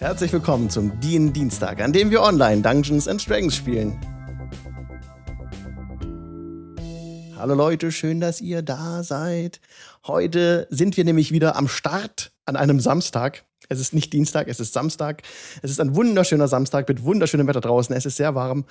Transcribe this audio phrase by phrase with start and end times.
[0.00, 3.98] Herzlich willkommen zum DIN Dienstag, an dem wir online Dungeons and Dragons spielen.
[7.36, 9.60] Hallo Leute, schön, dass ihr da seid.
[10.06, 13.44] Heute sind wir nämlich wieder am Start an einem Samstag.
[13.68, 15.22] Es ist nicht Dienstag, es ist Samstag.
[15.62, 17.94] Es ist ein wunderschöner Samstag mit wunderschönem Wetter draußen.
[17.94, 18.64] Es ist sehr warm,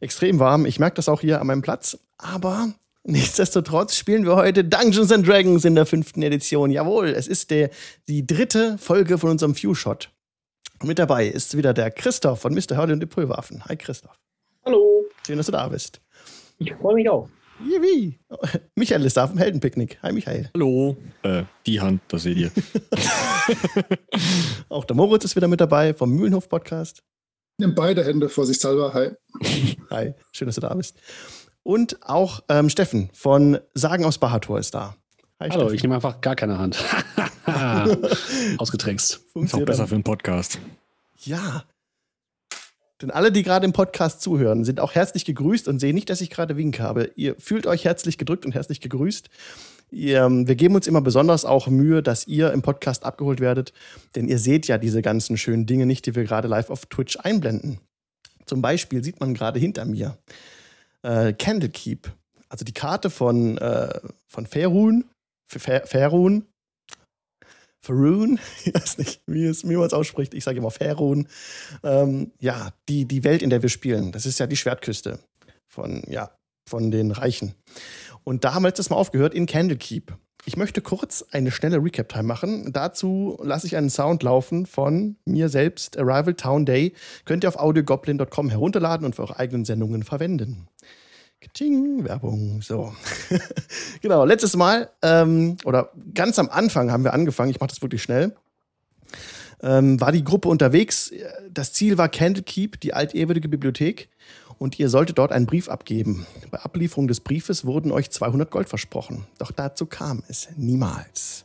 [0.00, 0.64] extrem warm.
[0.64, 1.98] Ich merke das auch hier an meinem Platz.
[2.16, 2.72] Aber
[3.04, 6.70] nichtsdestotrotz spielen wir heute Dungeons and Dragons in der fünften Edition.
[6.70, 7.70] Jawohl, es ist der,
[8.08, 10.11] die dritte Folge von unserem Few-Shot.
[10.84, 12.76] Mit dabei ist wieder der Christoph von Mr.
[12.76, 13.64] Hurley und die Pulverwaffen.
[13.66, 14.18] Hi Christoph.
[14.66, 15.04] Hallo.
[15.24, 16.00] Schön, dass du da bist.
[16.58, 17.28] Ich freue mich auch.
[17.64, 18.18] Yippie.
[18.74, 20.00] Michael ist da vom Heldenpicknick.
[20.02, 20.50] Hi Michael.
[20.54, 20.96] Hallo.
[21.22, 22.50] Äh, die Hand, das seht ihr.
[24.68, 27.04] auch der Moritz ist wieder mit dabei vom Mühlenhof Podcast.
[27.58, 28.92] Nimm beide Hände vorsichtshalber.
[28.92, 29.10] Hi.
[29.90, 30.14] Hi.
[30.32, 30.96] Schön, dass du da bist.
[31.62, 34.96] Und auch ähm, Steffen von Sagen aus Bahator ist da.
[35.38, 35.74] Hi, Hallo, Steffen.
[35.76, 36.84] ich nehme einfach gar keine Hand.
[38.58, 39.20] Ausgetrickst.
[39.34, 40.58] Ist auch besser für einen Podcast.
[41.24, 41.64] Ja.
[43.00, 46.20] Denn alle, die gerade im Podcast zuhören, sind auch herzlich gegrüßt und sehen nicht, dass
[46.20, 47.10] ich gerade Wink habe.
[47.16, 49.28] Ihr fühlt euch herzlich gedrückt und herzlich gegrüßt.
[49.90, 53.72] Ihr, ähm, wir geben uns immer besonders auch Mühe, dass ihr im Podcast abgeholt werdet,
[54.14, 57.18] denn ihr seht ja diese ganzen schönen Dinge nicht, die wir gerade live auf Twitch
[57.18, 57.78] einblenden.
[58.46, 60.16] Zum Beispiel sieht man gerade hinter mir
[61.02, 62.10] äh, Candlekeep,
[62.48, 65.04] also die Karte von, äh, von Ferun,
[65.46, 66.46] Ferun,
[67.82, 71.26] Faroon, ich weiß nicht, wie, es, man es ausspricht, ich sage immer Faroon.
[71.82, 75.18] Ähm, ja, die, die Welt, in der wir spielen, das ist ja die Schwertküste
[75.66, 76.30] von, ja,
[76.68, 77.54] von den Reichen.
[78.24, 80.16] Und da haben wir letztes Mal aufgehört in Candlekeep.
[80.44, 82.72] Ich möchte kurz eine schnelle Recap-Time machen.
[82.72, 86.94] Dazu lasse ich einen Sound laufen von mir selbst, Arrival Town Day.
[87.24, 90.66] Könnt ihr auf audiogoblin.com herunterladen und für eure eigenen Sendungen verwenden.
[91.42, 92.94] Kaching, Werbung, so.
[94.00, 98.02] genau, letztes Mal, ähm, oder ganz am Anfang haben wir angefangen, ich mache das wirklich
[98.02, 98.36] schnell,
[99.60, 101.12] ähm, war die Gruppe unterwegs.
[101.50, 104.08] Das Ziel war Candlekeep, die altehrwürdige Bibliothek,
[104.58, 106.26] und ihr solltet dort einen Brief abgeben.
[106.52, 109.26] Bei Ablieferung des Briefes wurden euch 200 Gold versprochen.
[109.38, 111.44] Doch dazu kam es niemals.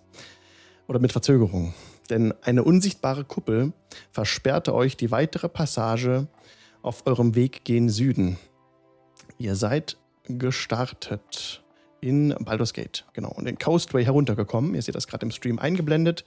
[0.88, 1.74] Oder mit Verzögerung.
[2.12, 3.74] Denn eine unsichtbare Kuppel
[4.12, 6.28] versperrte euch die weitere Passage
[6.84, 8.38] auf eurem Weg gen Süden.
[9.38, 11.64] Ihr seid gestartet
[12.02, 14.76] in Baldur's Gate, genau, und den Coastway heruntergekommen.
[14.76, 16.26] Ihr seht das gerade im Stream eingeblendet.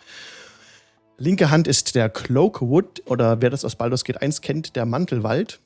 [1.17, 5.61] Linke Hand ist der Cloakwood oder wer das aus Baldur's Gate 1 kennt, der Mantelwald.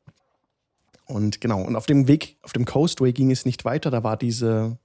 [1.07, 4.17] Und genau, und auf dem Weg, auf dem Coastway ging es nicht weiter, da war
[4.17, 4.79] diese,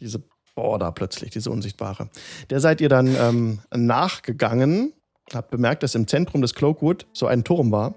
[0.00, 0.22] diese
[0.54, 2.10] Border plötzlich, diese unsichtbare.
[2.50, 4.92] Der seid ihr dann ähm, nachgegangen,
[5.32, 7.94] habt bemerkt, dass im Zentrum des Cloakwood so ein Turm war.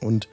[0.00, 0.28] Und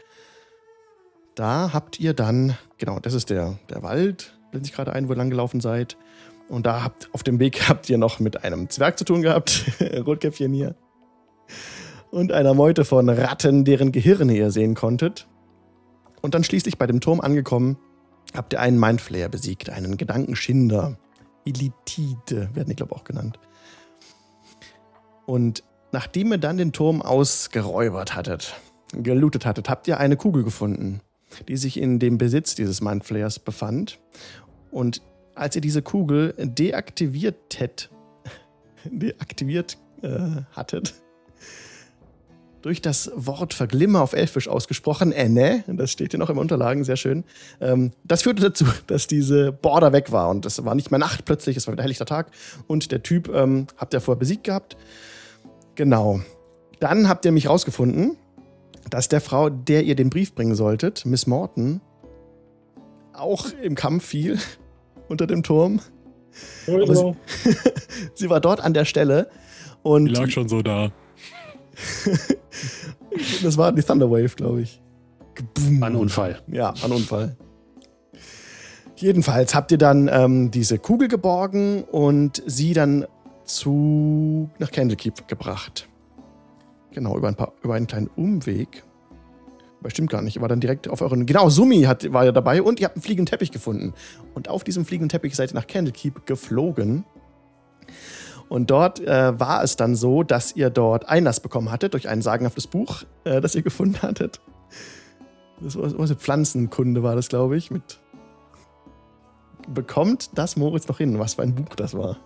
[1.39, 5.13] da habt ihr dann, genau, das ist der, der Wald, wenn ich gerade ein, wo
[5.13, 5.95] ihr lang gelaufen seid.
[6.50, 9.63] Und da habt, auf dem Weg habt ihr noch mit einem Zwerg zu tun gehabt,
[10.05, 10.75] Rotkäppchen hier.
[12.11, 15.27] Und einer Meute von Ratten, deren Gehirne ihr sehen konntet.
[16.22, 17.77] Und dann schließlich bei dem Turm angekommen,
[18.35, 20.97] habt ihr einen Mindflayer besiegt, einen Gedankenschinder.
[21.45, 23.39] Elitide werden die, glaube ich, auch genannt.
[25.25, 25.63] Und
[25.94, 28.56] nachdem ihr dann den Turm ausgeräubert hattet,
[28.91, 31.00] gelootet hattet, habt ihr eine Kugel gefunden
[31.47, 34.00] die sich in dem Besitz dieses Mindflayers befand.
[34.72, 35.01] Und
[35.35, 37.35] als ihr diese Kugel deaktiviert,
[38.85, 40.94] deaktiviert äh, hattet,
[42.62, 46.97] durch das Wort Verglimmer auf Elfisch ausgesprochen, enne, das steht hier noch im Unterlagen, sehr
[46.97, 47.23] schön,
[47.62, 51.25] ähm, das führte dazu, dass diese Border weg war und es war nicht mehr Nacht
[51.25, 52.31] plötzlich, es war wieder helllichter Tag
[52.68, 54.78] und der Typ ähm, habt ihr vorher besiegt gehabt.
[55.75, 56.19] Genau.
[56.79, 58.18] Dann habt ihr mich rausgefunden
[58.89, 61.81] dass der Frau, der ihr den Brief bringen solltet, Miss Morton,
[63.13, 64.39] auch im Kampf fiel
[65.07, 65.81] unter dem Turm.
[66.66, 67.16] Sie,
[68.13, 69.29] sie, war dort an der Stelle
[69.81, 70.05] und.
[70.05, 70.91] Die lag schon so da.
[73.44, 74.81] das war die Thunderwave, glaube ich.
[75.81, 76.41] Ein Unfall.
[76.47, 77.35] Ja, ein Unfall.
[78.95, 83.06] Jedenfalls habt ihr dann ähm, diese Kugel geborgen und sie dann
[83.45, 85.88] zu nach Candlekeep gebracht.
[86.91, 88.83] Genau, über, ein paar, über einen kleinen Umweg.
[89.80, 90.41] Aber stimmt gar nicht.
[90.41, 91.25] War dann direkt auf euren.
[91.25, 93.94] Genau, Sumi hat, war ja dabei und ihr habt einen fliegenden Teppich gefunden.
[94.33, 97.06] Und auf diesem fliegenden Teppich seid ihr nach Candlekeep geflogen.
[98.50, 102.21] Und dort äh, war es dann so, dass ihr dort Einlass bekommen hattet durch ein
[102.21, 104.41] sagenhaftes Buch, äh, das ihr gefunden hattet.
[105.62, 108.00] Das war, was Pflanzenkunde war das, glaube ich, mit
[109.74, 112.18] bekommt das Moritz noch hin, was für ein Buch das war.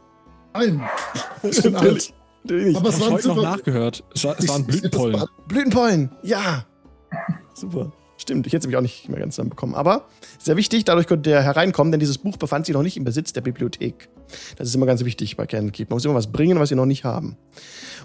[0.53, 0.81] Nein.
[1.41, 2.13] Das ist
[2.49, 2.75] alt.
[2.75, 4.03] Aber es heute noch nachgehört.
[4.13, 5.23] Es, war, es waren Blütenpollen.
[5.47, 6.65] Blütenpollen, ja.
[7.53, 7.91] Super.
[8.17, 9.75] Stimmt, ich hätte es mich auch nicht mehr ganz bekommen.
[9.75, 10.07] Aber
[10.37, 13.33] sehr wichtig, dadurch konnte er hereinkommen, denn dieses Buch befand sich noch nicht im Besitz
[13.33, 14.07] der Bibliothek.
[14.55, 15.89] Das ist immer ganz wichtig bei Candlekeep.
[15.89, 17.37] Man muss immer was bringen, was sie noch nicht haben.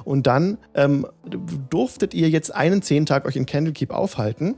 [0.05, 1.07] Und dann ähm,
[1.71, 4.57] durftet ihr jetzt einen Zehntag euch in Candlekeep aufhalten.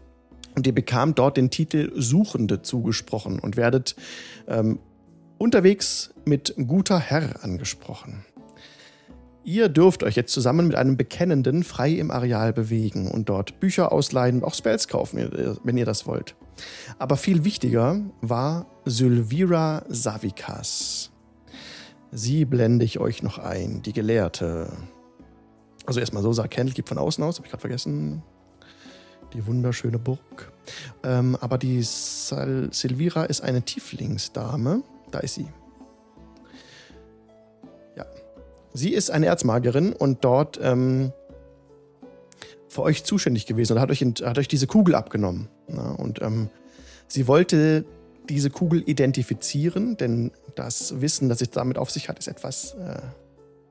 [0.57, 3.95] Und ihr bekamt dort den Titel Suchende zugesprochen und werdet
[4.49, 4.81] ähm,
[5.39, 8.25] unterwegs mit guter Herr angesprochen.
[9.43, 13.91] Ihr dürft euch jetzt zusammen mit einem Bekennenden frei im Areal bewegen und dort Bücher
[13.91, 16.35] ausleihen auch Spells kaufen, wenn ihr das wollt.
[16.99, 21.11] Aber viel wichtiger war Sylvira Savikas.
[22.13, 24.73] Sie blende ich euch noch ein, die Gelehrte.
[25.87, 28.23] Also erstmal so sah Candlekeep von außen aus, habe ich gerade vergessen.
[29.33, 30.53] Die wunderschöne Burg.
[31.05, 34.83] Ähm, aber die Sal Silvira ist eine Tieflingsdame.
[35.13, 35.49] Da ist sie.
[38.73, 41.13] Sie ist eine Erzmagerin und dort ähm,
[42.69, 45.49] für euch zuständig gewesen und hat euch, hat euch diese Kugel abgenommen.
[45.69, 46.51] Ja, und ähm,
[47.09, 47.85] sie wollte
[48.29, 53.01] diese Kugel identifizieren, denn das Wissen, das es damit auf sich hat, ist etwas äh,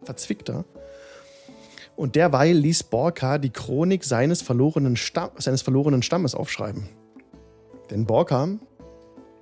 [0.04, 0.66] verzwickter.
[1.96, 6.90] Und derweil ließ Borka die Chronik seines verlorenen, Stamm, seines verlorenen Stammes aufschreiben.
[7.90, 8.50] Denn Borka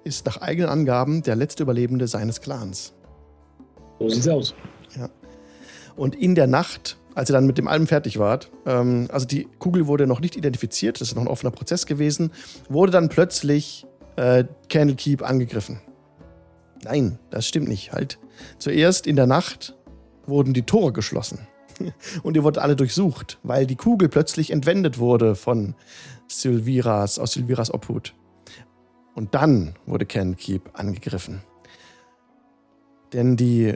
[0.04, 2.94] ist nach eigenen Angaben der letzte Überlebende seines Clans.
[4.00, 4.56] So sieht's aus.
[5.98, 9.48] Und in der Nacht, als ihr dann mit dem Album fertig wart, ähm, also die
[9.60, 12.32] Kugel wurde noch nicht identifiziert, das ist noch ein offener Prozess gewesen,
[12.70, 13.86] wurde dann plötzlich
[14.16, 15.82] äh, Candlekeep angegriffen.
[16.84, 17.92] Nein, das stimmt nicht.
[17.92, 18.20] Halt.
[18.60, 19.76] Zuerst in der Nacht
[20.28, 21.48] wurden die Tore geschlossen.
[22.24, 25.76] Und ihr wurdet alle durchsucht, weil die Kugel plötzlich entwendet wurde von
[26.28, 28.14] Sylviras, aus Sylviras Obhut.
[29.16, 31.42] Und dann wurde Candlekeep angegriffen.
[33.14, 33.74] Denn die,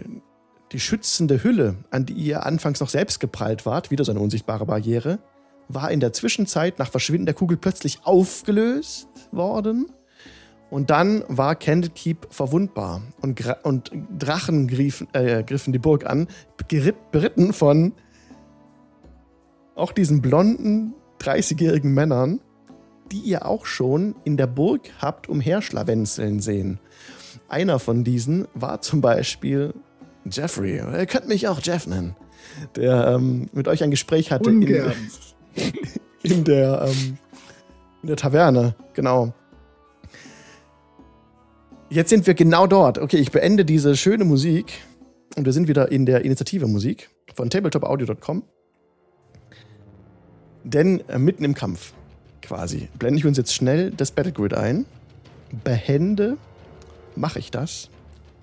[0.72, 4.66] die schützende Hülle, an die ihr anfangs noch selbst geprallt wart, wieder so eine unsichtbare
[4.66, 5.20] Barriere,
[5.68, 9.92] war in der Zwischenzeit nach Verschwinden der Kugel plötzlich aufgelöst worden.
[10.70, 13.02] Und dann war Candlekeep verwundbar.
[13.22, 16.28] Und, und Drachen griffen, äh, griffen die Burg an,
[17.12, 17.94] beritten von
[19.76, 22.40] auch diesen blonden, 30-jährigen Männern,
[23.12, 26.80] die ihr auch schon in der Burg habt umherschlawenzeln sehen.
[27.50, 29.74] Einer von diesen war zum Beispiel
[30.30, 30.78] Jeffrey.
[30.78, 32.16] Ihr könnt mich auch Jeff nennen.
[32.76, 34.62] Der ähm, mit euch ein Gespräch hatte in,
[36.24, 37.18] in, der, ähm,
[38.02, 38.76] in der Taverne.
[38.94, 39.34] Genau.
[41.90, 43.00] Jetzt sind wir genau dort.
[43.00, 44.74] Okay, ich beende diese schöne Musik
[45.36, 48.44] und wir sind wieder in der Initiative Musik von tabletopaudio.com.
[50.64, 51.94] Denn äh, mitten im Kampf
[52.42, 54.86] quasi blende ich uns jetzt schnell das Battlegrid ein.
[55.64, 56.38] Behende
[57.16, 57.90] mache ich das.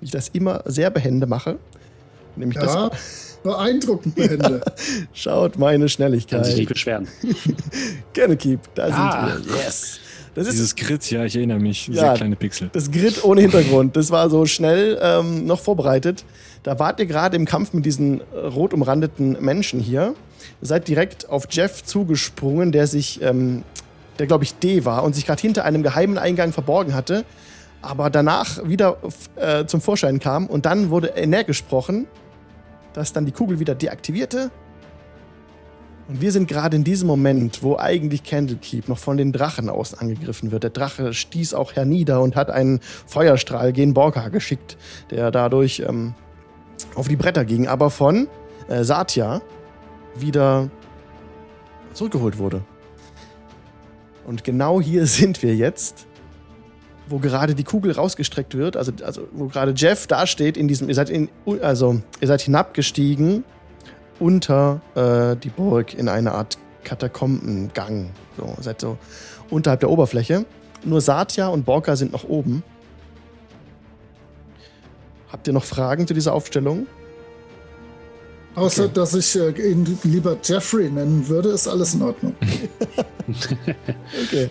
[0.00, 1.58] Wie ich das immer sehr behende mache.
[2.36, 3.38] Nämlich ja, das.
[3.42, 4.60] Beeindruckend behende.
[5.12, 6.40] Schaut meine Schnelligkeit.
[6.40, 7.08] Kann sich nicht beschweren.
[8.12, 9.30] Gerne Keep, da ah.
[9.30, 9.56] sind wir.
[9.56, 10.00] Yes.
[10.34, 11.88] Das ist, Dieses Grid, ja, ich erinnere mich.
[11.88, 12.70] Ja, sehr kleine Pixel.
[12.72, 13.96] Das Grid ohne Hintergrund.
[13.96, 16.24] Das war so schnell ähm, noch vorbereitet.
[16.62, 20.14] Da wart ihr gerade im Kampf mit diesen äh, rot umrandeten Menschen hier.
[20.60, 23.64] Seid direkt auf Jeff zugesprungen, der sich, ähm,
[24.20, 27.24] der glaube ich D war und sich gerade hinter einem geheimen Eingang verborgen hatte.
[27.80, 28.98] Aber danach wieder
[29.36, 32.06] äh, zum Vorschein kam und dann wurde näher gesprochen,
[32.92, 34.50] dass dann die Kugel wieder deaktivierte
[36.08, 39.92] und wir sind gerade in diesem Moment, wo eigentlich Candlekeep noch von den Drachen aus
[39.92, 40.62] angegriffen wird.
[40.62, 44.78] Der Drache stieß auch hernieder und hat einen Feuerstrahl gen Borka geschickt,
[45.10, 46.14] der dadurch ähm,
[46.94, 48.26] auf die Bretter ging, aber von
[48.68, 49.42] äh, Satya
[50.16, 50.70] wieder
[51.92, 52.62] zurückgeholt wurde.
[54.26, 56.06] Und genau hier sind wir jetzt,
[57.08, 60.94] wo gerade die Kugel rausgestreckt wird, also, also wo gerade Jeff dasteht in diesem, ihr
[60.94, 61.28] seid in,
[61.62, 63.44] also ihr seid hinabgestiegen
[64.18, 68.10] unter äh, die Burg in eine Art Katakombengang.
[68.36, 68.98] So, seid so
[69.50, 70.44] unterhalb der Oberfläche.
[70.84, 72.62] Nur Satya und Borka sind noch oben.
[75.30, 76.86] Habt ihr noch Fragen zu dieser Aufstellung?
[78.54, 78.92] Außer, okay.
[78.94, 82.34] dass ich äh, ihn lieber Jeffrey nennen würde, ist alles in Ordnung.
[84.24, 84.48] okay.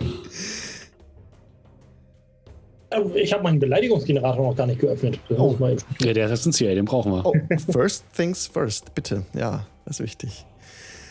[2.90, 5.20] Äh, ich habe meinen Beleidigungsgenerator noch gar nicht geöffnet.
[5.30, 5.56] Oh.
[6.00, 7.26] Ja, der ist essentiell, den brauchen wir.
[7.26, 7.34] Oh,
[7.72, 9.24] first things first, bitte.
[9.34, 10.46] Ja, das ist wichtig.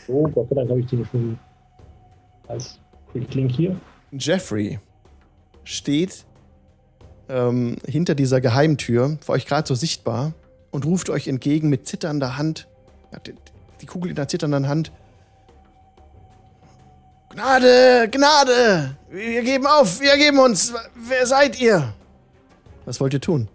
[0.08, 1.38] Oh, Gott sei Dank habe ich den schon
[2.48, 2.78] als
[3.12, 3.76] Quick Link hier.
[4.12, 4.78] Jeffrey
[5.64, 6.24] steht
[7.28, 10.32] ähm, hinter dieser Geheimtür, für euch gerade so sichtbar,
[10.70, 12.68] und ruft euch entgegen mit zitternder Hand,
[13.26, 13.34] die,
[13.80, 14.92] die Kugel in der zitternden Hand.
[17.36, 18.96] Gnade, Gnade!
[19.10, 20.72] Wir geben auf, wir geben uns.
[20.94, 21.92] Wer seid ihr?
[22.86, 23.48] Was wollt ihr tun?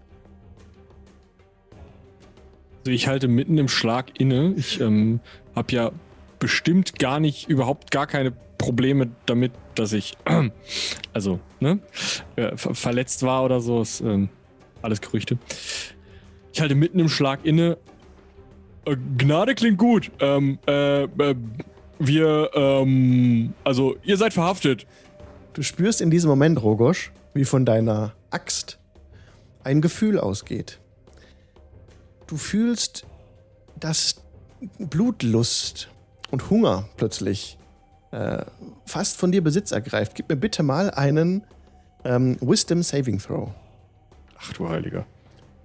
[2.82, 4.54] Also ich halte mitten im Schlag inne.
[4.56, 5.20] Ich ähm,
[5.56, 5.92] habe ja
[6.38, 10.52] bestimmt gar nicht, überhaupt gar keine Probleme damit, dass ich, äh,
[11.14, 11.80] also, ne,
[12.36, 13.82] äh, verletzt war oder so.
[13.82, 14.30] Ist, ähm,
[14.84, 15.40] alles Gerüchte.
[16.54, 17.80] Ich halte mitten im Schlag inne
[18.86, 20.12] Äh, Gnade klingt gut.
[20.20, 21.36] Ähm, äh, äh,
[22.08, 24.88] wir, ähm, also, ihr seid verhaftet.
[25.54, 28.80] Du spürst in diesem Moment, Rogosch, wie von deiner Axt
[29.64, 30.80] ein Gefühl ausgeht.
[32.28, 33.06] Du fühlst,
[33.80, 34.16] dass
[34.80, 35.90] Blutlust
[36.32, 37.58] und Hunger plötzlich
[38.12, 38.44] äh,
[38.86, 40.16] fast von dir Besitz ergreift.
[40.16, 41.44] Gib mir bitte mal einen
[42.04, 43.50] ähm, Wisdom Saving Throw.
[44.40, 45.06] Ach du Heiliger.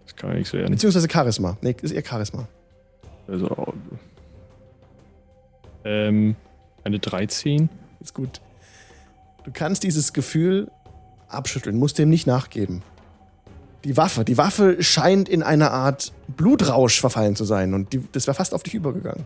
[0.05, 0.71] Das kann ja nichts werden.
[0.71, 1.57] Beziehungsweise Charisma.
[1.61, 2.47] Nee, ist eher Charisma.
[3.27, 3.75] Also,
[5.87, 6.37] ähm,
[6.85, 7.69] eine 13.
[8.01, 8.41] Ist gut.
[9.45, 10.71] Du kannst dieses Gefühl
[11.29, 12.83] abschütteln, musst dem nicht nachgeben.
[13.85, 18.27] Die Waffe, die Waffe scheint in eine Art Blutrausch verfallen zu sein und die, das
[18.27, 19.25] wäre fast auf dich übergegangen.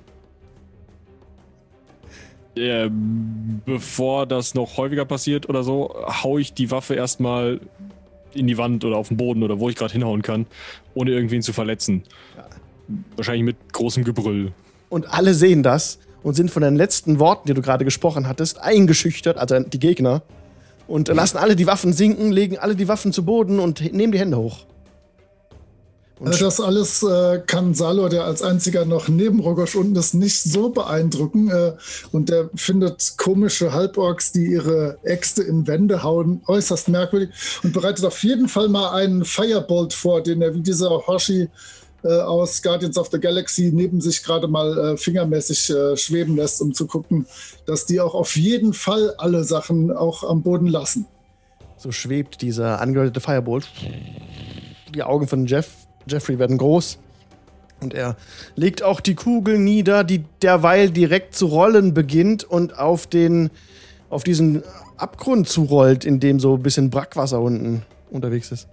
[2.57, 7.61] Ähm, bevor das noch häufiger passiert oder so, hau ich die Waffe erstmal
[8.35, 10.47] in die Wand oder auf den Boden oder wo ich gerade hinhauen kann,
[10.95, 12.03] ohne irgendwen zu verletzen.
[13.17, 14.53] Wahrscheinlich mit großem Gebrüll.
[14.91, 18.61] Und alle sehen das und sind von den letzten Worten, die du gerade gesprochen hattest,
[18.61, 20.23] eingeschüchtert, also die Gegner.
[20.87, 24.19] Und lassen alle die Waffen sinken, legen alle die Waffen zu Boden und nehmen die
[24.19, 24.67] Hände hoch.
[26.21, 30.43] Und Das alles äh, kann Salor, der als einziger noch neben Rogosch unten ist, nicht
[30.43, 31.49] so beeindrucken.
[31.49, 31.73] Äh,
[32.13, 37.31] und der findet komische Halborgs, die ihre Äxte in Wände hauen, äußerst merkwürdig
[37.63, 41.49] und bereitet auf jeden Fall mal einen Firebolt vor, den er wie dieser Hoshi
[42.09, 46.73] aus Guardians of the Galaxy neben sich gerade mal äh, fingermäßig äh, schweben lässt, um
[46.73, 47.27] zu gucken,
[47.67, 51.07] dass die auch auf jeden Fall alle Sachen auch am Boden lassen.
[51.77, 53.69] so schwebt dieser angedeutete Firebolt.
[54.95, 55.71] Die Augen von Jeff,
[56.07, 56.99] Jeffrey werden groß.
[57.81, 58.17] Und er
[58.57, 63.51] legt auch die Kugel nieder, die derweil direkt zu rollen beginnt und auf den,
[64.11, 64.63] auf diesen
[64.99, 68.69] Abgrund zurollt, in dem so ein bisschen Brackwasser unten unterwegs ist.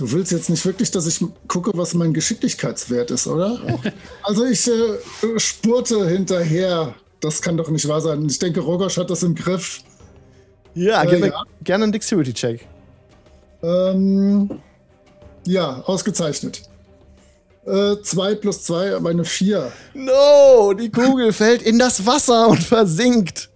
[0.00, 3.58] Du willst jetzt nicht wirklich, dass ich gucke, was mein Geschicklichkeitswert ist, oder?
[4.22, 6.94] Also ich äh, spurte hinterher.
[7.20, 8.24] Das kann doch nicht wahr sein.
[8.24, 9.82] Ich denke, Rogosch hat das im Griff.
[10.72, 11.42] Ja, Äh, ja.
[11.62, 12.66] gerne einen Dexterity-Check.
[13.62, 14.48] Ähm,
[15.46, 16.62] ja, ausgezeichnet.
[17.66, 19.70] Äh, zwei plus zwei, aber eine vier.
[19.92, 23.50] No, die Kugel fällt in das Wasser und versinkt.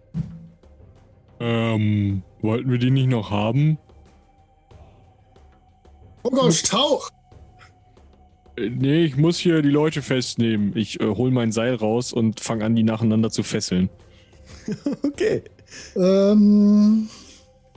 [1.40, 3.78] Ähm, wollten wir die nicht noch haben?
[6.24, 7.10] Rogosch, tauch!
[8.56, 10.72] Äh, Nee, ich muss hier die Leute festnehmen.
[10.76, 13.88] Ich äh, hol mein Seil raus und fange an, die nacheinander zu fesseln.
[15.02, 15.42] Okay.
[15.96, 17.08] Ähm,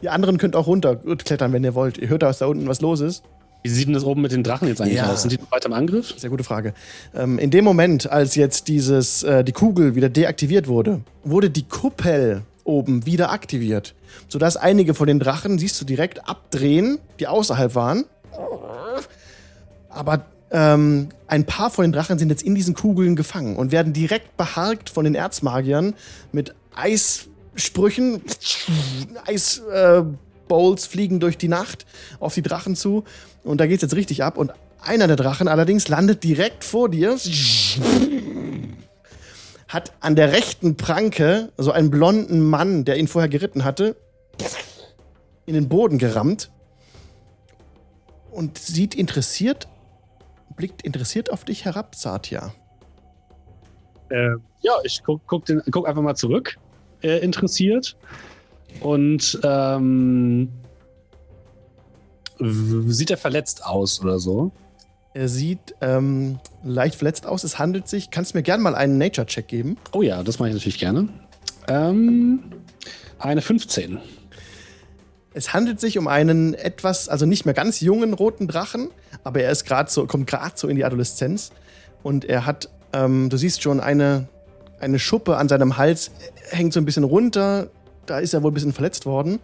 [0.01, 1.97] Ihr anderen könnt auch runterklettern, wenn ihr wollt.
[1.97, 3.23] Ihr hört, dass da unten was los ist.
[3.63, 5.11] Wie sieht denn das oben mit den Drachen jetzt eigentlich Ja.
[5.11, 5.23] aus?
[5.23, 6.13] Sind die noch weiter im Angriff?
[6.15, 6.73] Sehr gute Frage.
[7.15, 11.63] Ähm, in dem Moment, als jetzt dieses, äh, die Kugel wieder deaktiviert wurde, wurde die
[11.67, 13.95] Kuppel oben wieder aktiviert.
[14.27, 18.05] Sodass einige von den Drachen, siehst du, direkt abdrehen, die außerhalb waren.
[19.89, 23.93] Aber ähm, ein paar von den Drachen sind jetzt in diesen Kugeln gefangen und werden
[23.93, 25.93] direkt beharkt von den Erzmagiern
[26.31, 28.21] mit Eissprüchen.
[29.25, 31.85] Eisbowls äh, fliegen durch die Nacht
[32.19, 33.03] auf die Drachen zu.
[33.43, 34.37] Und da geht's jetzt richtig ab.
[34.37, 37.17] Und einer der Drachen allerdings landet direkt vor dir.
[39.67, 43.97] Hat an der rechten Pranke so einen blonden Mann, der ihn vorher geritten hatte,
[45.45, 46.51] in den Boden gerammt.
[48.37, 49.67] Und sieht interessiert,
[50.55, 52.53] blickt interessiert auf dich herab, Satya.
[54.09, 56.59] Äh, ja, ich guck, guck, den, guck einfach mal zurück,
[57.01, 57.97] äh, interessiert.
[58.79, 60.51] Und ähm,
[62.39, 64.51] sieht er verletzt aus oder so?
[65.15, 67.43] Er sieht ähm, leicht verletzt aus.
[67.43, 69.77] Es handelt sich, kannst du mir gerne mal einen Nature-Check geben?
[69.93, 71.09] Oh ja, das mache ich natürlich gerne.
[71.67, 72.43] Ähm,
[73.17, 73.97] eine 15.
[75.37, 78.89] Es handelt sich um einen etwas, also nicht mehr ganz jungen roten Drachen,
[79.23, 81.51] aber er ist gerade so, kommt gerade so in die Adoleszenz.
[82.01, 84.27] Und er hat, ähm, du siehst schon, eine,
[84.79, 86.09] eine Schuppe an seinem Hals
[86.49, 87.69] hängt so ein bisschen runter.
[88.07, 89.37] Da ist er wohl ein bisschen verletzt worden.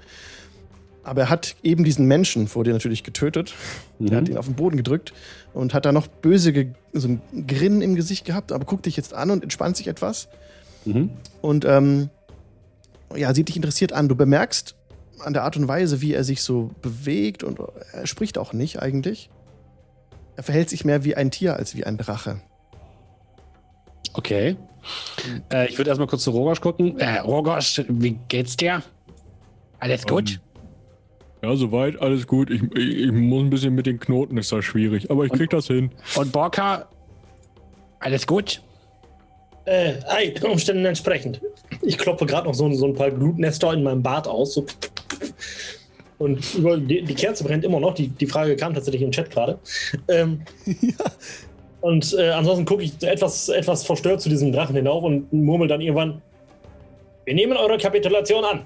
[1.04, 3.54] Aber er hat eben diesen Menschen vor dir natürlich getötet.
[4.00, 5.14] Der hat ihn auf den Boden gedrückt
[5.54, 8.98] und hat da noch böse, ge so ein Grin im Gesicht gehabt, aber guckt dich
[8.98, 10.28] jetzt an und entspannt sich etwas.
[10.86, 11.12] Mhm.
[11.44, 12.10] Und ähm,
[13.16, 14.10] ja, sieht dich interessiert an.
[14.10, 14.76] Du bemerkst
[15.26, 17.60] an der Art und Weise, wie er sich so bewegt und
[17.92, 19.30] er spricht auch nicht eigentlich.
[20.36, 22.42] Er verhält sich mehr wie ein Tier als wie ein Drache.
[24.14, 24.56] Okay.
[25.52, 27.00] Äh, ich würde erstmal kurz zu Rogosch gucken.
[27.00, 28.84] Äh, Rogosch, wie geht's dir?
[29.80, 30.40] Alles gut?
[31.42, 32.50] Ja, soweit, alles gut.
[32.50, 35.12] Ich, ich, ich muss ein bisschen mit den Knoten, ist das schwierig.
[35.12, 35.92] Aber ich krieg das hin.
[36.16, 36.88] Und Borka,
[38.00, 38.62] alles gut?
[39.66, 41.42] Äh, ei, den Umständen entsprechend.
[41.82, 44.54] Ich klopfe gerade noch so, so ein paar Glutnester in meinem Bart aus.
[44.54, 44.66] So.
[46.20, 47.94] Und über die, die Kerze brennt immer noch.
[47.96, 49.60] Die, die Frage kam tatsächlich im Chat gerade.
[50.08, 50.42] Ähm,
[51.82, 55.82] Und äh, ansonsten gucke ich etwas, etwas verstört zu diesem Drachen hinauf und murmel dann
[55.82, 56.22] irgendwann:
[57.26, 58.62] Wir nehmen eure Kapitulation an.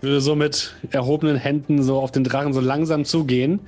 [0.00, 3.60] Würde so mit erhobenen Händen so auf den Drachen so langsam zugehen.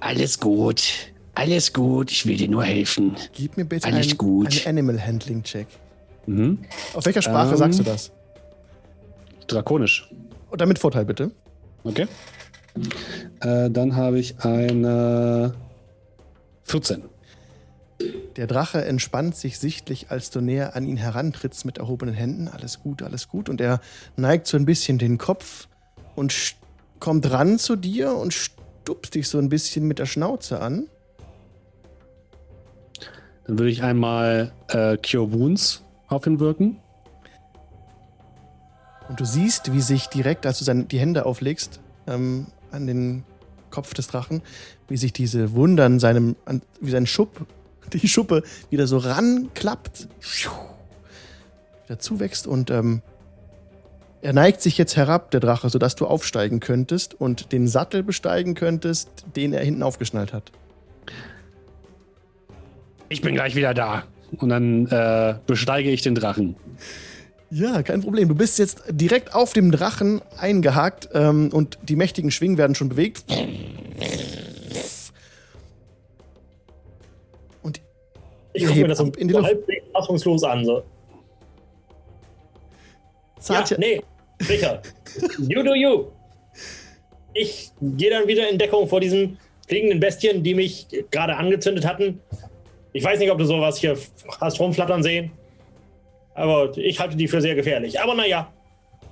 [0.00, 1.12] Alles gut.
[1.34, 2.10] Alles gut.
[2.10, 3.16] Ich will dir nur helfen.
[3.32, 4.66] Gib mir bitte Alles einen, gut.
[4.66, 5.66] einen Animal Handling Check.
[6.26, 6.58] Mhm.
[6.92, 7.56] Auf welcher Sprache Ähm.
[7.56, 8.12] sagst du das?
[9.46, 10.10] Drakonisch.
[10.54, 11.32] Und damit Vorteil bitte.
[11.82, 12.06] Okay.
[13.40, 15.52] Äh, dann habe ich eine
[16.62, 17.02] 14.
[18.36, 22.46] Der Drache entspannt sich sichtlich, als du näher an ihn herantrittst mit erhobenen Händen.
[22.46, 23.48] Alles gut, alles gut.
[23.48, 23.80] Und er
[24.14, 25.66] neigt so ein bisschen den Kopf
[26.14, 26.32] und
[27.00, 30.86] kommt ran zu dir und stupst dich so ein bisschen mit der Schnauze an.
[33.48, 36.78] Dann würde ich einmal äh, Cure Wounds auf ihn wirken.
[39.14, 41.78] Und du siehst, wie sich direkt, als du seine, die Hände auflegst,
[42.08, 43.22] ähm, an den
[43.70, 44.42] Kopf des Drachen,
[44.88, 47.46] wie sich diese Wunder an seinem, an, wie sein Schupp,
[47.92, 50.08] die Schuppe wieder so ranklappt,
[51.84, 53.02] wieder zuwächst und ähm,
[54.20, 58.54] er neigt sich jetzt herab, der Drache, sodass du aufsteigen könntest und den Sattel besteigen
[58.54, 60.50] könntest, den er hinten aufgeschnallt hat.
[63.10, 64.02] Ich bin gleich wieder da.
[64.38, 66.56] Und dann äh, besteige ich den Drachen.
[67.54, 68.26] Ja, kein Problem.
[68.28, 72.88] Du bist jetzt direkt auf dem Drachen eingehakt ähm, und die mächtigen Schwingen werden schon
[72.88, 73.22] bewegt.
[77.62, 77.80] Und
[78.54, 80.64] Ich gucke mir das so halbwegs fassungslos an.
[80.64, 80.82] So.
[83.48, 84.02] Ja, nee,
[84.48, 84.92] Richard.
[85.38, 86.06] you do you.
[87.34, 92.20] Ich gehe dann wieder in Deckung vor diesen fliegenden Bestien, die mich gerade angezündet hatten.
[92.92, 93.96] Ich weiß nicht, ob du sowas hier
[94.40, 95.30] hast rumflattern sehen.
[96.34, 98.00] Aber ich halte die für sehr gefährlich.
[98.00, 98.52] Aber naja,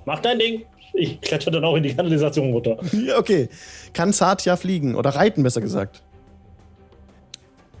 [0.05, 0.63] mach dein Ding.
[0.95, 2.77] Ich kletter dann auch in die Kanalisation runter.
[2.93, 3.49] Ja, okay.
[3.93, 6.03] Kann Satya fliegen oder reiten, besser gesagt.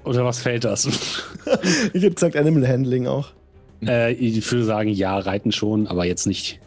[0.03, 0.87] Oder was fällt das?
[1.93, 3.27] Ich hätte gesagt Animal Handling auch.
[3.85, 6.59] äh, ich würde sagen, ja, reiten schon, aber jetzt nicht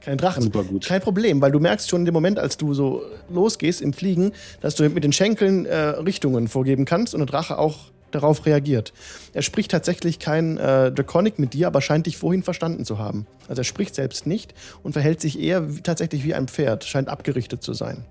[0.00, 0.42] Kein Drachen.
[0.42, 0.84] super gut.
[0.86, 4.32] Kein Problem, weil du merkst schon in dem Moment, als du so losgehst im Fliegen,
[4.60, 7.76] dass du mit den Schenkeln äh, Richtungen vorgeben kannst und der Drache auch
[8.10, 8.92] darauf reagiert.
[9.34, 13.26] Er spricht tatsächlich kein äh, Draconic mit dir, aber scheint dich vorhin verstanden zu haben.
[13.48, 17.08] Also er spricht selbst nicht und verhält sich eher wie, tatsächlich wie ein Pferd, scheint
[17.08, 18.04] abgerichtet zu sein.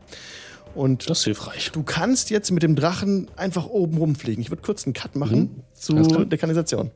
[0.76, 1.72] Und Das ist hilfreich.
[1.72, 4.42] du kannst jetzt mit dem Drachen einfach oben rumfliegen.
[4.42, 5.64] Ich würde kurz einen Cut machen Mhm.
[5.74, 5.94] zu
[6.26, 6.92] der Kanalisation.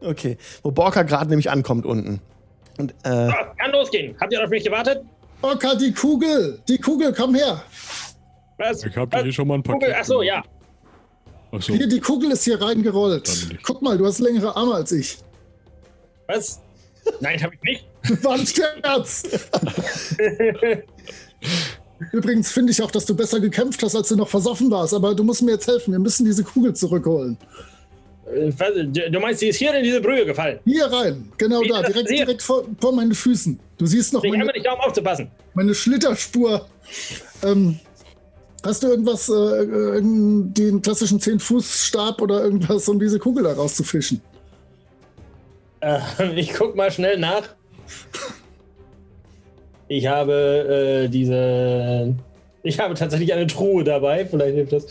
[0.00, 2.20] Okay, wo Borka gerade nämlich ankommt unten.
[2.78, 4.14] Und äh, Ah, kann losgehen.
[4.20, 5.00] Habt ihr auf mich gewartet?
[5.42, 6.60] Oka, die Kugel!
[6.68, 7.62] Die Kugel, komm her!
[8.58, 8.84] Was?
[8.84, 9.80] Ich habe dir hier schon mal ein Paket.
[9.80, 9.94] Kugel?
[9.94, 10.42] Achso, ja.
[11.52, 11.72] Achso.
[11.74, 13.48] Hier, die Kugel ist hier reingerollt.
[13.62, 15.18] Guck mal, du hast längere Arme als ich.
[16.28, 16.60] Was?
[17.20, 17.84] Nein, habe ich nicht.
[18.24, 19.22] War ein Scherz!
[22.12, 24.94] Übrigens finde ich auch, dass du besser gekämpft hast, als du noch versoffen warst.
[24.94, 25.92] Aber du musst mir jetzt helfen.
[25.92, 27.36] Wir müssen diese Kugel zurückholen.
[28.26, 28.70] Äh, was?
[29.10, 30.60] Du meinst, sie ist hier in diese Brühe gefallen?
[30.64, 33.58] Hier rein, genau Wie da, direkt, direkt vor, vor meinen Füßen.
[33.76, 35.30] Du siehst noch Ich meine, habe nicht darum aufzupassen.
[35.54, 36.66] meine Schlitterspur.
[37.42, 37.78] Ähm,
[38.64, 44.20] hast du irgendwas, äh, äh, den klassischen 10-Fuß-Stab oder irgendwas, um diese Kugel da rauszufischen?
[45.80, 45.98] Äh,
[46.36, 47.42] ich guck mal schnell nach.
[49.92, 52.14] Ich habe äh, diese.
[52.62, 54.24] Ich habe tatsächlich eine Truhe dabei.
[54.24, 54.86] Vielleicht hilft das.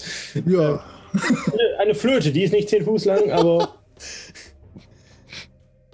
[0.45, 3.75] Ja, Eine, eine Flöte, die ist nicht 10 Fuß lang, aber.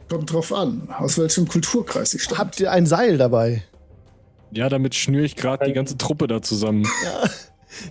[0.10, 2.40] kommt drauf an, aus welchem Kulturkreis ich stamme.
[2.40, 3.64] habt ihr ein Seil dabei?
[4.52, 6.88] Ja, damit schnüre ich gerade die ganze Truppe da zusammen.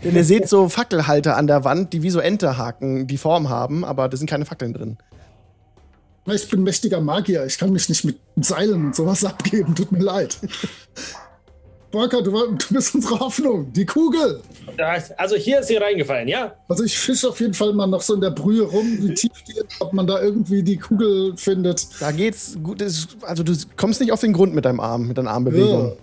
[0.02, 3.84] Denn ihr seht so Fackelhalter an der Wand, die wie so Enterhaken die Form haben,
[3.84, 4.98] aber da sind keine Fackeln drin.
[6.26, 10.02] Ich bin mächtiger Magier, ich kann mich nicht mit Seilen und sowas abgeben, tut mir
[10.02, 10.38] leid.
[11.90, 14.40] Borka, du, du bist unsere Hoffnung, die Kugel.
[15.16, 16.54] Also hier ist sie reingefallen, ja?
[16.68, 19.30] Also ich fische auf jeden Fall mal noch so in der Brühe rum, wie tief
[19.46, 21.86] die ist, ob man da irgendwie die Kugel findet.
[22.00, 22.82] Da geht's gut.
[23.22, 25.96] Also du kommst nicht auf den Grund mit deinem Arm, mit deiner Armbewegung.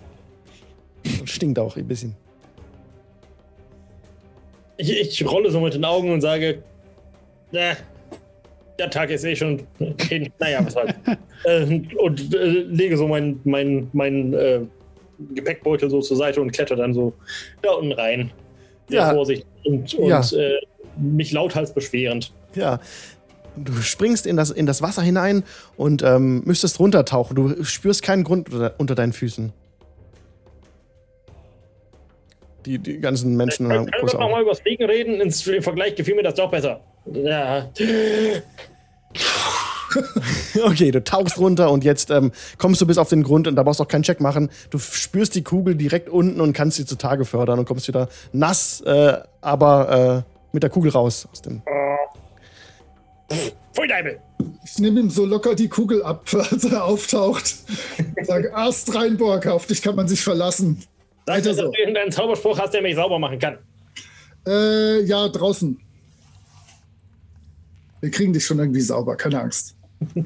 [1.04, 2.14] Und stinkt auch ein bisschen.
[4.76, 6.62] Ich, ich rolle so mit den Augen und sage.
[7.50, 7.72] Na,
[8.78, 9.62] der Tag ist eh schon
[10.00, 10.32] hin.
[10.38, 10.94] Naja, was soll's.
[11.44, 14.60] äh, und äh, lege so meinen mein, mein, äh,
[15.34, 17.12] Gepäckbeutel so zur Seite und kletter dann so
[17.62, 18.30] da unten rein.
[18.88, 19.14] Sehr Ja.
[19.14, 20.20] vorsichtig und, und Ja.
[20.36, 20.58] äh,
[20.96, 22.32] mich lauthals beschwerend.
[22.54, 22.80] Ja.
[23.54, 25.44] Du springst in das, in das Wasser hinein
[25.76, 27.36] und ähm, müsstest runtertauchen.
[27.36, 29.52] Du spürst keinen Grund unter, unter deinen Füßen.
[32.66, 34.42] Die, die ganzen Menschen haben Können wir große noch mal Augen.
[34.42, 35.20] über das Fliegen reden?
[35.20, 36.80] Ins, Im Vergleich gefiel mir das doch besser.
[37.12, 37.68] Ja.
[40.64, 43.62] Okay, du tauchst runter und jetzt ähm, kommst du bis auf den Grund und da
[43.62, 44.50] brauchst du auch keinen Check machen.
[44.70, 48.80] Du spürst die Kugel direkt unten und kannst sie zutage fördern und kommst wieder nass,
[48.82, 51.62] äh, aber äh, mit der Kugel raus aus dem.
[53.72, 54.18] Pfui Deibel!
[54.64, 57.54] Ich nehme ihm so locker die Kugel ab, als er auftaucht.
[58.22, 60.82] Sag, Ast Reinborg, auf dich kann man sich verlassen.
[61.26, 63.58] Sag mir, dass du irgendeinen Zauberspruch hast, der mich sauber machen kann.
[64.46, 65.80] Äh, ja, draußen.
[68.00, 69.76] Wir kriegen dich schon irgendwie sauber, keine Angst.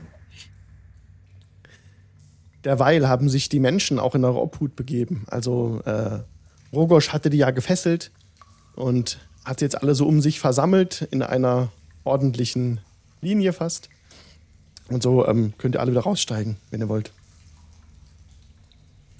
[2.64, 5.24] Derweil haben sich die Menschen auch in eure Obhut begeben.
[5.28, 6.20] Also äh,
[6.72, 8.10] Rogosch hatte die ja gefesselt
[8.74, 11.68] und hat jetzt alle so um sich versammelt in einer
[12.04, 12.80] ordentlichen
[13.20, 13.88] Linie fast.
[14.88, 17.12] Und so ähm, könnt ihr alle wieder raussteigen, wenn ihr wollt.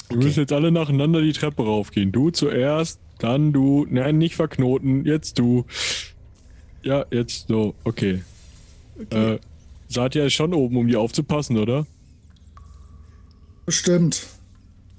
[0.08, 2.12] Wir müssen jetzt alle nacheinander die Treppe raufgehen.
[2.12, 3.86] Du zuerst, dann du.
[3.88, 5.04] Nein, nicht verknoten.
[5.04, 5.64] Jetzt du.
[6.82, 7.74] Ja, jetzt so.
[7.84, 8.22] Okay.
[9.10, 9.38] Äh,
[9.88, 11.86] Satya ist schon oben, um die aufzupassen, oder?
[13.64, 14.26] Bestimmt.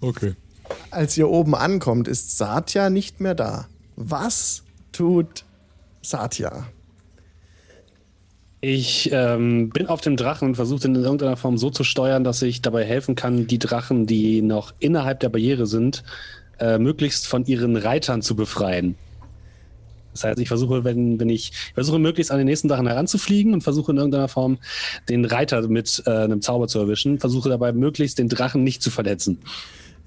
[0.02, 0.36] Okay.
[0.91, 3.67] Als ihr oben ankommt, ist Satya nicht mehr da.
[3.96, 5.46] Was tut
[6.02, 6.67] Satya?
[8.60, 12.24] Ich ähm, bin auf dem Drachen und versuche ihn in irgendeiner Form so zu steuern,
[12.24, 16.04] dass ich dabei helfen kann, die Drachen, die noch innerhalb der Barriere sind,
[16.60, 18.96] äh, möglichst von ihren Reitern zu befreien.
[20.13, 23.54] Das heißt, ich versuche, wenn, wenn ich, ich versuche möglichst an den nächsten Drachen heranzufliegen
[23.54, 24.58] und versuche in irgendeiner Form
[25.08, 28.89] den Reiter mit äh, einem Zauber zu erwischen, versuche dabei möglichst den Drachen nicht zu
[28.89, 29.38] verletzen.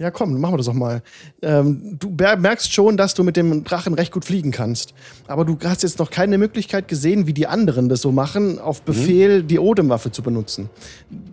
[0.00, 1.02] Ja, komm, machen wir das doch mal.
[1.42, 4.94] Ähm, du merkst schon, dass du mit dem Drachen recht gut fliegen kannst.
[5.26, 8.80] Aber du hast jetzt noch keine Möglichkeit gesehen, wie die anderen das so machen, auf
[8.80, 10.70] Befehl die Odemwaffe zu benutzen.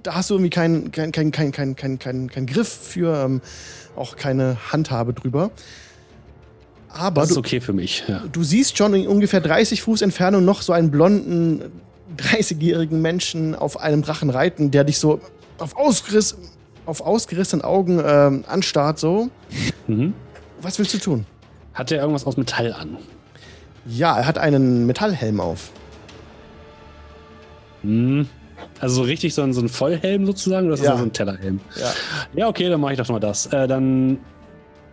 [0.03, 3.41] Da hast du irgendwie keinen kein, kein, kein, kein, kein, kein, kein Griff für, ähm,
[3.95, 5.49] auch keine Handhabe drüber.
[6.89, 8.03] Aber Das ist du, okay für mich.
[8.05, 8.21] Ja.
[8.29, 11.61] du siehst schon in ungefähr 30 Fuß Entfernung noch so einen blonden,
[12.17, 15.21] 30-jährigen Menschen auf einem Drachen reiten, der dich so
[15.57, 16.35] auf, ausgeriss,
[16.87, 19.29] auf ausgerissenen Augen ähm, anstarrt, so.
[19.87, 20.13] Mhm.
[20.61, 21.25] Was willst du tun?
[21.73, 22.97] Hat er irgendwas aus Metall an?
[23.85, 25.69] Ja, er hat einen Metallhelm auf.
[27.83, 28.27] Hm.
[28.79, 30.91] Also so richtig so ein, so ein Vollhelm sozusagen oder ist das Ja.
[30.93, 31.59] nur so ein Tellerhelm?
[31.75, 31.93] Ja.
[32.33, 33.45] Ja, okay, dann mache ich doch mal das.
[33.47, 34.17] Äh, dann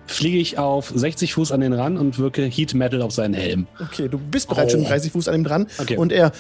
[0.07, 3.67] fliege ich auf 60 Fuß an den ran und wirke Heat Metal auf seinen Helm.
[3.81, 5.67] Okay, du bist bereits schon 30 Fuß an ihm dran.
[5.79, 5.97] Okay.
[5.97, 6.33] Und er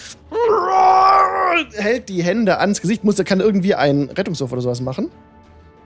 [1.74, 3.04] hält die Hände ans Gesicht.
[3.04, 5.10] Muss, er kann irgendwie einen Rettungswurf oder sowas machen.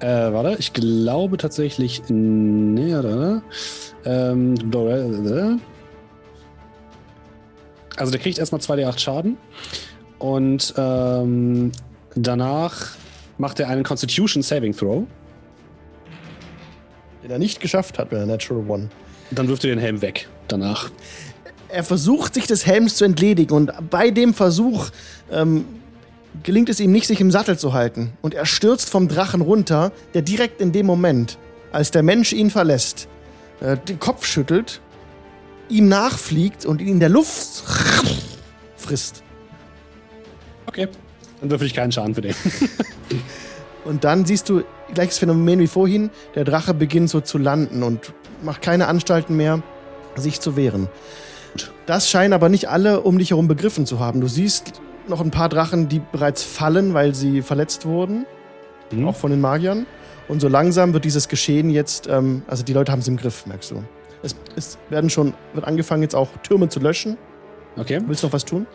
[0.01, 2.03] Äh, warte, ich glaube tatsächlich.
[2.09, 3.43] Nee, oder?
[4.05, 4.55] Ähm,
[7.97, 9.37] also der kriegt erstmal 2d8 Schaden.
[10.19, 11.73] Und ähm,
[12.15, 12.91] danach
[13.39, 15.05] macht er einen Constitution Saving Throw.
[17.23, 18.89] Den er nicht geschafft hat mit der Natural One.
[19.31, 20.29] Dann wirft er den Helm weg.
[20.47, 20.91] Danach.
[21.69, 23.55] Er versucht, sich des Helms zu entledigen.
[23.55, 24.89] Und bei dem Versuch
[25.31, 25.65] ähm,
[26.43, 28.13] gelingt es ihm nicht, sich im Sattel zu halten.
[28.23, 31.39] Und er stürzt vom Drachen runter, der direkt in dem Moment,
[31.73, 33.09] als der Mensch ihn verlässt,
[33.61, 34.81] äh, den Kopf schüttelt,
[35.69, 37.65] ihm nachfliegt und ihn in der Luft
[38.77, 39.23] frisst.
[40.67, 40.89] Okay.
[41.41, 42.35] Dann würfel ich keinen Schaden für den.
[43.85, 46.11] Und dann siehst du gleiches Phänomen wie vorhin.
[46.35, 49.63] Der Drache beginnt so zu landen und macht keine Anstalten mehr,
[50.17, 50.89] sich zu wehren.
[51.87, 54.21] Das scheinen aber nicht alle um dich herum begriffen zu haben.
[54.21, 54.73] Du siehst
[55.09, 58.27] noch ein paar Drachen, die bereits fallen, weil sie verletzt wurden,
[58.91, 59.07] Mhm.
[59.09, 59.87] auch von den Magiern.
[60.29, 63.47] Und so langsam wird dieses Geschehen jetzt, ähm, also die Leute haben es im Griff,
[63.47, 63.83] merkst du.
[64.23, 67.17] Es, es werden schon, wird angefangen jetzt auch Türme zu löschen.
[67.77, 68.01] Okay.
[68.07, 68.67] Willst du noch was tun?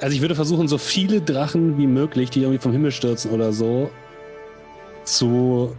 [0.00, 3.52] Also ich würde versuchen, so viele Drachen wie möglich, die irgendwie vom Himmel stürzen oder
[3.52, 3.90] so,
[5.04, 5.74] zu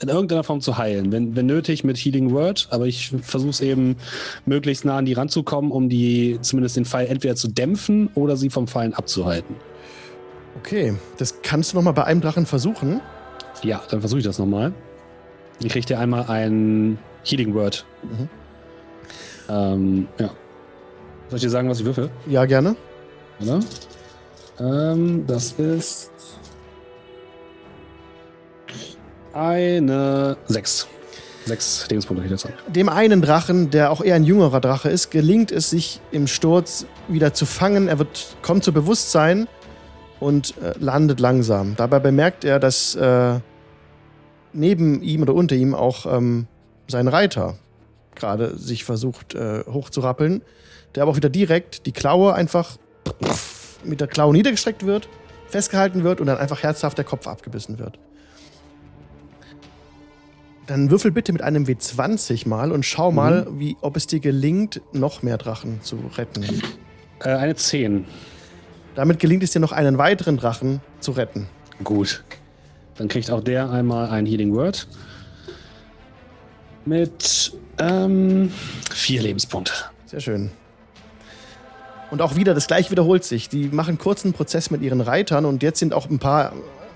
[0.00, 1.12] in irgendeiner Form zu heilen.
[1.12, 3.96] Wenn, wenn nötig mit Healing Word, aber ich versuche es eben
[4.44, 8.50] möglichst nah an die ranzukommen, um die zumindest den Fall entweder zu dämpfen oder sie
[8.50, 9.56] vom Fallen abzuhalten.
[10.60, 13.00] Okay, das kannst du noch mal bei einem Drachen versuchen.
[13.62, 14.72] Ja, dann versuche ich das nochmal.
[15.60, 17.86] Ich kriege dir einmal ein Healing Word.
[18.02, 18.28] Mhm.
[19.48, 20.30] Ähm, ja.
[21.28, 22.10] Soll ich dir sagen, was ich würfel?
[22.26, 22.76] Ja, gerne.
[23.40, 23.60] Oder?
[24.58, 26.10] Ähm, das ist
[29.36, 30.88] eine 6.
[31.44, 32.48] Sechs Lebenspunkte ich dazu.
[32.66, 36.86] Dem einen Drachen, der auch eher ein jüngerer Drache ist, gelingt es, sich im Sturz
[37.06, 37.86] wieder zu fangen.
[37.86, 39.46] Er wird, kommt zu Bewusstsein
[40.18, 41.76] und äh, landet langsam.
[41.76, 43.38] Dabei bemerkt er, dass äh,
[44.52, 46.48] neben ihm oder unter ihm auch ähm,
[46.88, 47.56] sein Reiter
[48.16, 50.42] gerade sich versucht äh, hochzurappeln,
[50.94, 52.76] der aber auch wieder direkt die Klaue einfach
[53.84, 55.08] mit der Klaue niedergestreckt wird,
[55.46, 57.98] festgehalten wird und dann einfach herzhaft der Kopf abgebissen wird.
[60.66, 64.80] Dann würfel bitte mit einem W20 mal und schau mal, wie, ob es dir gelingt,
[64.92, 66.44] noch mehr Drachen zu retten.
[67.20, 68.04] Äh, eine 10.
[68.96, 71.46] Damit gelingt es dir noch einen weiteren Drachen zu retten.
[71.84, 72.24] Gut.
[72.96, 74.88] Dann kriegt auch der einmal ein Healing Word.
[76.84, 78.50] Mit ähm,
[78.90, 79.72] vier Lebenspunkte.
[80.06, 80.50] Sehr schön.
[82.10, 83.48] Und auch wieder, das gleiche wiederholt sich.
[83.48, 86.52] Die machen kurzen Prozess mit ihren Reitern und jetzt sind auch ein paar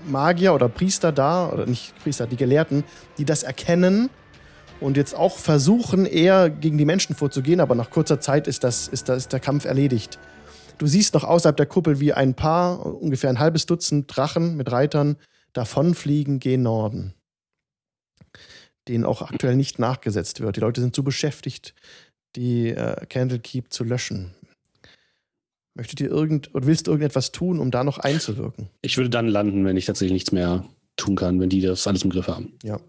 [0.07, 2.83] Magier oder Priester da, oder nicht Priester, die Gelehrten,
[3.17, 4.09] die das erkennen
[4.79, 8.87] und jetzt auch versuchen, eher gegen die Menschen vorzugehen, aber nach kurzer Zeit ist, das,
[8.87, 10.19] ist, das, ist der Kampf erledigt.
[10.79, 14.71] Du siehst noch außerhalb der Kuppel, wie ein paar, ungefähr ein halbes Dutzend Drachen mit
[14.71, 15.17] Reitern
[15.53, 17.13] davonfliegen gen Norden.
[18.87, 20.55] Denen auch aktuell nicht nachgesetzt wird.
[20.55, 21.75] Die Leute sind zu beschäftigt,
[22.35, 24.33] die äh, Candlekeep zu löschen.
[25.73, 28.69] Möchtet ihr irgend oder willst du irgendetwas tun, um da noch einzuwirken?
[28.81, 30.65] Ich würde dann landen, wenn ich tatsächlich nichts mehr
[30.97, 32.57] tun kann, wenn die das alles im Griff haben.
[32.63, 32.79] Ja.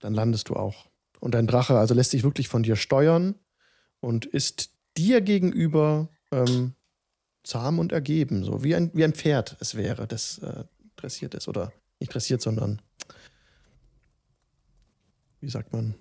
[0.00, 0.86] Dann landest du auch.
[1.20, 3.36] Und dein Drache also lässt sich wirklich von dir steuern
[4.00, 6.74] und ist dir gegenüber ähm,
[7.44, 10.64] zahm und ergeben, so wie ein, wie ein Pferd es wäre, das äh,
[10.96, 11.48] dressiert ist.
[11.48, 12.82] Oder nicht dressiert, sondern
[15.40, 15.94] wie sagt man?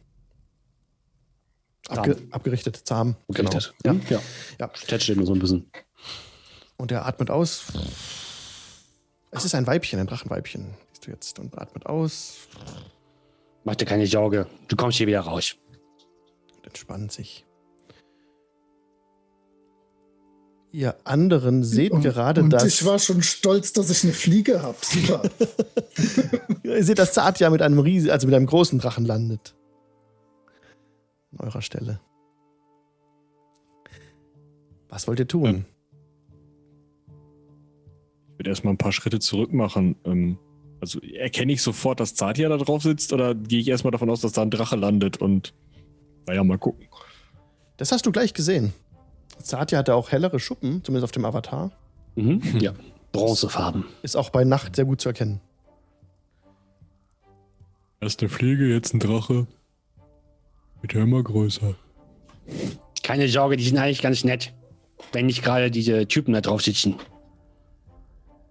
[1.88, 3.15] Abge abgerichtet, zahm.
[3.30, 3.74] Gerichtet.
[3.84, 4.00] Genau.
[4.10, 4.19] Ja.
[4.60, 4.67] Ja.
[4.67, 5.69] Tätschelt nur so ein bisschen.
[6.78, 7.65] Und er atmet aus.
[9.32, 11.39] Es ist ein Weibchen, ein Drachenweibchen, siehst du jetzt.
[11.39, 12.48] Und atmet aus
[13.65, 15.56] Mach dir keine Sorge, du kommst hier wieder raus.
[16.56, 17.45] und entspannt sich.
[20.71, 22.65] Ihr anderen seht und, gerade und das.
[22.65, 24.78] ich war schon stolz, dass ich eine Fliege habe.
[24.82, 25.24] Super.
[26.63, 29.56] Ihr seht, dass Satya mit einem riesen, also mit einem großen Drachen landet.
[31.38, 32.00] An eurer Stelle.
[34.89, 35.65] Was wollt ihr tun?
[38.32, 39.95] Ich würde erstmal ein paar Schritte zurück machen.
[40.06, 40.38] Ähm,
[40.82, 44.21] also erkenne ich sofort, dass Zatia da drauf sitzt oder gehe ich erstmal davon aus,
[44.21, 45.54] dass da ein Drache landet und
[46.28, 46.88] naja, mal gucken.
[47.78, 48.74] Das hast du gleich gesehen.
[49.38, 51.71] Satya hatte auch hellere Schuppen, zumindest auf dem Avatar.
[52.15, 52.41] Mhm.
[52.60, 52.74] Ja.
[53.12, 53.86] Bronzefarben.
[54.02, 55.41] Ist auch bei Nacht sehr gut zu erkennen.
[58.02, 59.48] Erst eine Fliege, jetzt ein Drache.
[60.82, 61.76] Wird ja immer größer.
[63.04, 64.54] Keine Sorge, die sind eigentlich ganz nett.
[65.12, 66.96] Wenn nicht gerade diese Typen da drauf sitzen.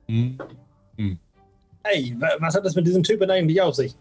[0.08, 0.38] Hm.
[1.82, 3.94] Hey, wa- was hat das mit diesem Typen eigentlich auf sich?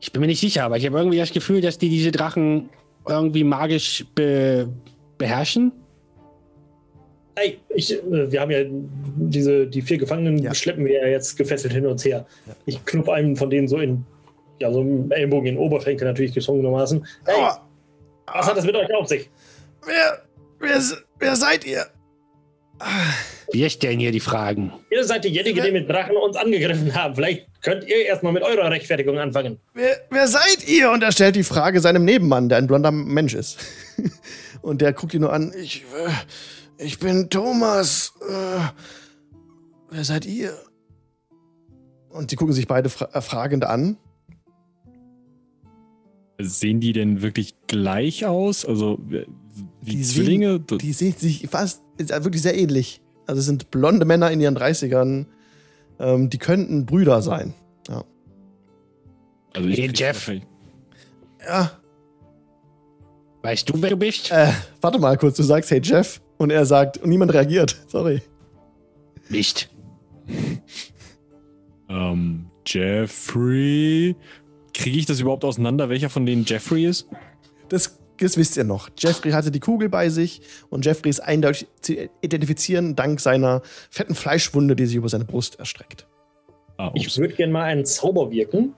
[0.00, 2.70] Ich bin mir nicht sicher, aber ich habe irgendwie das Gefühl, dass die diese Drachen
[3.06, 4.68] irgendwie magisch be
[5.18, 5.72] beherrschen.
[7.36, 10.54] Hey, ich, äh, wir haben ja diese, die vier Gefangenen Ja.
[10.54, 12.26] schleppen wir ja jetzt gefesselt hin und her.
[12.66, 14.04] Ich knupf einen von denen so in,
[14.60, 17.06] ja, so im Ellbogen in den Oberschenkel natürlich gezwungenermaßen.
[17.24, 17.66] Hey, Aua.
[18.26, 19.30] was hat das mit euch auf sich?
[19.84, 20.22] Wer,
[20.58, 20.80] wer,
[21.18, 21.86] wer seid ihr?
[23.52, 24.72] Wir stellen hier die Fragen.
[24.90, 27.14] Ihr seid diejenigen, die mit Drachen uns angegriffen haben.
[27.14, 29.58] Vielleicht könnt ihr erstmal mit eurer Rechtfertigung anfangen.
[29.74, 30.90] Wer, wer seid ihr?
[30.90, 33.58] Und er stellt die Frage seinem Nebenmann, der ein blonder Mensch ist.
[34.62, 35.52] Und der guckt ihn nur an.
[35.58, 38.12] Ich, äh, ich bin Thomas.
[38.28, 38.60] Äh,
[39.90, 40.52] wer seid ihr?
[42.10, 43.98] Und sie gucken sich beide fra äh, fragend an.
[46.42, 48.64] Sehen die denn wirklich gleich aus?
[48.64, 48.98] Also
[49.82, 50.60] wie Die Zwillinge?
[50.68, 53.00] Sehen, die sehen sich fast wirklich sehr ähnlich.
[53.26, 55.26] Also es sind blonde Männer in ihren 30ern.
[55.98, 57.54] Ähm, die könnten Brüder sein.
[57.88, 58.04] Ja.
[59.54, 60.30] also ich Hey, Jeff.
[61.46, 61.72] ja.
[63.42, 64.30] Weißt du, wer du bist?
[64.30, 66.20] Äh, warte mal kurz, du sagst, hey Jeff.
[66.38, 67.76] Und er sagt, und niemand reagiert.
[67.88, 68.22] Sorry.
[69.28, 69.70] Nicht.
[71.88, 74.16] Ähm, Jeffrey.
[74.80, 77.06] Kriege ich das überhaupt auseinander, welcher von denen Jeffrey ist?
[77.68, 78.88] Das, das wisst ihr noch.
[78.98, 80.40] Jeffrey hatte die Kugel bei sich
[80.70, 85.58] und Jeffrey ist eindeutig zu identifizieren dank seiner fetten Fleischwunde, die sich über seine Brust
[85.58, 86.06] erstreckt.
[86.78, 88.74] Ah, Ich würde gerne mal einen Zauber wirken.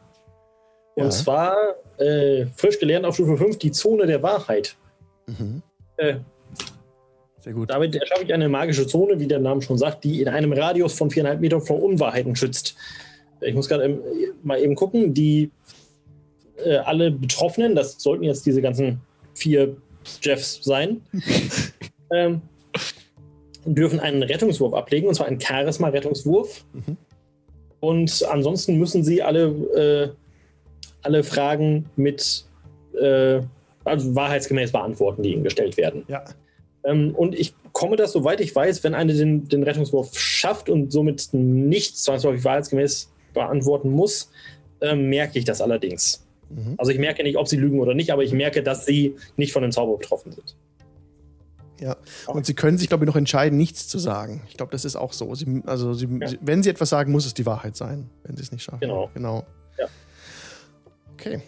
[0.96, 1.10] Und Ja.
[1.10, 1.56] zwar
[1.98, 4.76] äh, frisch gelernt auf Stufe 5, die Zone der Wahrheit.
[5.26, 5.62] Mhm.
[5.98, 6.16] Äh,
[7.38, 7.70] Sehr gut.
[7.70, 10.94] damit erschaffe ich eine magische Zone, wie der Name schon sagt, die in einem Radius
[10.94, 12.74] von viereinhalb Metern vor Unwahrheiten schützt.
[13.40, 14.00] Ich muss gerade ähm,
[14.42, 15.50] mal eben gucken, die
[16.64, 19.00] äh, alle Betroffenen, das sollten jetzt diese ganzen
[19.34, 19.76] vier
[20.20, 21.00] Jeffs sein,
[22.12, 22.42] ähm,
[23.64, 26.64] dürfen einen Rettungswurf ablegen, und zwar einen Charisma-Rettungswurf.
[26.72, 26.96] Mhm.
[27.80, 30.08] Und ansonsten müssen sie alle, äh,
[31.02, 32.44] alle Fragen mit
[33.00, 33.40] äh,
[33.84, 36.04] also wahrheitsgemäß beantworten, die ihnen gestellt werden.
[36.08, 36.24] Ja.
[36.84, 40.92] Ähm, und ich komme das, soweit ich weiß, wenn eine den, den Rettungswurf schafft und
[40.92, 44.30] somit nichts zwangsläufig wahrheitsgemäß beantworten muss,
[44.80, 46.24] ähm, merke ich das allerdings.
[46.50, 46.74] Mhm.
[46.78, 49.52] Also ich merke nicht, ob sie lügen oder nicht, aber ich merke, dass sie nicht
[49.52, 50.56] von dem Zauber betroffen sind.
[51.80, 51.96] Ja.
[52.28, 54.42] Und sie können sich, glaube ich, noch entscheiden, nichts zu sagen.
[54.48, 55.34] Ich glaube, das ist auch so.
[55.34, 56.28] Sie, also, sie, Ja.
[56.28, 58.80] sie, wenn sie etwas sagen, muss es die Wahrheit sein, wenn sie es nicht schaffen.
[58.80, 59.10] Genau.
[59.14, 59.44] Genau.
[59.78, 59.86] Ja.
[61.14, 61.42] Okay.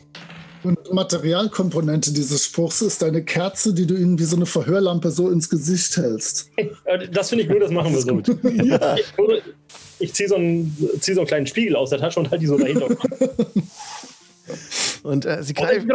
[0.64, 5.30] Und Materialkomponente dieses Spruchs ist eine Kerze, die du ihnen wie so eine Verhörlampe so
[5.30, 6.50] ins Gesicht hältst.
[6.86, 8.18] Äh, Das finde ich gut, das machen wir so.
[8.48, 8.96] ja.
[8.96, 9.04] Ich,
[10.00, 12.46] ich ziehe so, einen- zieh so einen kleinen Spiegel aus der Tasche und halte die
[12.46, 12.88] so dahinter.
[15.02, 15.90] Und äh, sie kneifen,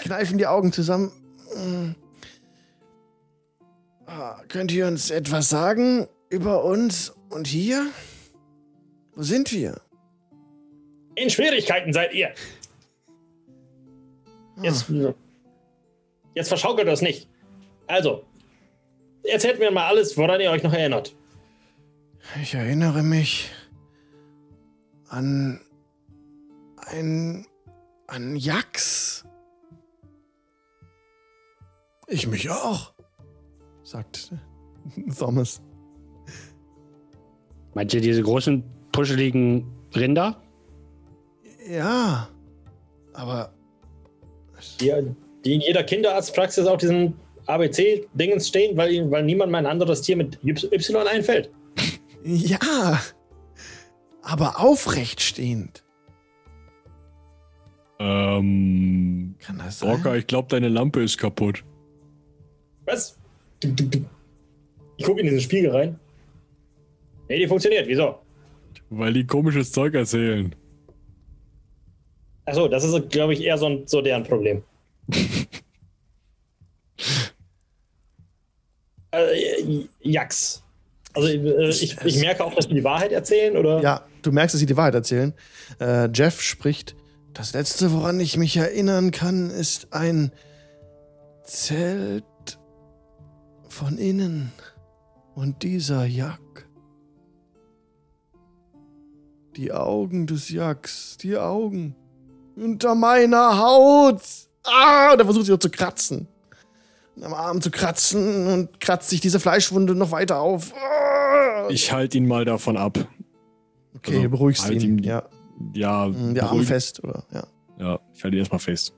[0.00, 1.12] kneifen die Augen zusammen.
[1.56, 1.90] Mm.
[4.06, 7.86] Ah, könnt ihr uns etwas sagen über uns und hier?
[9.14, 9.80] Wo sind wir?
[11.14, 12.32] In Schwierigkeiten seid ihr.
[14.62, 14.86] Jetzt,
[16.34, 17.28] jetzt verschaukelt das nicht.
[17.86, 18.24] Also,
[19.24, 21.14] erzählt mir mal alles, woran ihr euch noch erinnert.
[22.40, 23.50] Ich erinnere mich
[25.08, 25.60] an
[26.86, 27.46] ein
[28.06, 29.24] an Jax.
[32.08, 32.92] Ich mich auch,
[33.82, 34.32] sagt
[35.18, 35.62] Thomas.
[37.74, 40.42] Meint ihr diese großen, puscheligen Rinder?
[41.66, 42.28] Ja,
[43.14, 43.52] aber
[44.80, 44.92] Die,
[45.44, 47.14] die in jeder Kinderarztpraxis auf diesen
[47.46, 51.50] ABC-Dingens stehen, weil, weil niemand mein anderes Tier mit Y einfällt.
[52.24, 53.00] ja,
[54.22, 55.84] aber aufrecht stehend.
[58.02, 59.90] Ähm, Kann das sein?
[59.90, 61.62] Orca, ich glaube, deine Lampe ist kaputt.
[62.84, 63.16] Was?
[64.96, 66.00] Ich gucke in diesen Spiegel rein.
[67.28, 67.86] Nee, die funktioniert.
[67.86, 68.18] Wieso?
[68.90, 70.52] Weil die komisches Zeug erzählen.
[72.44, 74.64] Achso, das ist, glaube ich, eher so, ein, so deren Problem.
[79.12, 80.64] äh, Jax.
[81.14, 83.80] Also äh, ich, ich merke auch, dass die die Wahrheit erzählen, oder?
[83.80, 85.32] Ja, du merkst, dass sie die Wahrheit erzählen.
[85.78, 86.96] Äh, Jeff spricht.
[87.34, 90.32] Das letzte, woran ich mich erinnern kann, ist ein
[91.44, 92.24] Zelt
[93.68, 94.52] von innen.
[95.34, 96.40] Und dieser Jack.
[99.56, 101.94] Die Augen des Jacks, die Augen.
[102.56, 104.20] Unter meiner Haut.
[104.64, 106.28] Ah, er versucht sich noch zu kratzen.
[107.22, 110.72] Am Arm zu kratzen und kratzt sich diese Fleischwunde noch weiter auf.
[110.74, 111.68] Ah.
[111.70, 112.98] Ich halte ihn mal davon ab.
[113.96, 114.98] Okay, also, beruhigst halt ihn.
[114.98, 115.22] ihn- Ja,
[115.74, 117.24] Ja, der Arm beruhig- fest, oder?
[117.32, 117.44] Ja.
[117.78, 118.92] Ja, ich halte ihn erstmal fest.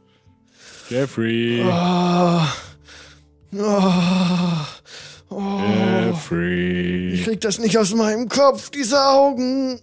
[0.91, 1.63] Jeffrey.
[1.63, 2.47] Ah.
[3.59, 4.67] Ah.
[5.31, 5.61] Oh.
[6.07, 7.13] Jeffrey.
[7.15, 9.81] Ich krieg das nicht aus meinem Kopf, diese Augen.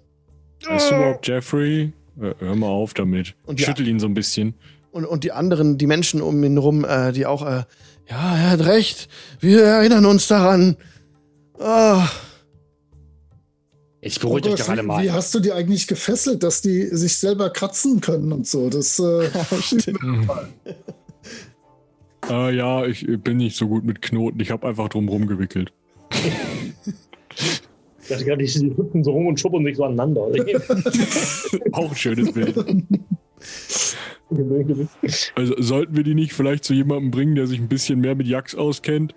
[0.68, 1.94] Weißt du überhaupt Jeffrey?
[2.18, 3.36] Hör mal auf damit.
[3.46, 3.66] Und ja.
[3.66, 4.54] Schüttel ihn so ein bisschen.
[4.92, 7.64] Und, und die anderen, die Menschen um ihn rum, äh, die auch, äh,
[8.10, 9.08] ja, er hat recht.
[9.40, 10.76] Wir erinnern uns daran.
[11.60, 12.08] Ah.
[14.02, 15.04] Jetzt beruhigt euch Rogosch, doch alle wie, mal.
[15.04, 18.70] wie hast du die eigentlich gefesselt, dass die sich selber kratzen können und so?
[18.70, 19.30] Das äh,
[22.30, 24.40] Äh, ja, ich bin nicht so gut mit Knoten.
[24.40, 25.74] Ich habe einfach drum rumgewickelt.
[26.12, 27.62] Ich
[28.10, 30.22] dachte gerade, die die hüpfen so rum und schuppern sich so aneinander.
[31.72, 32.56] Auch ein schönes Bild.
[35.36, 38.28] Also sollten wir die nicht vielleicht zu jemandem bringen, der sich ein bisschen mehr mit
[38.28, 39.16] Jax auskennt?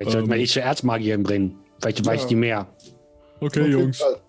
[0.00, 0.42] Jetzt sollten wir Ähm.
[0.42, 1.54] die zur Erzmagierin bringen.
[1.80, 2.28] Vielleicht weiß Ja.
[2.28, 2.66] die mehr.
[3.40, 3.98] Okay, Jungs.
[3.98, 4.20] Fall.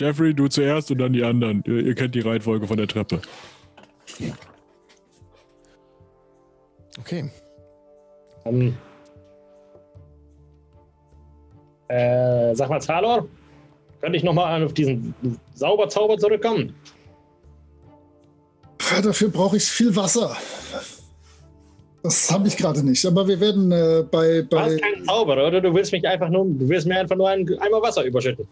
[0.00, 1.62] Jeffrey, du zuerst und dann die anderen.
[1.66, 3.20] Ihr, ihr kennt die Reihenfolge von der Treppe.
[6.98, 7.30] Okay.
[8.44, 8.76] ähm,
[11.88, 13.26] äh, sag mal, Zalor,
[14.00, 15.14] könnte ich nochmal auf diesen
[15.54, 16.74] Sauberzauber zurückkommen?
[19.02, 20.36] Dafür brauche ich viel Wasser.
[22.02, 23.04] Das habe ich gerade nicht.
[23.04, 25.60] Aber wir werden äh, bei, Du bei hast keinen Zauberer, oder?
[25.60, 28.48] Du willst mich einfach nur, du willst mir einfach nur einen Eimer Wasser überschütten.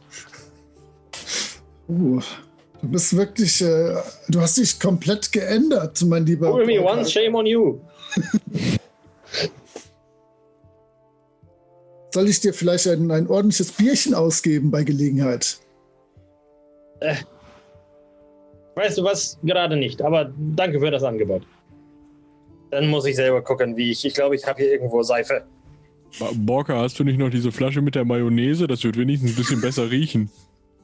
[1.88, 2.20] Uh,
[2.82, 3.94] du bist wirklich, äh,
[4.28, 6.50] du hast dich komplett geändert, mein lieber.
[6.50, 7.78] Fool me once, shame on you.
[12.12, 15.58] Soll ich dir vielleicht ein, ein ordentliches Bierchen ausgeben bei Gelegenheit?
[18.74, 19.38] Weißt du was?
[19.42, 21.42] Gerade nicht, aber danke für das Angebot.
[22.70, 24.04] Dann muss ich selber gucken, wie ich.
[24.04, 25.44] Ich glaube, ich habe hier irgendwo Seife.
[26.34, 28.66] Borka, hast du nicht noch diese Flasche mit der Mayonnaise?
[28.66, 30.30] Das wird wenigstens ein bisschen besser riechen.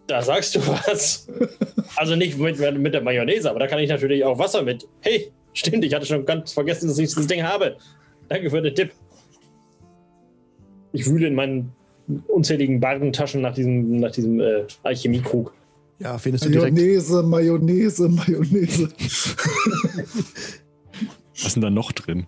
[0.06, 1.26] Da sagst du was.
[1.96, 4.86] Also nicht mit, mit der Mayonnaise, aber da kann ich natürlich auch Wasser mit.
[5.00, 7.76] Hey, stimmt, ich hatte schon ganz vergessen, dass ich dieses Ding habe.
[8.28, 8.92] Danke für den Tipp.
[10.92, 11.72] Ich wühle in meinen
[12.28, 15.54] unzähligen Bardentaschen nach diesem, nach diesem äh, Alchemiekrug.
[16.00, 16.76] Ja, findest du direkt.
[16.76, 18.88] Mayonnaise, Mayonnaise, Mayonnaise.
[21.34, 22.26] Was ist denn da noch drin?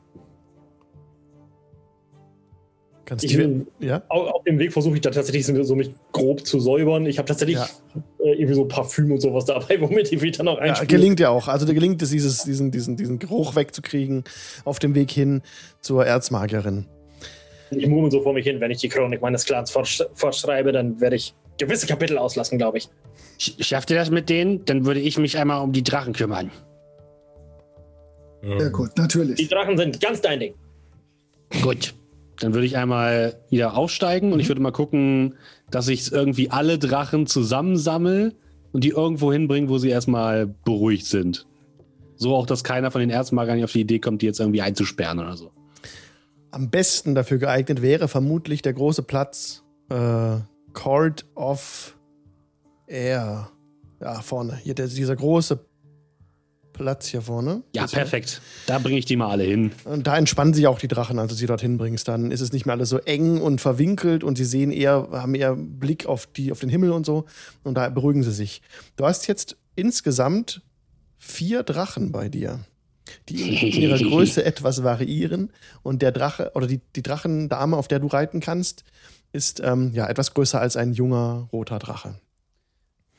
[3.05, 4.03] Kannst Ich du will, ja?
[4.09, 7.07] auf, auf dem Weg versuche ich da tatsächlich so, mich grob zu säubern.
[7.07, 7.69] Ich habe tatsächlich Ja.
[8.25, 10.89] äh, irgendwie so Parfüm und sowas dabei, womit ich wieder noch ja, einspiele.
[10.89, 11.47] gelingt ja auch.
[11.47, 14.25] Also dir gelingt es, dieses, diesen, diesen, diesen Geruch wegzukriegen
[14.65, 15.43] auf dem Weg hin
[15.81, 16.87] zur Erzmagierin.
[17.71, 21.01] Ich murmel so vor mich hin, wenn ich die Chronik meines Clans fortsch fortschreibe, dann
[21.01, 22.89] werde ich gewisse Kapitel auslassen, glaube ich.
[23.39, 24.65] Sch- Schafft ihr das mit denen?
[24.65, 26.51] Dann würde ich mich einmal um die Drachen kümmern.
[28.47, 29.49] Ja Ähm, gut, Die natürlich.
[29.49, 30.55] Drachen sind ganz dein Ding.
[31.63, 31.95] Gut.
[32.39, 35.35] Dann würde ich einmal wieder aufsteigen und ich würde mal gucken,
[35.71, 38.35] dass ich irgendwie alle Drachen zusammensammle
[38.73, 41.47] und die irgendwo hinbringe, wo sie erstmal beruhigt sind.
[42.17, 45.19] So auch, dass keiner von den Erzmagern auf die Idee kommt, die jetzt irgendwie einzusperren
[45.19, 45.51] oder so.
[46.51, 50.37] am besten dafür geeignet wäre vermutlich der große Platz äh,
[50.73, 51.97] Court of
[52.87, 53.51] Air.
[54.01, 54.57] Ja, vorne.
[54.63, 55.59] Hier der, dieser große
[56.77, 57.63] Platz hier vorne.
[57.75, 57.99] Ja, hier.
[57.99, 58.41] perfekt.
[58.67, 59.73] Da bringe ich die mal alle hin.
[59.85, 62.07] Und da entspannen sich auch die Drachen, als du sie dorthin bringst.
[62.09, 65.35] Dann ist es nicht mehr alles so eng und verwinkelt und sie sehen eher, haben
[65.35, 67.25] eher Blick auf, die, auf den Himmel und so.
[67.65, 68.63] Und da beruhigen sie sich.
[68.97, 70.63] Du hast jetzt insgesamt
[71.19, 72.61] vier Drachen bei dir,
[73.29, 75.53] die in ihrer Größe etwas variieren.
[75.83, 78.85] Und der Drache oder die, die Drachendame, auf der du reiten kannst,
[79.33, 82.21] ist ähm, ja etwas größer als ein junger roter Drache.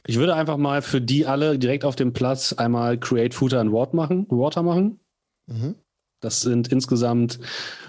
[0.07, 3.71] Ich würde einfach mal für die alle direkt auf dem Platz einmal Create Footer and
[3.71, 4.25] Water machen.
[4.29, 4.99] Water machen.
[5.47, 5.75] Mhm.
[6.21, 7.39] Das sind insgesamt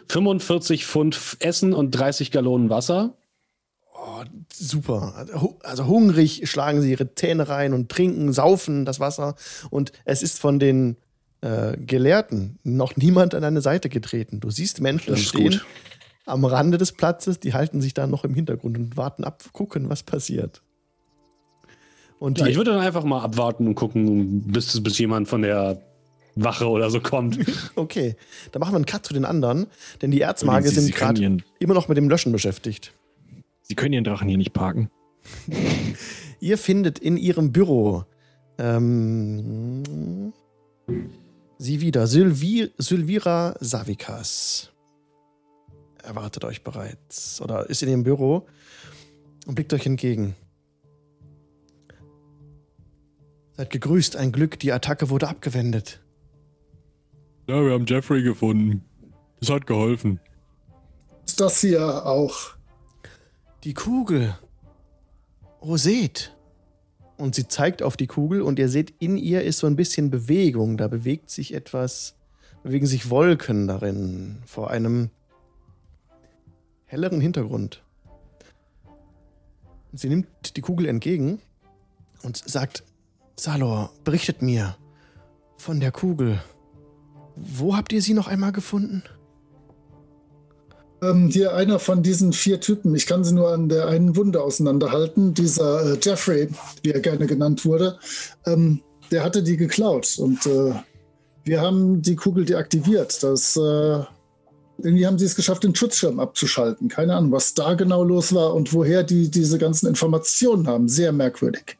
[0.08, 3.16] 45 Pfund Essen und 30 Gallonen Wasser.
[3.94, 5.14] Oh, super.
[5.16, 9.36] Also, Also hungrig schlagen sie ihre Zähne rein und trinken, saufen das Wasser.
[9.70, 10.96] Und es ist von den
[11.40, 14.40] äh, Gelehrten noch niemand an deine Seite getreten.
[14.40, 15.66] Du siehst Menschen stehen gut.
[16.26, 19.88] am Rande des Platzes, die halten sich da noch im Hintergrund und warten ab, gucken,
[19.88, 20.62] was passiert.
[22.18, 25.80] Und Ja, ich würde dann einfach mal abwarten und gucken, bis, bis jemand von der
[26.34, 27.38] Wache oder so kommt.
[27.76, 28.16] okay,
[28.52, 29.66] dann machen wir einen Cut zu den anderen,
[30.02, 30.24] denn die
[30.62, 32.92] Sie sind gerade immer noch mit dem Löschen beschäftigt.
[33.62, 34.90] Sie können ihren Drachen hier nicht parken.
[36.40, 38.04] Ihr findet in ihrem Büro
[38.58, 40.32] ähm,
[41.58, 44.70] sie wieder, Sylvi Sylvira Savikas.
[46.02, 48.46] Erwartet euch bereits oder ist in ihrem Büro
[49.46, 50.34] und blickt euch entgegen.
[53.58, 56.00] Seid gegrüßt, ein Glück, die Attacke wurde abgewendet.
[57.48, 58.84] Ja, wir haben Jeffrey gefunden.
[59.40, 60.20] Das hat geholfen.
[61.26, 62.54] Ist das hier auch?
[63.64, 64.38] Die Kugel.
[65.58, 66.36] Oh, seht.
[67.16, 70.08] Und sie zeigt auf die Kugel und ihr seht, in ihr ist so ein bisschen
[70.08, 70.76] Bewegung.
[70.76, 72.14] Da bewegt sich etwas,
[72.62, 75.10] bewegen sich Wolken darin vor einem
[76.84, 77.82] helleren Hintergrund.
[79.90, 81.40] Und sie nimmt die Kugel entgegen
[82.22, 82.84] und sagt,
[83.38, 84.76] Salor, berichtet mir
[85.56, 86.40] von der Kugel.
[87.36, 89.04] Wo habt ihr sie noch einmal gefunden?
[91.00, 94.42] Ähm, hier einer von diesen vier Typen, ich kann sie nur an der einen Wunde
[94.42, 96.48] auseinanderhalten, dieser äh, Jeffrey,
[96.82, 97.98] wie er gerne genannt wurde,
[98.44, 98.80] ähm,
[99.12, 100.72] der hatte die geklaut und äh,
[101.44, 103.22] wir haben die Kugel deaktiviert.
[103.22, 104.02] Das, äh,
[104.78, 106.88] irgendwie haben sie es geschafft, den Schutzschirm abzuschalten.
[106.88, 110.88] Keine Ahnung, was da genau los war und woher die diese ganzen Informationen haben.
[110.88, 111.77] Sehr merkwürdig.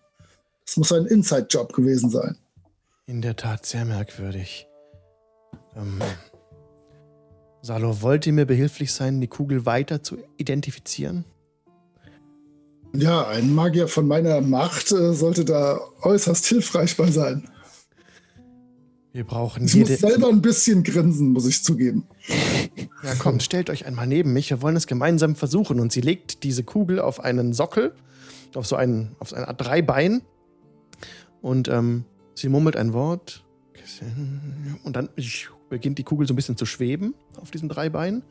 [0.68, 2.36] Es muss ein Inside-Job gewesen sein.
[3.06, 4.68] In der Tat sehr merkwürdig.
[5.74, 5.98] Ähm,
[7.62, 11.24] Salo, wollt ihr mir behilflich sein, die Kugel weiter zu identifizieren?
[12.94, 17.48] Ja, ein Magier von meiner Macht äh, sollte da äußerst hilfreich bei sein.
[19.12, 19.98] Wir brauchen Ich muss jede.
[19.98, 22.06] selber ein bisschen grinsen, muss ich zugeben.
[23.02, 24.50] Ja, kommt, stellt euch einmal neben mich.
[24.50, 25.80] Wir wollen es gemeinsam versuchen.
[25.80, 27.94] Und sie legt diese Kugel auf einen Sockel,
[28.54, 30.20] auf so einen, auf so eine Art Dreibein.
[31.42, 33.44] Und ähm, sie murmelt ein Wort.
[34.84, 35.08] Und dann
[35.70, 38.22] beginnt die Kugel so ein bisschen zu schweben auf diesem Dreibein.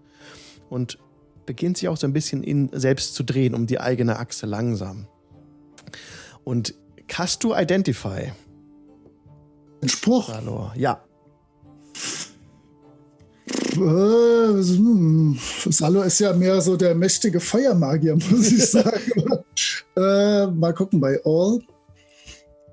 [0.70, 1.00] Und
[1.46, 5.08] beginnt sich auch so ein bisschen in selbst zu drehen, um die eigene Achse langsam.
[6.44, 6.76] Und
[7.08, 8.34] Cast du Identify,
[9.82, 10.28] Ein Spruch.
[10.28, 10.74] Salor?
[10.76, 11.02] Ja.
[13.78, 19.44] Äh, Salo ist ja mehr so der mächtige Feuermagier, muss ich sagen.
[19.96, 21.60] äh, mal gucken bei All.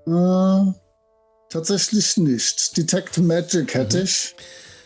[0.07, 0.73] Äh,
[1.49, 2.77] tatsächlich nicht.
[2.77, 4.35] Detect Magic hätte ich,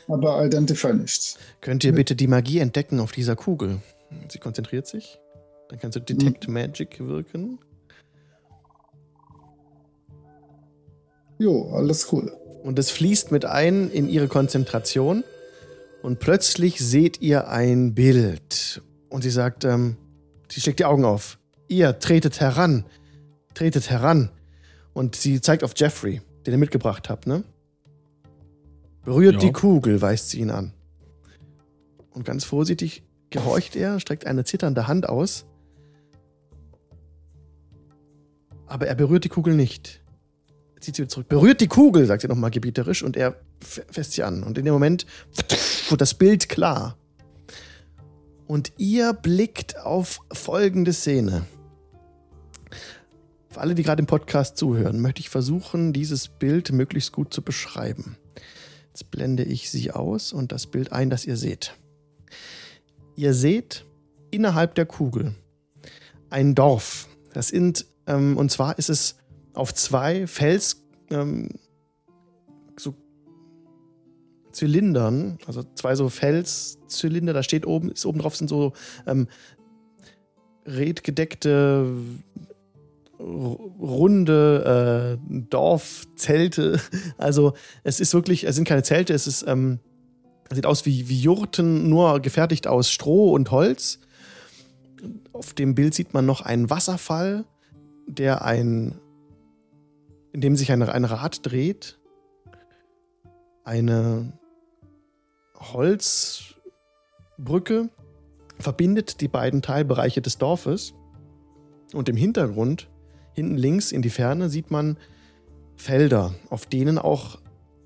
[0.06, 1.38] aber Identify nicht.
[1.60, 3.80] Könnt ihr bitte die Magie entdecken auf dieser Kugel?
[4.28, 5.18] Sie konzentriert sich.
[5.68, 7.58] Dann kannst du Detect Magic wirken.
[11.38, 12.32] Jo, alles cool.
[12.62, 15.24] Und es fließt mit ein in ihre Konzentration.
[16.02, 18.82] Und plötzlich seht ihr ein Bild.
[19.08, 19.96] Und sie sagt, ähm,
[20.48, 21.38] sie schlägt die Augen auf.
[21.68, 22.84] Ihr tretet heran.
[23.54, 24.30] Tretet heran.
[24.98, 27.44] Und sie zeigt auf Jeffrey, den ihr mitgebracht habt, ne?
[29.04, 29.38] Berührt Ja.
[29.38, 30.72] die Kugel, weist sie ihn an.
[32.10, 35.46] Und ganz vorsichtig gehorcht er, streckt eine zitternde Hand aus.
[38.66, 40.02] Aber er berührt die Kugel nicht.
[40.74, 41.28] Er zieht sie wieder zurück.
[41.28, 44.42] Berührt die Kugel, sagt sie nochmal gebieterisch, und er fässt sie an.
[44.42, 45.06] Und in dem Moment
[45.90, 46.98] wird das Bild klar.
[48.48, 51.46] Und ihr blickt auf folgende Szene.
[53.50, 57.42] Für alle, die gerade im Podcast zuhören, möchte ich versuchen, dieses Bild möglichst gut zu
[57.42, 58.16] beschreiben.
[58.88, 61.74] Jetzt blende ich sie aus und das Bild ein, das ihr seht.
[63.16, 63.84] Ihr seht
[64.30, 65.34] innerhalb der Kugel
[66.30, 67.08] ein Dorf.
[67.32, 69.16] Das sind, ähm, und zwar ist es
[69.54, 71.48] auf zwei Fels, ähm,
[72.78, 72.94] so
[74.52, 78.72] Zylindern, also zwei so Felszylinder, da steht oben, ist oben drauf sind so
[79.06, 79.26] ähm,
[80.66, 81.86] redgedeckte
[83.20, 86.80] runde äh, Dorfzelte.
[87.18, 87.52] Also
[87.82, 89.80] es ist wirklich, es sind keine Zelte, es ist, ähm,
[90.50, 94.00] sieht aus wie, wie Jurten, nur gefertigt aus Stroh und Holz.
[95.32, 97.44] Auf dem Bild sieht man noch einen Wasserfall,
[98.06, 99.00] der ein,
[100.32, 101.98] in dem sich ein, ein Rad dreht.
[103.64, 104.32] Eine
[105.56, 107.90] Holzbrücke
[108.58, 110.94] verbindet die beiden Teilbereiche des Dorfes.
[111.92, 112.88] Und im Hintergrund,
[113.38, 114.98] hinten links in die Ferne, sieht man
[115.76, 117.38] Felder, auf denen auch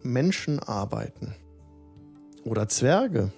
[0.03, 1.35] Menschen arbeiten.
[2.45, 3.33] Oder Zwerge.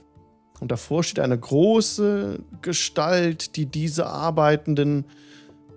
[0.61, 5.05] Und davor steht eine große Gestalt, die diese Arbeitenden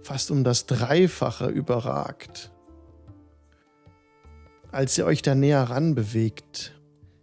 [0.03, 2.51] fast um das Dreifache überragt.
[4.71, 6.73] Als ihr euch da näher ran bewegt,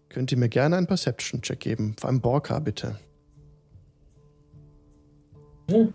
[0.09, 1.95] könnt ihr mir gerne einen Perception-Check geben.
[1.99, 2.99] Vor allem Borka, bitte.
[5.71, 5.95] Hm.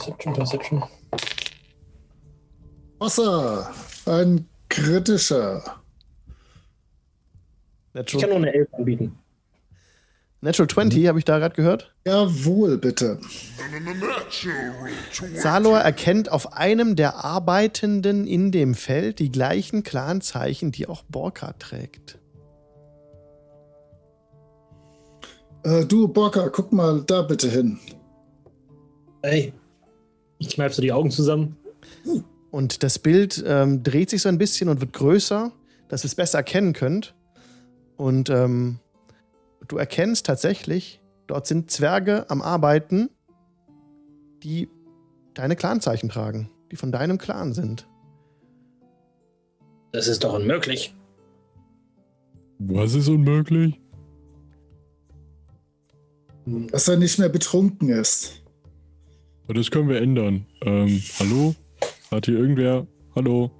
[0.00, 0.82] Perception, Perception.
[2.98, 3.70] Wasser.
[4.06, 5.62] Ein kritischer.
[7.92, 8.04] Natural.
[8.04, 9.18] Ich kann nur eine 11 anbieten.
[10.40, 11.08] Natural 20, mhm.
[11.08, 11.94] habe ich da gerade gehört?
[12.06, 13.20] Jawohl, bitte.
[15.34, 21.52] Salor erkennt auf einem der Arbeitenden in dem Feld die gleichen Clanzeichen, die auch Borka
[21.58, 22.18] trägt.
[25.62, 27.78] Äh, du, Borka, guck mal da bitte hin.
[29.20, 29.52] Ey,
[30.40, 31.56] ich kneife so die Augen zusammen.
[32.50, 35.52] Und das Bild ähm, dreht sich so ein bisschen und wird größer,
[35.88, 37.14] dass ihr es besser erkennen könnt.
[37.96, 38.80] Und ähm,
[39.68, 43.10] du erkennst tatsächlich, dort sind Zwerge am Arbeiten,
[44.42, 44.68] die
[45.34, 47.86] deine Clanzeichen tragen, die von deinem Clan sind.
[49.92, 50.94] Das ist doch unmöglich.
[52.58, 53.78] Was ist unmöglich?
[56.46, 58.42] Dass er nicht mehr betrunken ist.
[59.54, 60.46] Das können wir ändern.
[60.64, 61.54] Ähm, hallo?
[62.10, 62.86] Hat hier irgendwer?
[63.16, 63.50] Hallo?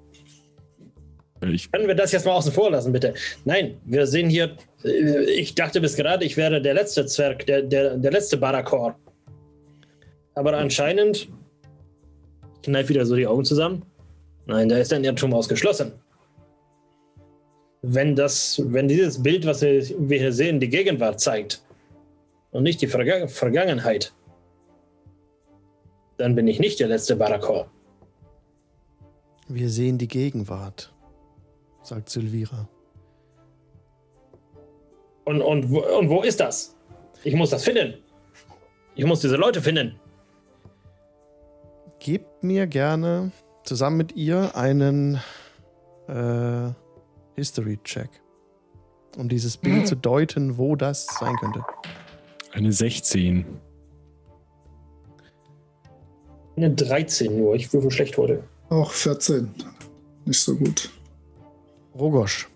[1.43, 3.15] Ich Können wir das jetzt mal außen vor lassen, bitte?
[3.45, 7.63] Nein, wir sehen hier, äh, ich dachte bis gerade, ich wäre der letzte Zwerg, der,
[7.63, 8.97] der, der letzte Barakor.
[10.35, 11.29] Aber anscheinend,
[12.57, 13.83] ich kneif wieder so die Augen zusammen.
[14.47, 15.93] Nein, da ist ein Irrtum ausgeschlossen.
[17.83, 21.63] Wenn das, wenn dieses Bild, was wir hier sehen, die Gegenwart zeigt
[22.51, 24.13] und nicht die Verga Vergangenheit,
[26.21, 27.71] dann bin ich nicht der letzte Barakor.
[29.49, 30.93] Wir sehen die Gegenwart
[31.83, 32.69] sagt Sylvira.
[35.25, 36.77] Und, und, und wo ist das?
[37.25, 37.95] Ich muss das finden.
[38.95, 39.99] Ich muss diese Leute finden.
[41.99, 43.31] Gebt mir gerne
[43.65, 45.21] zusammen mit ihr einen
[46.09, 46.71] äh,
[47.37, 48.09] History-Check,
[49.19, 49.87] um dieses Bild hm.
[49.87, 51.65] zu deuten, wo das sein könnte.
[52.53, 53.45] Eine 16.
[56.61, 57.55] Eine 13 nur.
[57.55, 58.43] Ich würfel schlecht heute.
[58.69, 59.49] Auch 14.
[60.27, 60.91] Nicht so gut.
[61.99, 62.51] Rogosch,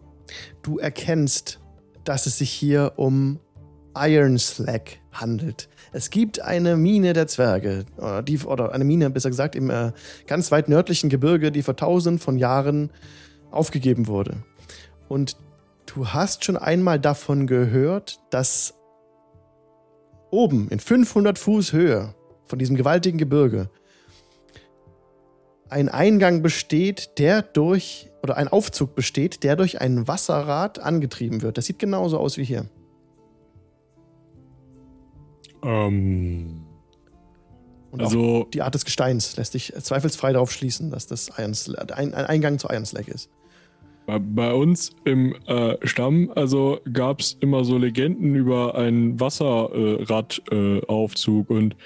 [0.60, 1.58] du erkennst,
[2.04, 3.40] dass es sich hier um
[3.96, 5.70] Iron Slack handelt.
[5.92, 9.92] Es gibt eine Mine der Zwerge, oder, die, oder eine Mine, besser gesagt, im äh,
[10.26, 12.90] ganz weit nördlichen Gebirge, die vor tausenden von Jahren
[13.50, 14.36] aufgegeben wurde.
[15.08, 15.38] Und
[15.86, 18.74] du hast schon einmal davon gehört, dass
[20.30, 23.70] oben in 500 Fuß Höhe von diesem gewaltigen Gebirge
[25.68, 31.58] ein Eingang besteht, der durch, oder ein Aufzug besteht, der durch ein Wasserrad angetrieben wird.
[31.58, 32.66] Das sieht genauso aus wie hier.
[35.62, 36.64] Ähm.
[37.90, 41.54] Und also, die Art des Gesteins lässt sich zweifelsfrei darauf schließen, dass das ein,
[41.92, 43.30] ein Eingang zu Iron Slag ist.
[44.06, 51.54] Bei, uns im äh, Stamm, also gab es immer so Legenden über einen Wasserradaufzug äh,
[51.54, 51.76] und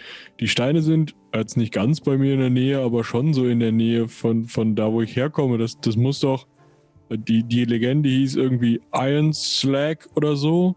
[0.40, 3.60] die Steine sind jetzt nicht ganz bei mir in der Nähe, aber schon so in
[3.60, 5.58] der Nähe von, von da, wo ich herkomme.
[5.58, 6.48] Das, das muss doch,
[7.10, 10.74] die, die Legende hieß irgendwie Iron Slag oder so.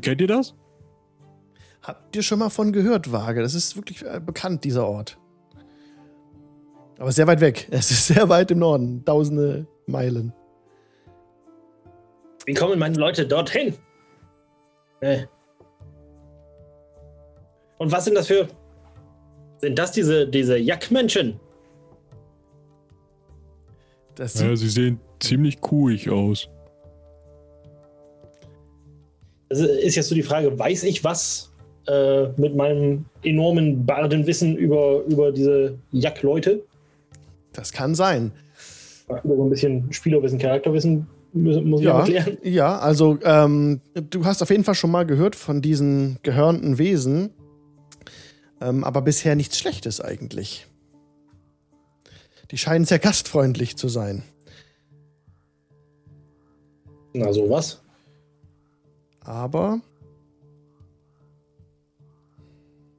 [0.00, 0.56] Kennt ihr das?
[1.82, 3.40] Habt ihr schon mal von gehört, Waage?
[3.40, 5.18] Das ist wirklich äh, bekannt, dieser Ort.
[6.98, 7.68] Aber sehr weit weg.
[7.70, 9.04] Es ist sehr weit im Norden.
[9.04, 10.32] Tausende Meilen.
[12.46, 13.74] Wie kommen meine Leute dorthin?
[15.00, 15.24] Äh.
[17.78, 18.48] Und was sind das für.
[19.58, 21.38] Sind das diese, diese Jackmenschen?
[24.14, 26.48] Das ja, sie sehen ziemlich kuhig aus.
[29.48, 31.52] Also ist jetzt so die Frage, weiß ich was
[31.86, 36.62] äh, mit meinem enormen Bardenwissen über, über diese Jack-Leute?
[37.52, 38.32] Das kann sein.
[39.08, 42.38] Über so ein bisschen Spielerwissen, Charakterwissen Muss, ich Ja, mal klären.
[42.42, 47.30] ja, also ähm, du hast auf jeden Fall schon mal gehört von diesen gehörnten Wesen,
[48.60, 50.66] ähm, aber bisher nichts Schlechtes eigentlich.
[52.50, 54.24] Die scheinen sehr gastfreundlich zu sein.
[57.12, 57.80] Na, sowas.
[59.20, 59.80] Aber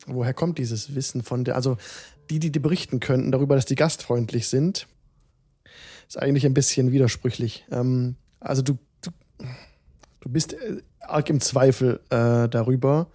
[0.08, 1.78] woher kommt dieses Wissen von der, also
[2.30, 4.88] die, die dir berichten könnten darüber, dass die gastfreundlich sind,
[6.12, 7.66] ist eigentlich ein bisschen widersprüchlich.
[7.72, 9.12] Ähm, also du, du,
[10.20, 13.10] du bist äh, arg im Zweifel äh, darüber,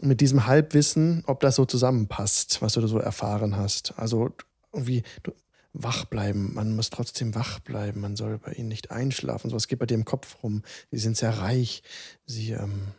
[0.00, 3.98] mit diesem Halbwissen, ob das so zusammenpasst, was du da so erfahren hast.
[3.98, 4.30] Also
[4.72, 5.32] irgendwie du,
[5.74, 9.50] wach bleiben, man muss trotzdem wach bleiben, man soll bei ihnen nicht einschlafen.
[9.50, 10.62] Sowas geht bei dir im Kopf rum.
[10.90, 11.82] Sie sind sehr reich.
[12.24, 12.94] Sie, ähm.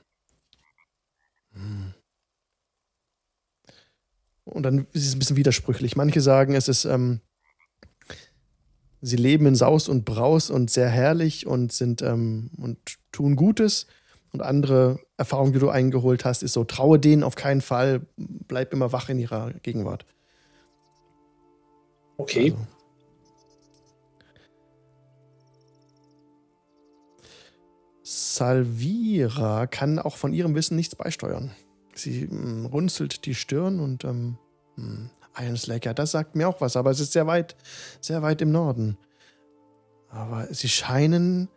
[1.53, 1.95] hm.
[4.43, 5.95] Und dann ist es ein bisschen widersprüchlich.
[5.95, 7.21] Manche sagen, es ist, ähm,
[9.01, 12.77] sie leben in Saus und Braus und sehr herrlich und sind ähm, und
[13.11, 13.87] tun Gutes.
[14.31, 18.73] Und andere Erfahrungen, die du eingeholt hast, ist so, traue denen auf keinen Fall, bleib
[18.73, 20.05] immer wach in ihrer Gegenwart.
[22.17, 22.51] Okay.
[22.51, 22.67] Also.
[28.03, 31.51] Salvira kann auch von ihrem Wissen nichts beisteuern.
[31.93, 34.37] Sie mm, runzelt die Stirn und ähm,
[34.75, 37.55] hm, Iron Slacker, das sagt mir auch was, aber es ist sehr weit,
[38.01, 38.97] sehr weit im Norden.
[40.09, 41.49] Aber sie scheinen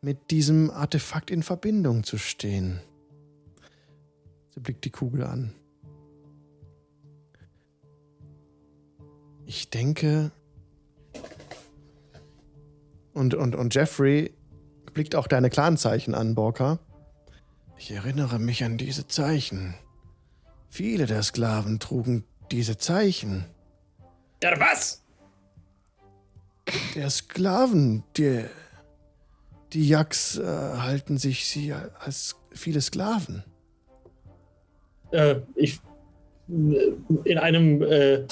[0.00, 2.80] mit diesem Artefakt in Verbindung zu stehen.
[4.50, 5.54] Sie blickt die Kugel an.
[9.46, 10.30] Ich denke.
[13.12, 14.32] Und, und, und Jeffrey
[14.92, 16.78] blickt auch deine Clanzeichen an, Borka.
[17.76, 19.74] Ich erinnere mich an diese Zeichen.
[20.68, 23.44] Viele der Sklaven trugen diese Zeichen.
[24.42, 25.02] Der was?
[26.94, 28.44] Der Sklaven, die,
[29.72, 33.44] die Yaks äh, halten sich sie als viele Sklaven.
[35.10, 35.80] Äh, ich.
[36.46, 38.26] In einem äh,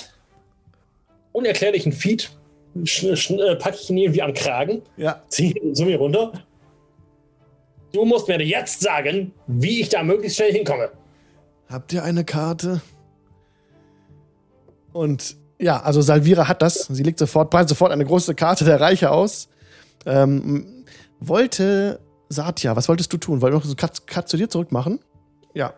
[1.32, 2.30] unerklärlichen Feed
[2.74, 5.22] äh, packe ich ihn irgendwie am Kragen, Ja.
[5.28, 6.32] ziehe ihn zu mir runter.
[7.94, 10.90] Du musst mir jetzt sagen, wie ich da möglichst schnell hinkomme.
[11.70, 12.82] Habt ihr eine Karte?
[14.92, 16.86] Und ja, also Salvira hat das.
[16.90, 19.48] Sie legt sofort, breitet sofort eine große Karte der Reiche aus.
[20.06, 20.84] Ähm,
[21.20, 23.40] wollte Satya, was wolltest du tun?
[23.40, 24.98] Wollt ihr noch so Cut, Cut zu dir zurück machen?
[25.54, 25.74] Ja.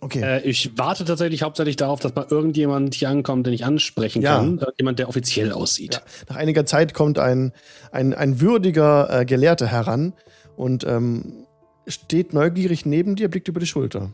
[0.00, 0.20] Okay.
[0.22, 4.36] Äh, ich warte tatsächlich hauptsächlich darauf, dass mal irgendjemand hier ankommt, den ich ansprechen Ja.
[4.36, 4.60] kann.
[4.78, 5.94] Jemand, der offiziell aussieht.
[5.94, 6.00] Ja.
[6.28, 7.52] Nach einiger Zeit kommt ein,
[7.90, 10.12] ein, ein würdiger äh, Gelehrter heran
[10.56, 11.46] und ähm,
[11.86, 14.10] steht neugierig neben dir, blickt über die Schulter.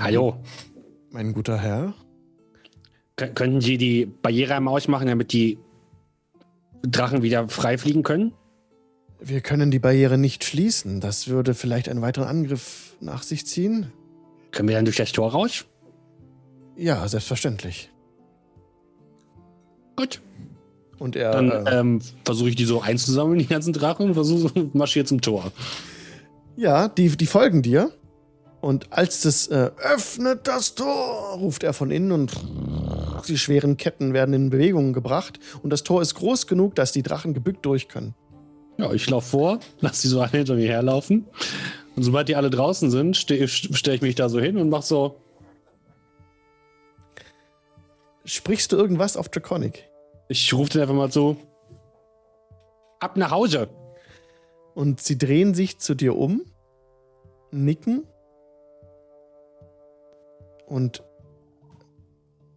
[0.00, 0.36] Hallo.
[1.10, 1.92] Mein guter Herr.
[3.20, 5.58] Kön- Könnten Sie die Barriere einmal ausmachen, damit die
[6.82, 8.32] Drachen wieder frei fliegen können?
[9.20, 11.00] Wir können die Barriere nicht schließen.
[11.00, 13.92] Das würde vielleicht einen weiteren Angriff nach sich ziehen.
[14.50, 15.66] Können wir dann durch das Tor raus?
[16.76, 17.90] Ja, selbstverständlich.
[19.96, 20.22] Gut.
[20.98, 21.32] Und er.
[21.32, 25.20] Dann äh, ähm, versuche ich die so einzusammeln, die ganzen Drachen, und versuche marschiere zum
[25.20, 25.52] Tor.
[26.56, 27.92] ja, die, die folgen dir.
[28.62, 32.32] Und als das äh, öffnet das Tor, ruft er von innen und
[33.24, 35.38] die schweren Ketten werden in Bewegung gebracht.
[35.62, 38.14] Und das Tor ist groß genug, dass die Drachen gebückt durch können.
[38.78, 41.26] Ja, ich laufe vor, lass die so alle hinter mir herlaufen.
[41.96, 44.82] Und sobald die alle draußen sind, stelle stell ich mich da so hin und mach
[44.82, 45.16] so.
[48.24, 49.90] Sprichst du irgendwas auf Draconic?
[50.28, 51.36] Ich rufe den einfach mal zu.
[53.00, 53.68] Ab nach Hause.
[54.74, 56.42] Und sie drehen sich zu dir um,
[57.50, 58.04] nicken
[60.66, 61.02] und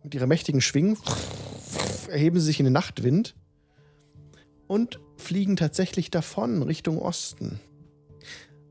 [0.04, 0.97] mit ihrer mächtigen Schwingen
[2.10, 3.36] erheben sie sich in den Nachtwind
[4.68, 7.60] und fliegen tatsächlich davon Richtung Osten.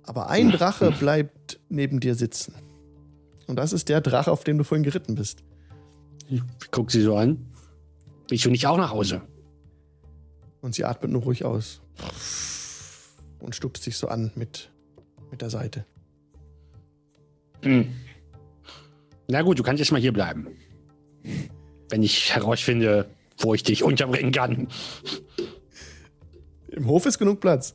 [0.04, 2.54] Aber ein Drache bleibt neben dir sitzen.
[3.46, 5.42] Und das ist der Drache, auf dem du vorhin geritten bist.
[6.28, 7.46] Ich guck sie so an.
[8.28, 9.22] Willst du nicht auch nach Hause?
[10.60, 11.80] Und sie atmet nur ruhig aus.
[13.40, 14.70] Und stupst sich so an mit,
[15.30, 15.84] mit der Seite.
[17.62, 17.92] Hm.
[19.28, 20.46] Na gut, du kannst jetzt mal hier bleiben.
[21.88, 23.06] Wenn ich herausfinde,
[23.38, 24.68] wo ich dich unterbringen kann.
[26.68, 27.74] Im Hof ist genug Platz.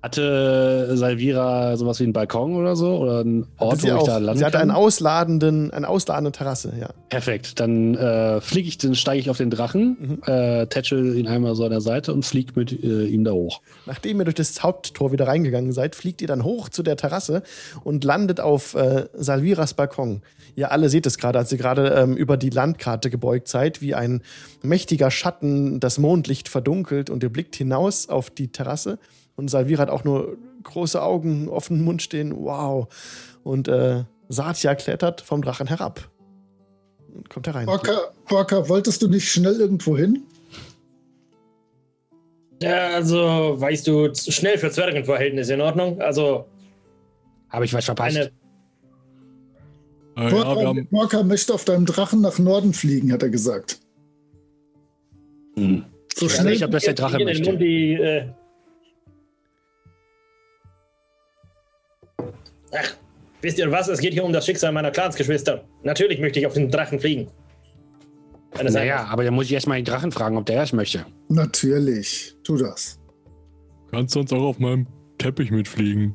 [0.00, 2.98] Hatte Salvira sowas wie einen Balkon oder so?
[2.98, 4.06] Oder einen Ort, wo ich auch.
[4.06, 6.90] da landen sie hatte einen ausladenden, eine ausladende Terrasse, ja.
[7.08, 7.58] Perfekt.
[7.58, 10.22] Dann äh, fliege ich, dann steige ich auf den Drachen, Mhm.
[10.26, 13.60] äh, tätschel ihn einmal so an der Seite und fliege mit äh, ihm da hoch.
[13.86, 17.42] Nachdem ihr durch das Haupttor wieder reingegangen seid, fliegt ihr dann hoch zu der Terrasse
[17.82, 20.22] und landet auf äh, Salviras Balkon.
[20.54, 23.94] Ihr alle seht es gerade, als ihr gerade ähm, über die Landkarte gebeugt seid, wie
[23.94, 24.22] ein
[24.62, 28.98] mächtiger Schatten das Mondlicht verdunkelt und ihr blickt hinaus auf die Terrasse.
[29.38, 32.34] Und Salvira hat auch nur große Augen, offenen Mund stehen.
[32.36, 32.88] Wow.
[33.44, 36.10] Und äh, Satya klettert vom Drachen herab.
[37.14, 37.66] Und kommt herein.
[37.66, 40.24] Borka, Borka, wolltest du nicht schnell irgendwo hin?
[42.60, 46.00] Ja, also, weißt du, zu schnell für Zwergenverhältnisse in Ordnung.
[46.00, 46.46] Also,
[47.48, 48.16] Habe ich was verpasst?
[48.16, 48.26] ja,
[50.16, 53.78] Borka, wir haben, Borka möchte auf deinem Drachen nach Norden fliegen, hat er gesagt.
[55.54, 55.84] Hm.
[56.16, 56.54] So Ich schnell.
[56.54, 57.50] nicht, ob das der Drache möchte.
[57.50, 58.26] Mund die, äh
[63.40, 63.88] wisst ihr was?
[63.88, 65.64] Es geht hier um das Schicksal meiner Clansgeschwister.
[65.82, 67.30] Natürlich möchte ich auf den Drachen fliegen.
[68.54, 71.04] Sein Naja, aber dann muss ich erstmal den Drachen fragen, ob der das möchte.
[71.28, 72.98] Natürlich, tu das.
[73.90, 74.86] kannst sonst auch auf meinem
[75.18, 76.14] Teppich mitfliegen.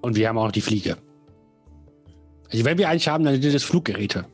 [0.00, 0.96] Und wir haben auch noch die Fliege.
[2.50, 4.24] Also wenn wir eins haben, dann sind das Fluggeräte.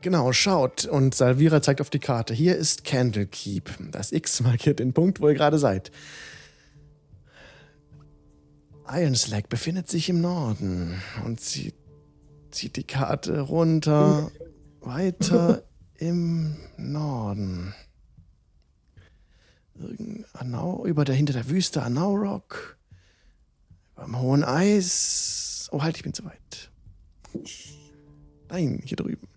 [0.00, 0.84] Genau, schaut.
[0.86, 2.32] Und Salvira zeigt auf die Karte.
[2.32, 3.70] Hier ist Candlekeep.
[3.90, 5.90] Das X markiert den Punkt, wo ihr gerade seid.
[8.90, 11.74] Ironslag befindet sich im Norden und sie
[12.50, 14.30] zieht die Karte runter,
[14.80, 15.62] weiter
[15.98, 17.74] im Norden.
[20.32, 22.78] Anau, über der, hinter der Wüste Anaurok,
[23.94, 25.68] beim hohen Eis.
[25.70, 26.70] Oh, halt, ich bin zu weit.
[28.48, 29.28] Nein, hier drüben.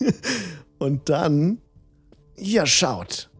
[0.78, 1.58] Und dann,
[2.34, 3.30] hier schaut,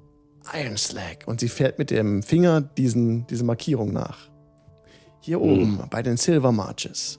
[0.53, 1.25] Ironslag.
[1.27, 4.34] Und sie fährt mit dem Finger diesen, diese Markierung nach.
[5.25, 7.19] Hier oben, bei den Silver Marches.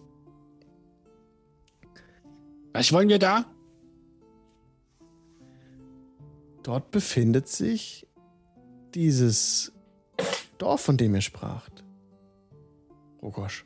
[2.72, 3.46] Was wollen wir da?
[6.62, 8.06] Dort befindet sich
[8.94, 9.74] dieses
[10.60, 11.84] Dorf, von dem ihr spracht.
[13.24, 13.66] Rogosch.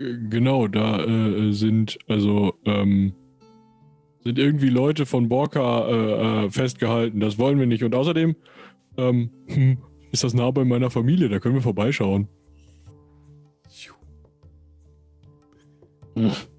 [0.00, 3.12] Äh, Genau, da äh, sind also ähm,
[4.22, 7.20] sind irgendwie Leute von Borka äh, äh, festgehalten.
[7.20, 7.84] Das wollen wir nicht.
[7.84, 8.34] Und außerdem
[8.96, 9.76] ähm, hm,
[10.12, 11.28] ist das nah bei meiner Familie.
[11.28, 12.26] Da können wir vorbeischauen.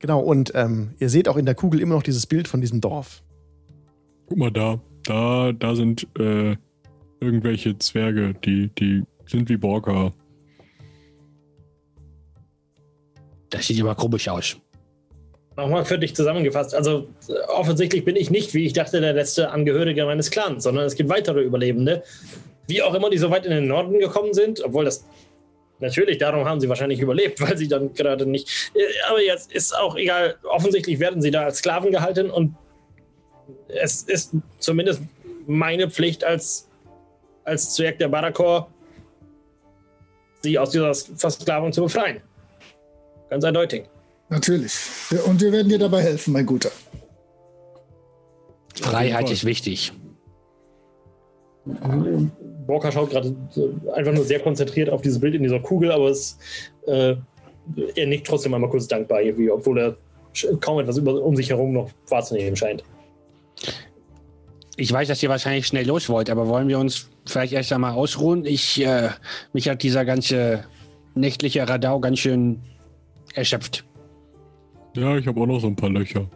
[0.00, 2.80] Genau, und ähm, ihr seht auch in der Kugel immer noch dieses Bild von diesem
[2.80, 3.22] Dorf.
[4.26, 6.56] Guck mal da, da, da sind äh,
[7.20, 10.12] irgendwelche Zwerge, die, die sind wie Borka.
[13.50, 14.56] Das sieht immer komisch aus.
[15.56, 16.74] Nochmal für dich zusammengefasst.
[16.74, 20.84] Also äh, offensichtlich bin ich nicht, wie ich dachte, der letzte Angehörige meines Clans, sondern
[20.84, 22.04] es gibt weitere Überlebende.
[22.68, 25.04] Wie auch immer die so weit in den Norden gekommen sind, obwohl das
[25.80, 28.72] natürlich, darum haben sie wahrscheinlich überlebt, weil sie dann gerade nicht.
[29.08, 32.54] Aber jetzt ist auch egal, offensichtlich werden sie da als Sklaven gehalten und
[33.68, 35.02] es ist zumindest
[35.46, 36.68] meine Pflicht als,
[37.44, 38.70] als Zwerg der Barakor,
[40.42, 42.20] sie aus dieser Versklavung zu befreien.
[43.30, 43.84] Ganz eindeutig.
[44.28, 44.74] Natürlich.
[45.26, 46.70] Und wir werden dir dabei helfen, mein Guter.
[48.74, 49.92] Freiheit ist wichtig.
[52.68, 56.10] Borka schaut gerade äh, einfach nur sehr konzentriert auf dieses Bild in dieser Kugel, aber
[56.10, 56.38] es,
[56.86, 57.16] äh,
[57.96, 59.96] er nickt trotzdem einmal kurz dankbar, irgendwie, obwohl er
[60.60, 62.84] kaum etwas über, um sich herum noch wahrzunehmen scheint.
[64.76, 67.94] Ich weiß, dass ihr wahrscheinlich schnell los wollt, aber wollen wir uns vielleicht erst einmal
[67.94, 68.44] ausruhen?
[68.44, 69.08] Ich, äh,
[69.54, 70.64] mich hat dieser ganze
[71.14, 72.60] nächtliche Radau ganz schön
[73.34, 73.84] erschöpft.
[74.94, 76.28] Ja, ich habe auch noch so ein paar Löcher.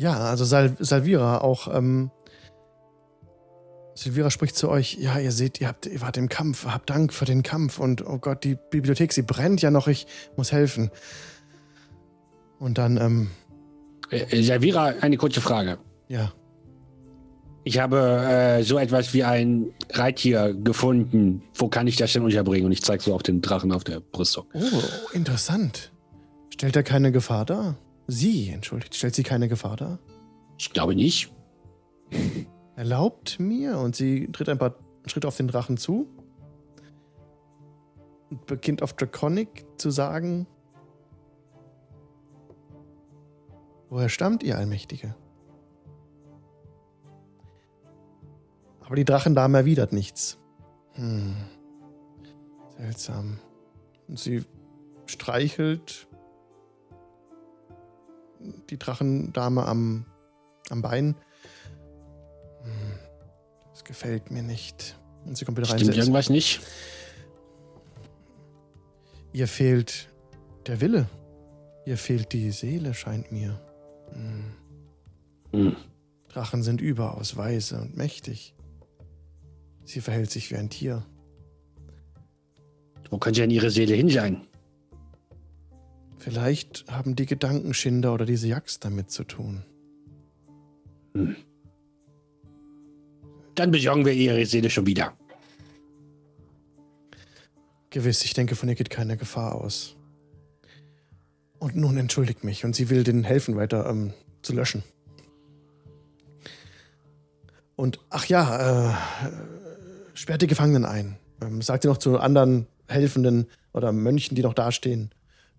[0.00, 1.68] Ja, also Sal Salvira auch.
[1.74, 2.10] Ähm,
[3.94, 4.94] Salvira spricht zu euch.
[4.98, 6.64] Ja, ihr seht, ihr, habt, ihr wart im Kampf.
[6.64, 7.78] Habt Dank für den Kampf.
[7.78, 9.88] Und oh Gott, die Bibliothek, sie brennt ja noch.
[9.88, 10.90] Ich muss helfen.
[12.58, 13.30] Und dann, ähm,
[14.10, 15.78] Äh, Savira, eine kurze Frage.
[16.08, 16.32] ja.
[17.62, 21.42] Ich habe äh, so etwas wie ein Reittier gefunden.
[21.54, 22.64] Wo kann ich das denn unterbringen?
[22.64, 24.46] Und ich zeige so auf den Drachen auf der Brüstung.
[24.54, 24.60] Oh,
[25.12, 25.92] interessant.
[26.54, 27.76] Stellt er keine Gefahr dar?
[28.10, 30.00] Sie, entschuldigt, stellt sie keine Gefahr dar?
[30.58, 31.32] Ich glaube nicht.
[32.76, 33.78] Erlaubt mir.
[33.78, 34.74] Und sie tritt ein paar
[35.06, 36.08] Schritte auf den Drachen zu.
[38.28, 40.48] Und beginnt auf Draconic zu sagen:
[43.90, 45.14] Woher stammt ihr Allmächtige?
[48.80, 50.36] Aber die Drachendame erwidert nichts.
[50.94, 51.36] Hm.
[52.76, 53.38] Seltsam.
[54.08, 54.42] Und sie
[55.06, 56.08] streichelt
[58.70, 60.06] die Drachendame am,
[60.70, 61.14] am Bein.
[62.62, 62.98] Hm,
[63.72, 64.96] Das gefällt mir nicht.
[65.24, 65.78] Und sie kommt wieder rein.
[65.78, 66.60] Stimmt irgendwas nicht?
[69.32, 70.08] Ihr fehlt
[70.66, 71.08] der Wille.
[71.86, 73.60] Ihr fehlt die Seele, scheint mir.
[74.12, 74.44] Hm.
[75.52, 75.76] Hm.
[76.28, 78.54] Drachen sind überaus weise und mächtig.
[79.84, 81.04] Sie verhält sich wie ein Tier.
[83.10, 84.46] Wo könnte denn ihre Seele hin sein?
[86.20, 89.64] Vielleicht haben die Gedankenschinder oder diese Jacks damit zu tun.
[93.54, 95.16] Dann besorgen wir ihre Seele schon wieder.
[97.88, 99.96] Gewiss, ich denke, von ihr geht keine Gefahr aus.
[101.58, 104.12] Und nun entschuldigt mich und sie will den helfen, weiter ähm,
[104.42, 104.82] zu löschen.
[107.76, 108.94] Und ach ja, äh,
[110.12, 111.16] sperrt die Gefangenen ein.
[111.42, 115.10] Ähm, sagt sie noch zu anderen Helfenden oder Mönchen, die noch dastehen,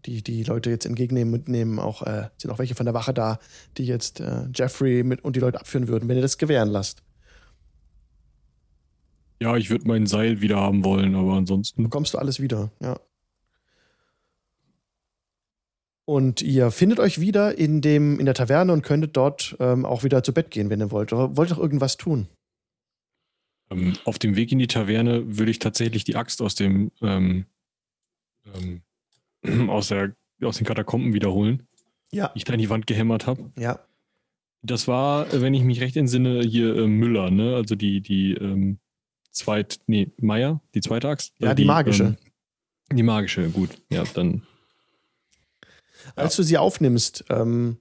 [0.06, 1.80] die die Leute jetzt entgegennehmen, mitnehmen.
[1.80, 3.39] Auch äh, sind auch welche von der Wache da,
[3.78, 7.04] die jetzt äh, Jeffrey mit und die Leute abführen würden, wenn ihr das gewähren lasst.
[9.41, 11.82] Ja, ich würde mein Seil wieder haben wollen, aber ansonsten.
[11.84, 12.99] bekommst du alles wieder, ja.
[16.06, 20.04] Und ihr findet euch wieder in, dem, in der Taverne und könntet dort ähm, auch
[20.04, 21.14] wieder zu Bett gehen, wenn ihr wollt.
[21.14, 22.28] Oder wollt doch irgendwas tun?
[23.72, 27.45] Ähm, auf dem Weg in die Taverne würde ich tatsächlich die Axt aus dem ähm,
[28.54, 28.82] ähm,
[29.70, 31.68] aus, der, aus den Katakomben wiederholen,
[32.12, 33.52] Ja, die ich da in die Wand gehämmert habe.
[33.58, 33.80] ja.
[34.64, 37.56] Das war, wenn ich mich recht entsinne, hier äh, Müller, ne?
[37.56, 38.78] Also die, die ähm,
[39.32, 41.34] zweit, nee, Meier, die zweite Axt?
[41.39, 42.16] Ja, Oder die magische.
[42.92, 43.72] Ähm, die magische, gut.
[43.89, 44.44] Ja, dann.
[46.16, 47.78] Als du sie aufnimmst, ähm,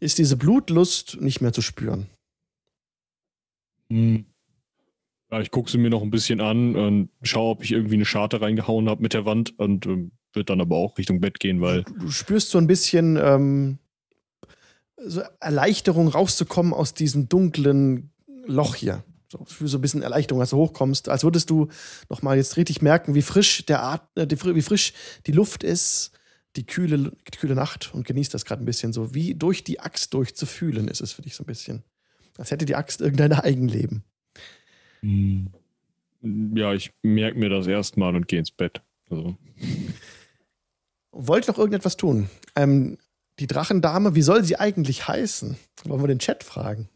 [0.00, 2.08] ist diese Blutlust nicht mehr zu spüren.
[3.88, 4.26] Hm.
[5.40, 8.40] Ich gucke sie mir noch ein bisschen an und schaue, ob ich irgendwie eine Scharte
[8.40, 11.84] reingehauen habe mit der Wand und ähm, wird dann aber auch Richtung Bett gehen, weil
[11.84, 13.78] Du spürst so ein bisschen ähm,
[14.96, 18.12] so Erleichterung rauszukommen aus diesem dunklen
[18.46, 19.04] Loch hier.
[19.28, 21.68] So, für so ein bisschen Erleichterung, als du hochkommst, als würdest du
[22.08, 24.92] noch mal jetzt richtig merken, wie frisch der At äh, wie frisch
[25.26, 26.12] die Luft ist,
[26.56, 29.14] die kühle, die kühle Nacht und genießt das gerade ein bisschen so.
[29.14, 31.82] Wie durch die Axt durchzufühlen ist es für dich so ein bisschen.
[32.38, 34.04] Als hätte die Axt irgendein Eigenleben.
[35.04, 38.80] Hm, ja, ich merke mir das erstmal und gehe ins Bett.
[39.10, 39.36] Also,
[41.12, 42.28] Wollt noch irgendetwas tun?
[42.56, 42.98] Ähm,
[43.38, 45.56] die Drachendame, wie soll sie eigentlich heißen?
[45.84, 46.88] Wollen wir den Chat fragen?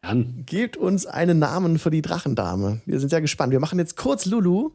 [0.00, 0.42] Dann.
[0.46, 2.80] Gebt uns einen Namen für die Drachendame.
[2.86, 3.52] Wir sind sehr gespannt.
[3.52, 4.72] Wir machen jetzt kurz Lulu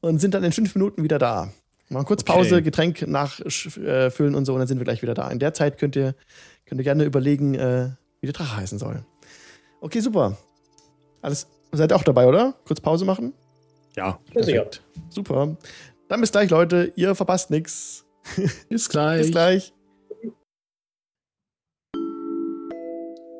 [0.00, 1.52] und sind dann in fünf Minuten wieder da.
[1.90, 2.32] Machen kurz Okay.
[2.32, 5.28] Pause, Getränk nachfüllen und so und dann sind wir gleich wieder da.
[5.30, 6.14] In der Zeit könnt ihr,
[6.64, 9.04] könnt ihr gerne überlegen, äh, wie der Drache heißen soll.
[9.84, 10.34] Okay, super.
[11.20, 12.54] Alles, seid ihr auch dabei, oder?
[12.64, 13.34] Kurz Pause machen?
[13.94, 14.18] Ja.
[14.34, 14.70] Sicher.
[15.10, 15.58] Super.
[16.08, 16.94] Dann bis gleich, Leute.
[16.96, 18.06] Ihr verpasst nichts.
[18.70, 19.20] Bis gleich.
[19.20, 19.74] Bis gleich.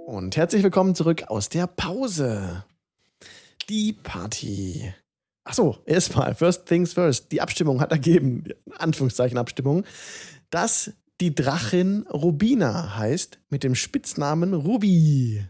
[0.07, 2.67] Und herzlich willkommen zurück aus der Pause.
[3.71, 4.93] Die Party.
[5.45, 7.33] Achso, erstmal, first things first.
[7.33, 9.85] Die Abstimmung hat ergeben, in Anführungszeichen Abstimmung,
[10.51, 10.93] dass
[11.23, 15.47] die Drachin Rubina heißt mit dem Spitznamen Ruby.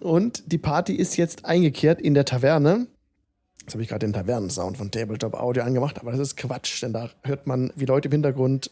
[0.00, 2.86] Und die Party ist jetzt eingekehrt in der Taverne.
[3.60, 6.92] Jetzt habe ich gerade den Tavernensound von Tabletop Audio angemacht, aber das ist Quatsch, denn
[6.92, 8.70] da hört man, wie Leute im Hintergrund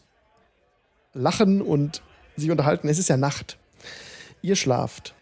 [1.13, 2.01] lachen und
[2.35, 2.89] sich unterhalten.
[2.89, 3.57] Es ist ja Nacht.
[4.41, 5.13] Ihr schlaft.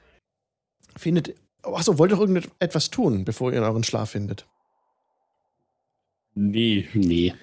[0.95, 1.35] Findet.
[1.63, 4.47] Achso, wollt ihr irgendetwas tun, bevor ihr in euren Schlaf findet?
[6.38, 6.88] nee.
[6.93, 7.33] Nee.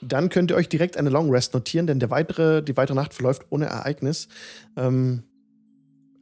[0.00, 3.14] Dann könnt ihr euch direkt eine Long Rest notieren, denn der weitere, die weitere Nacht
[3.14, 4.28] verläuft ohne Ereignis.
[4.76, 5.22] Ähm,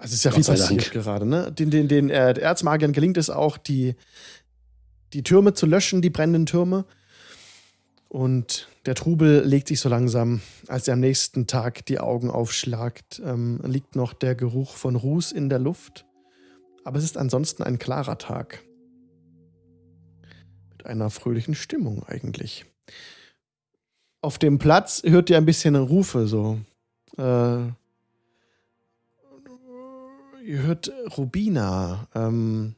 [0.03, 1.25] also es ist ja Gott viel passiert gerade.
[1.25, 1.53] Ne?
[1.53, 3.95] Den, den, den äh, Erzmagiern gelingt es auch, die,
[5.13, 6.87] die Türme zu löschen, die brennenden Türme.
[8.09, 13.23] Und der Trubel legt sich so langsam, als er am nächsten Tag die Augen aufschlagt,
[13.25, 16.05] ähm, liegt noch der Geruch von Ruß in der Luft.
[16.83, 18.65] Aber es ist ansonsten ein klarer Tag.
[20.71, 22.65] Mit einer fröhlichen Stimmung eigentlich.
[24.21, 26.59] Auf dem Platz hört ihr ein bisschen Rufe so.
[27.17, 27.69] Äh,
[30.45, 32.75] ihr hört Rubina ähm,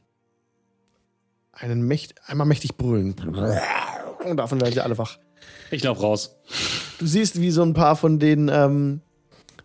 [1.51, 3.15] einen mächt einmal mächtig brüllen.
[4.23, 5.17] Und davon werdet ihr alle wach.
[5.71, 6.35] Ich lauf raus.
[6.99, 9.01] Du siehst, wie so ein paar von den, ähm,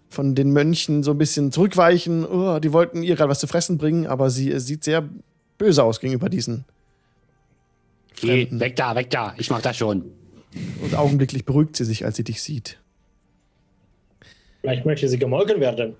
[0.08, 2.24] von den Mönchen so ein bisschen zurückweichen.
[2.26, 5.08] Oh, die wollten ihr gerade was zu fressen bringen, aber sie äh, sieht sehr
[5.58, 6.64] böse aus gegenüber diesen.
[8.20, 8.60] Geh, Fremden.
[8.60, 9.34] weg da, weg da.
[9.38, 10.12] Ich mach das schon.
[10.82, 12.78] Und augenblicklich beruhigt sie sich, als sie dich sieht.
[14.60, 15.96] Vielleicht möchte sie gemolken werden.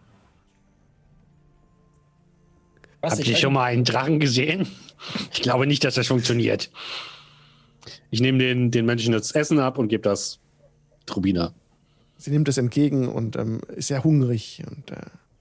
[3.01, 3.13] Was?
[3.13, 4.67] Habt Ich ihr schon mal einen Drachen gesehen?
[5.33, 6.71] Ich glaube nicht, dass das funktioniert.
[8.11, 10.41] Ich nehme den, den Menschen jetzt Essen ab und gebe das
[11.11, 11.55] sagt Rubina.
[12.17, 14.97] Sie nimmt es entgegen und ähm, ist sehr hungrig und äh,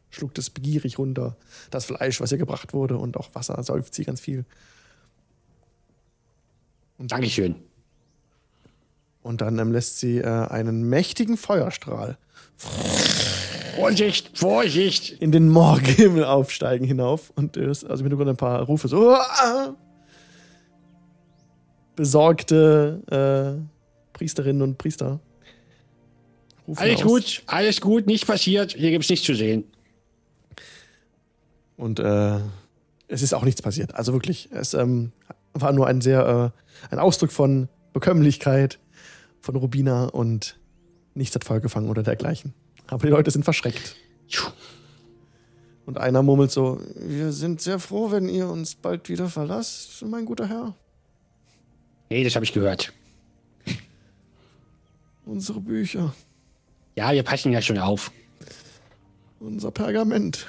[0.10, 1.36] schluckt es begierig runter.
[1.72, 4.45] Das Fleisch, was ihr gebracht wurde und auch Wasser, säuft sie ganz viel.
[6.97, 7.55] Und Dankeschön.
[9.22, 12.18] Und dann ähm, lässt sie äh, einen mächtigen Feuerstrahl
[13.80, 15.11] Vorsicht, Vorsicht!
[15.21, 17.32] in den Morgenhimmel aufsteigen hinauf.
[17.36, 19.09] Und äh, also im Hintergrund ein paar Rufe so.
[19.09, 19.75] "Uah!"
[21.95, 25.19] Besorgte äh, Priesterinnen und Priester.
[26.67, 27.03] rufen Alles aus.
[27.03, 28.73] gut, alles gut, nichts passiert.
[28.73, 29.65] Hier gibt's nichts zu sehen.
[31.75, 32.39] Und äh,
[33.07, 33.95] es ist auch nichts passiert.
[33.95, 35.11] Also wirklich, es ähm,
[35.53, 36.53] war nur ein sehr,
[36.89, 38.80] äh, ein Ausdruck von Bekömmlichkeit
[39.41, 40.57] von Rubina und
[41.15, 42.53] nichts hat Feuer gefangen oder dergleichen.
[42.89, 43.95] Aber die Leute sind verschreckt.
[45.85, 50.25] Und einer murmelt so: Wir sind sehr froh, wenn ihr uns bald wieder verlasst, mein
[50.25, 50.75] guter Herr.
[52.09, 52.93] Nee, das habe ich gehört.
[55.25, 56.13] Unsere Bücher,
[56.95, 58.11] Ja, wir passen ja schon auf.
[59.39, 60.47] unser Pergament,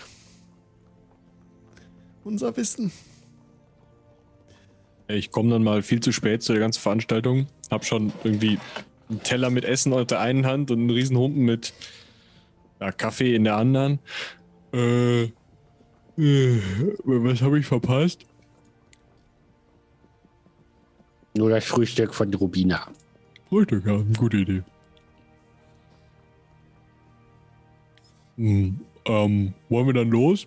[2.25, 2.91] unser Wissen.
[5.09, 7.47] Ich komme dann mal viel zu spät zu der ganzen Veranstaltung.
[7.71, 8.59] Hab schon irgendwie
[9.11, 11.75] einen Teller mit Essen auf der einen Hand und einen riesen Humpen mit
[12.81, 13.99] ja, Kaffee in der anderen.
[14.73, 16.61] Äh, äh,
[17.05, 18.27] was habe ich verpasst?
[21.37, 22.89] Nur das Frühstück von Rubina.
[23.49, 24.63] Frühstück, ja, gute Idee.
[28.37, 30.47] Hm, ähm, wollen wir dann los?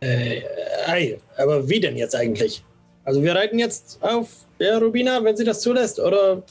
[0.00, 0.42] Äh,
[0.86, 2.64] ei, aber wie denn jetzt eigentlich?
[3.04, 6.42] Also wir reiten jetzt auf der Rubina, wenn sie das zulässt, oder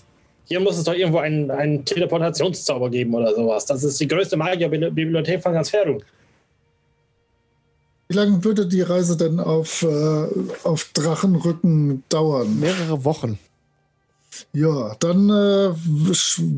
[0.49, 3.65] hier muss es doch irgendwo einen, einen Teleportationszauber geben oder sowas.
[3.67, 6.01] Das ist die größte Magierbibliothek von ganz Ferung.
[8.07, 10.27] Wie lange würde die Reise denn auf, äh,
[10.63, 12.59] auf Drachenrücken dauern?
[12.59, 13.37] Mehrere Wochen.
[14.51, 15.69] Ja, dann äh,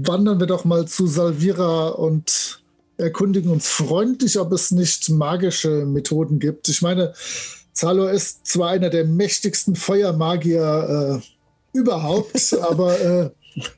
[0.08, 2.64] wandern wir doch mal zu Salvira und
[2.96, 6.70] erkundigen uns freundlich, ob es nicht magische Methoden gibt.
[6.70, 7.14] Ich meine,
[7.74, 13.30] Zalor ist zwar einer der mächtigsten Feuermagier äh, überhaupt, aber äh,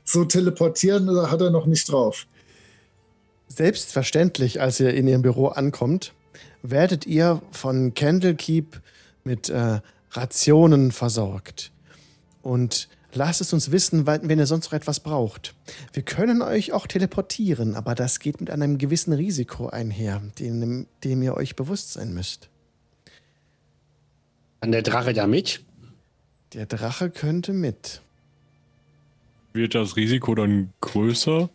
[0.04, 2.26] so teleportieren hat er noch nicht drauf.
[3.48, 6.12] Selbstverständlich, als ihr in ihrem Büro ankommt,
[6.62, 8.80] werdet ihr von Candlekeep
[9.22, 11.70] mit äh, Rationen versorgt.
[12.42, 15.54] Und lasst es uns wissen, wenn ihr sonst noch etwas braucht.
[15.92, 21.22] Wir können euch auch teleportieren, aber das geht mit einem gewissen Risiko einher, dem, dem
[21.22, 22.48] ihr euch bewusst sein müsst.
[24.60, 25.62] An der Drache da mit?
[26.54, 28.00] Der Drache könnte mit.
[29.54, 31.48] Wird das Risiko dann größer?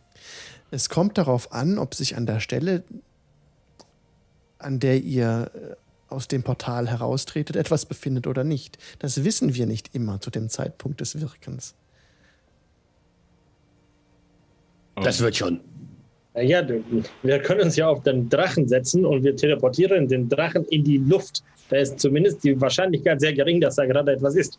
[0.72, 2.84] Es kommt darauf an, ob sich an der Stelle,
[4.58, 5.76] an der ihr äh,
[6.08, 8.78] aus dem Portal heraustretet, etwas befindet oder nicht.
[9.00, 11.76] Das wissen wir nicht immer zu dem Zeitpunkt des Wirkens.
[14.96, 15.60] Das wird schon.
[16.34, 16.82] Naja, du-
[17.24, 20.98] wir können uns ja auf den Drachen setzen und wir teleportieren den Drachen in die
[21.00, 21.44] Luft.
[21.70, 24.58] Da ist zumindest die Wahrscheinlichkeit sehr gering, dass da gerade etwas ist.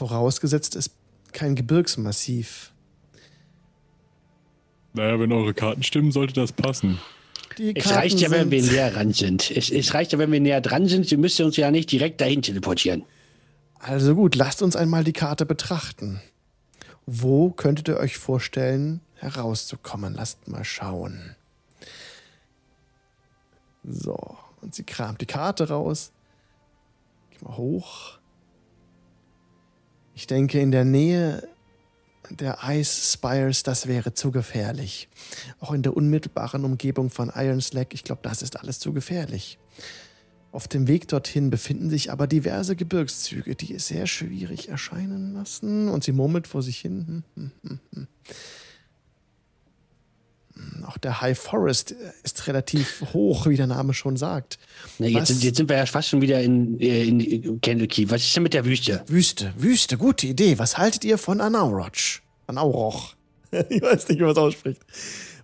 [0.00, 0.92] Vorausgesetzt ist
[1.32, 2.72] kein Gebirgsmassiv.
[4.94, 6.98] Naja, wenn eure Karten stimmen, sollte das passen.
[7.58, 9.50] Die Es reicht ja, wenn wir näher dran sind.
[9.50, 11.06] Es, es reicht ja, wenn wir näher dran sind.
[11.06, 13.04] Sie müssen uns ja nicht direkt dahin teleportieren.
[13.78, 16.22] Also gut, lasst uns einmal die Karte betrachten.
[17.04, 20.14] Wo könntet ihr euch vorstellen, herauszukommen?
[20.14, 21.36] Lasst mal schauen.
[23.84, 26.10] So, und sie kramt die Karte raus.
[27.32, 28.19] Geh mal hoch.
[30.14, 31.48] Ich denke, in der Nähe
[32.30, 35.08] der Ice Spires, das wäre zu gefährlich.
[35.58, 39.58] Auch in der unmittelbaren Umgebung von Iron Slack, ich glaube, das ist alles zu gefährlich.
[40.52, 45.88] Auf dem Weg dorthin befinden sich aber diverse Gebirgszüge, die es sehr schwierig erscheinen lassen.
[45.88, 47.06] Und sie murmelt vor sich hin.
[47.06, 48.06] Hm, hm, hm, hm.
[50.86, 54.58] Auch der High Forest ist relativ hoch, wie der Name schon sagt.
[54.98, 58.10] Na, jetzt, jetzt sind wir ja fast schon wieder in, äh, in Candlekeep.
[58.10, 59.02] Was ist denn mit der Wüste?
[59.06, 60.58] Wüste, Wüste, gute Idee.
[60.58, 62.20] Was haltet ihr von Anauroch?
[62.46, 63.14] Anauroch.
[63.68, 64.80] ich weiß nicht, wie man es ausspricht.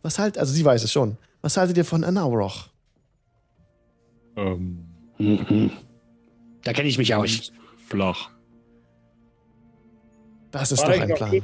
[0.03, 1.17] Was halt, also sie weiß es schon.
[1.43, 2.69] Was haltet ihr von Anauroch?
[4.37, 4.87] Ähm,
[5.19, 5.71] Mhm.
[6.63, 7.53] Da kenne ich mich aus.
[7.87, 8.29] flach.
[10.51, 11.43] Das ist War doch ein Plan.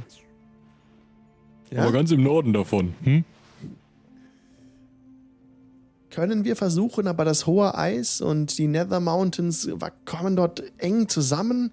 [1.70, 1.82] Ja?
[1.82, 2.94] Aber ganz im Norden davon.
[3.04, 3.24] Hm?
[6.12, 9.68] Können wir versuchen, aber das hohe Eis und die Nether Mountains
[10.04, 11.72] kommen dort eng zusammen.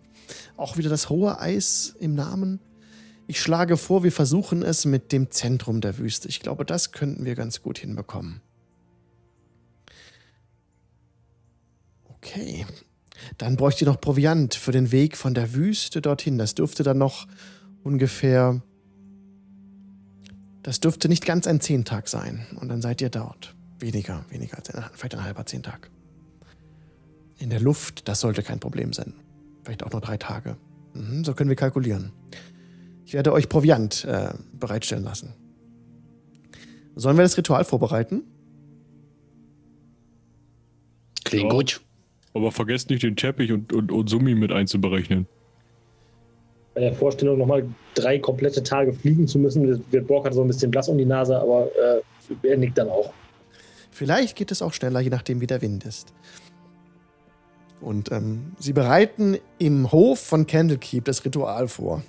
[0.58, 2.60] Auch wieder das hohe Eis im Namen.
[3.28, 6.30] Ich schlage vor, wir versuchen es mit dem Zentrum der Wüste.
[6.30, 8.42] Ich glaube, das könnten wir ganz gut hinbekommen.
[12.06, 12.66] Okay.
[13.38, 16.38] Dann bräucht ihr noch Proviant für den Weg von der Wüste dorthin.
[16.38, 17.28] Das dürfte dann noch
[17.84, 18.62] ungefähr.
[20.64, 22.48] Das dürfte nicht ganz ein Zehntag sein.
[22.60, 23.54] Und dann seid ihr dort.
[23.80, 25.90] Weniger, weniger als ein, vielleicht ein halber Zehntag.
[27.38, 29.14] In der Luft, das sollte kein Problem sein.
[29.64, 30.58] Vielleicht auch nur drei Tage.
[30.94, 32.12] Mhm, so können wir kalkulieren.
[33.06, 35.34] Ich werde euch Proviant äh, bereitstellen lassen.
[36.96, 38.24] Sollen wir das Ritual vorbereiten?
[41.24, 41.58] Klingt Ja.
[41.58, 41.82] gut.
[42.34, 45.26] Aber vergesst nicht den Teppich und, und, und Summi mit einzuberechnen.
[46.76, 50.70] Bei der Vorstellung, nochmal drei komplette Tage fliegen zu müssen, wird Borg so ein bisschen
[50.70, 52.02] blass um die Nase, aber äh,
[52.48, 53.12] er nickt dann auch.
[54.00, 56.14] Vielleicht geht es auch schneller, je nachdem, wie der Wind ist.
[57.82, 62.02] Und ähm, sie bereiten im Hof von Candlekeep das Ritual vor.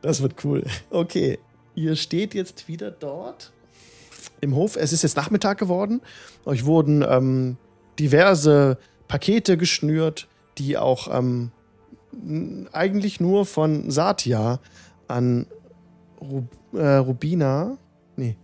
[0.00, 0.64] Das wird cool.
[0.90, 1.40] Okay,
[1.74, 3.52] ihr steht jetzt wieder dort
[4.40, 4.76] im Hof.
[4.76, 6.02] Es ist jetzt Nachmittag geworden.
[6.44, 7.56] Euch wurden ähm,
[7.98, 11.50] diverse Pakete geschnürt, die auch ähm,
[12.70, 14.60] eigentlich nur von Satya
[15.08, 15.48] an
[16.20, 16.44] Rub
[16.74, 17.76] äh, Rubina,
[18.14, 18.36] nee,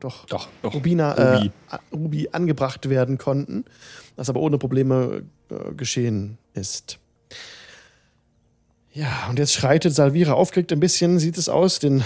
[0.00, 0.48] doch, Doch.
[0.62, 0.74] Doch.
[0.74, 1.50] Rubina, Ruby.
[1.70, 3.64] Äh, Ruby angebracht werden konnten,
[4.16, 6.98] was aber ohne Probleme äh, geschehen ist.
[8.92, 12.02] Ja, und jetzt schreitet Salvira aufgeregt ein bisschen, sieht es aus, den,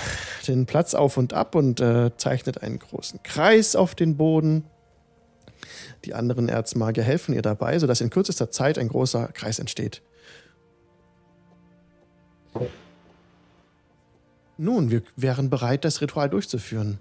[0.47, 4.65] den Platz auf und ab und äh, zeichnet einen großen Kreis auf den Boden.
[6.05, 10.03] Die anderen Erzmagier helfen ihr dabei, sodass in kürzester Zeit ein großer Kreis entsteht.
[14.59, 16.99] Nun, wir wären bereit, das Ritual durchzuführen.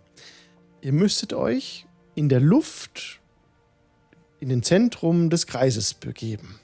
[0.82, 3.20] Ihr müsstet euch in der Luft
[4.40, 6.60] in den Zentrum des Kreises begeben.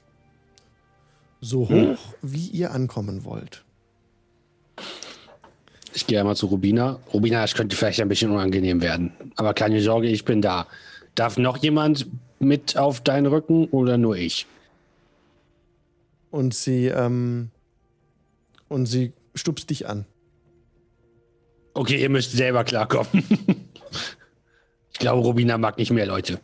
[1.40, 3.64] So hoch, wie ihr ankommen wollt.
[5.94, 6.98] Ich gehe einmal zu Rubina.
[7.12, 9.12] Rubina, es könnte vielleicht ein bisschen unangenehm werden.
[9.36, 10.66] Aber keine Sorge, ich bin da.
[11.14, 12.06] Darf noch jemand
[12.40, 14.46] mit auf deinen Rücken oder nur ich?
[16.30, 17.50] Und sie, ähm,
[18.68, 20.04] und sie stupst dich an.
[21.74, 23.24] Okay, ihr müsst selber klarkommen.
[24.98, 26.40] ich glaube, Rubina mag nicht mehr Leute.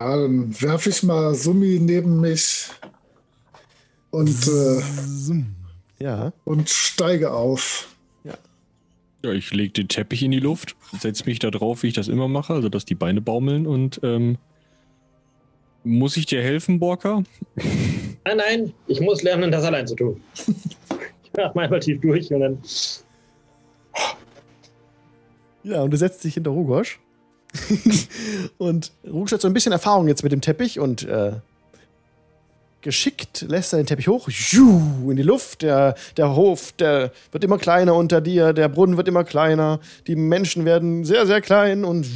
[0.00, 2.68] Ja, dann werfe ich mal Summi neben mich
[4.10, 4.80] und, äh,
[5.98, 7.88] Ja, und steige auf.
[9.24, 12.06] Ja, ich lege den Teppich in die Luft, setze mich da drauf, wie ich das
[12.06, 14.38] immer mache, also dass die Beine baumeln und ähm,
[15.82, 17.24] muss ich dir helfen, Borka?
[18.24, 20.20] Nein, nein, ich muss lernen, das allein zu tun.
[20.46, 22.58] ich atme einmal tief durch und dann.
[25.62, 27.00] Ja, und du setzt dich hinter Rugosch.
[28.58, 31.32] und Rugosch hat so ein bisschen Erfahrung jetzt mit dem Teppich und äh,
[32.80, 35.62] geschickt lässt er den Teppich hoch, in die Luft.
[35.62, 40.16] Der, der Hof, der wird immer kleiner unter dir, der Brunnen wird immer kleiner, die
[40.16, 42.06] Menschen werden sehr, sehr klein und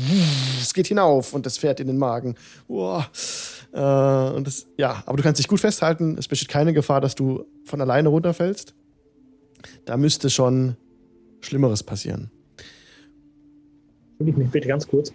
[0.60, 2.36] es geht hinauf und das fährt in den Magen.
[2.68, 3.06] Uah.
[3.72, 6.16] Äh, und das, ja, aber du kannst dich gut festhalten.
[6.18, 8.74] Es besteht keine Gefahr, dass du von alleine runterfällst.
[9.84, 10.76] Da müsste schon
[11.40, 12.30] Schlimmeres passieren.
[14.22, 15.12] Entschuldige mich bitte ganz kurz.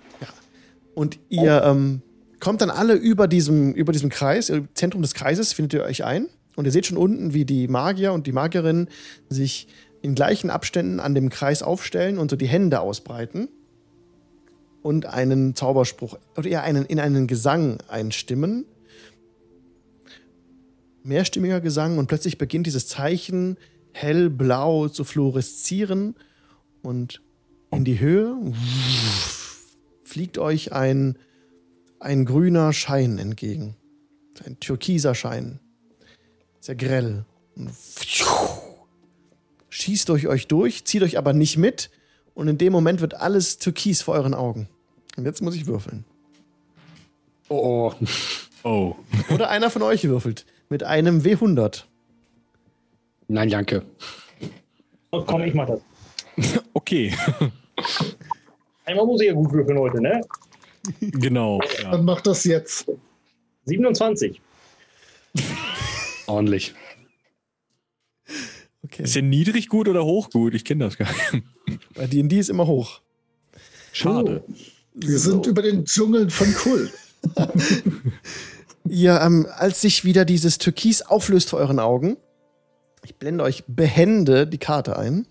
[0.94, 2.02] Und ihr ähm,
[2.42, 6.04] kommt dann alle über diesem, über diesem Kreis, im Zentrum des Kreises findet ihr euch
[6.04, 6.28] ein.
[6.58, 8.90] Und ihr seht schon unten, wie die Magier und die Magierinnen
[9.30, 9.68] sich
[10.02, 13.48] in gleichen Abständen an dem Kreis aufstellen und so die Hände ausbreiten.
[14.82, 18.66] Und einen Zauberspruch oder eher einen, in einen Gesang einstimmen.
[21.04, 23.58] Mehrstimmiger Gesang und plötzlich beginnt dieses Zeichen
[23.94, 26.16] hellblau zu fluoreszieren
[26.82, 27.22] und
[27.72, 28.36] in die Höhe
[30.04, 31.18] fliegt euch ein,
[32.00, 33.76] ein grüner Schein entgegen.
[34.46, 35.60] Ein türkiser Schein.
[36.60, 37.26] Sehr grell.
[37.56, 37.72] Und
[39.70, 41.90] schießt durch euch durch, zieht euch aber nicht mit.
[42.34, 44.70] Und in dem Moment wird alles türkis vor euren Augen.
[45.18, 46.06] Und jetzt muss ich würfeln.
[47.50, 48.08] Oh, oh.
[48.64, 48.96] Oh.
[49.34, 50.46] Oder einer von euch würfelt.
[50.70, 51.84] Mit einem W100.
[53.28, 53.84] Nein, danke.
[55.12, 55.80] Oh, komm, ich mach das.
[56.74, 57.14] Okay,
[58.86, 60.22] Einmal muss ich ja gut würfeln heute, ne?
[61.02, 61.60] genau.
[61.82, 61.92] Ja.
[61.92, 62.90] Dann mach das jetzt.
[63.66, 64.42] 27.
[66.28, 66.74] Ordentlich.
[68.84, 69.04] Okay.
[69.04, 70.54] Ist der niedrig gut oder hoch gut?
[70.54, 71.44] Ich kenne das gar nicht.
[71.96, 73.02] Bei D&D ist immer hoch.
[73.92, 74.44] Schade.
[74.94, 76.94] Wir sind über den Dschungeln von Kult.
[78.88, 82.16] Ihr, ähm, als sich wieder dieses Türkis auflöst vor euren Augen,
[83.04, 85.28] ich blende euch behende die Karte ein.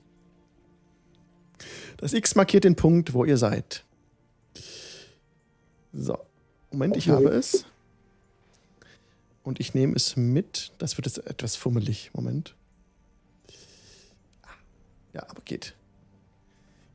[1.97, 3.85] Das X markiert den Punkt, wo ihr seid.
[5.93, 6.19] So.
[6.71, 7.65] Moment, ich habe es.
[9.43, 10.73] Und ich nehme es mit.
[10.79, 12.11] Das wird jetzt etwas fummelig.
[12.13, 12.55] Moment.
[15.15, 15.75] Ja, aber geht.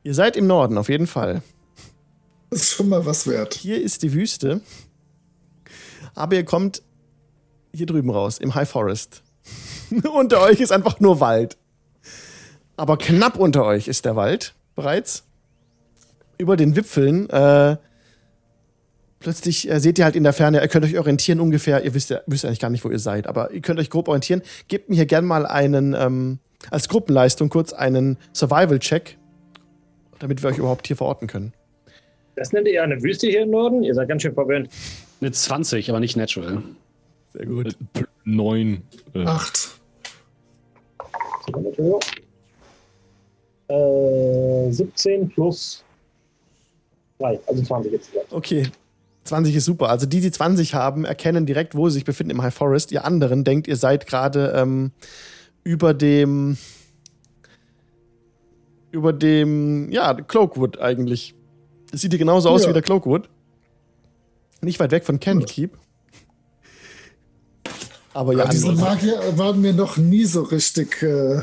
[0.04, 1.42] Ihr seid im Norden, auf jeden Fall.
[2.50, 3.54] Das ist schon mal was wert.
[3.54, 4.60] Hier ist die Wüste.
[6.14, 6.82] Aber ihr kommt
[7.72, 9.22] hier drüben raus, im High Forest.
[10.14, 11.56] unter euch ist einfach nur Wald.
[12.76, 15.24] Aber knapp unter euch ist der Wald bereits.
[16.38, 17.28] Über den Wipfeln.
[17.30, 17.76] Äh,
[19.20, 21.84] plötzlich äh, seht ihr halt in der Ferne, ihr könnt euch orientieren ungefähr.
[21.84, 24.08] Ihr wisst ja, wisst eigentlich gar nicht, wo ihr seid, aber ihr könnt euch grob
[24.08, 24.42] orientieren.
[24.68, 26.38] Gebt mir hier gern mal einen, ähm,
[26.70, 29.18] als Gruppenleistung kurz einen Survival-Check,
[30.18, 31.52] damit wir euch überhaupt hier verorten können.
[32.34, 33.82] Das nennt ihr eine Wüste hier im Norden?
[33.82, 34.68] Ihr seid ganz schön verwöhnt.
[35.20, 36.62] Eine 20, aber nicht natural.
[37.32, 37.76] Sehr gut.
[37.92, 38.82] P- Neun.
[39.14, 39.70] Äh, Acht.
[43.68, 45.84] Äh, 17 plus
[47.18, 48.10] 3, also 20 jetzt.
[48.30, 48.68] Okay.
[49.24, 49.88] 20 ist super.
[49.88, 52.90] Also die, die 20 haben, erkennen direkt, wo sie sich befinden im High Forest.
[52.90, 54.90] Ihr anderen denkt, ihr seid gerade ähm,
[55.62, 56.56] über dem
[58.90, 61.34] über dem, ja, Cloakwood eigentlich.
[61.90, 62.68] Das sieht hier genauso aus Ja.
[62.68, 63.28] wie der Cloakwood.
[64.60, 65.78] Nicht weit weg von Candlekeep.
[68.12, 71.40] Aber ja, Ja, diese Magier waren mir noch nie so richtig äh,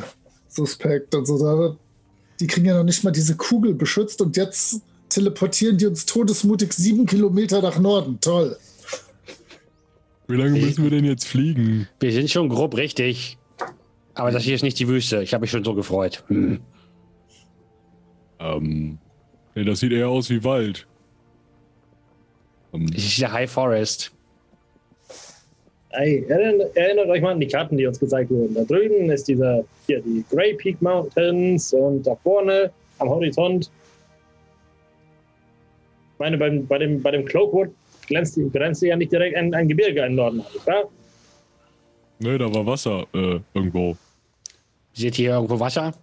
[0.48, 1.16] suspekt.
[1.16, 1.76] Also da,
[2.40, 6.74] die kriegen ja noch nicht mal diese Kugel beschützt und jetzt teleportieren die uns todesmutig
[6.74, 8.20] sieben Kilometer nach Norden.
[8.22, 8.58] Toll.
[10.28, 11.88] Wie lange müssen wir denn jetzt fliegen?
[12.00, 13.38] Wir sind schon grob richtig.
[14.14, 15.24] Aber das hier ist nicht die Wüste.
[15.24, 16.24] Ich habe mich schon so gefreut.
[16.28, 16.60] Hm.
[18.40, 19.00] Ähm.
[19.56, 20.88] Nee, das sieht eher aus wie Wald.
[22.74, 24.12] Ähm, Das ist der High Forest.
[25.92, 28.54] Ey, erinnert, erinnert euch mal an die Karten, die uns gezeigt wurden.
[28.54, 33.72] Da drüben ist dieser, hier die Grey Peak Mountains und da vorne am Horizont.
[36.14, 37.70] Ich meine, beim, bei, dem, bei dem Cloakwood
[38.08, 40.90] glänzt, grenzt ja nicht direkt ein, ein Gebirge im Norden, wahr?
[42.20, 43.96] nee, da war Wasser äh, irgendwo.
[44.94, 45.94] Seht ihr hier irgendwo Wasser?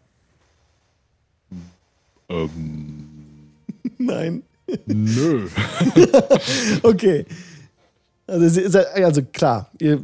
[2.29, 3.53] Ähm.
[3.99, 4.43] Nein.
[4.87, 5.49] Nö.
[6.83, 7.25] Okay.
[8.27, 10.01] Also, also klar, ihr,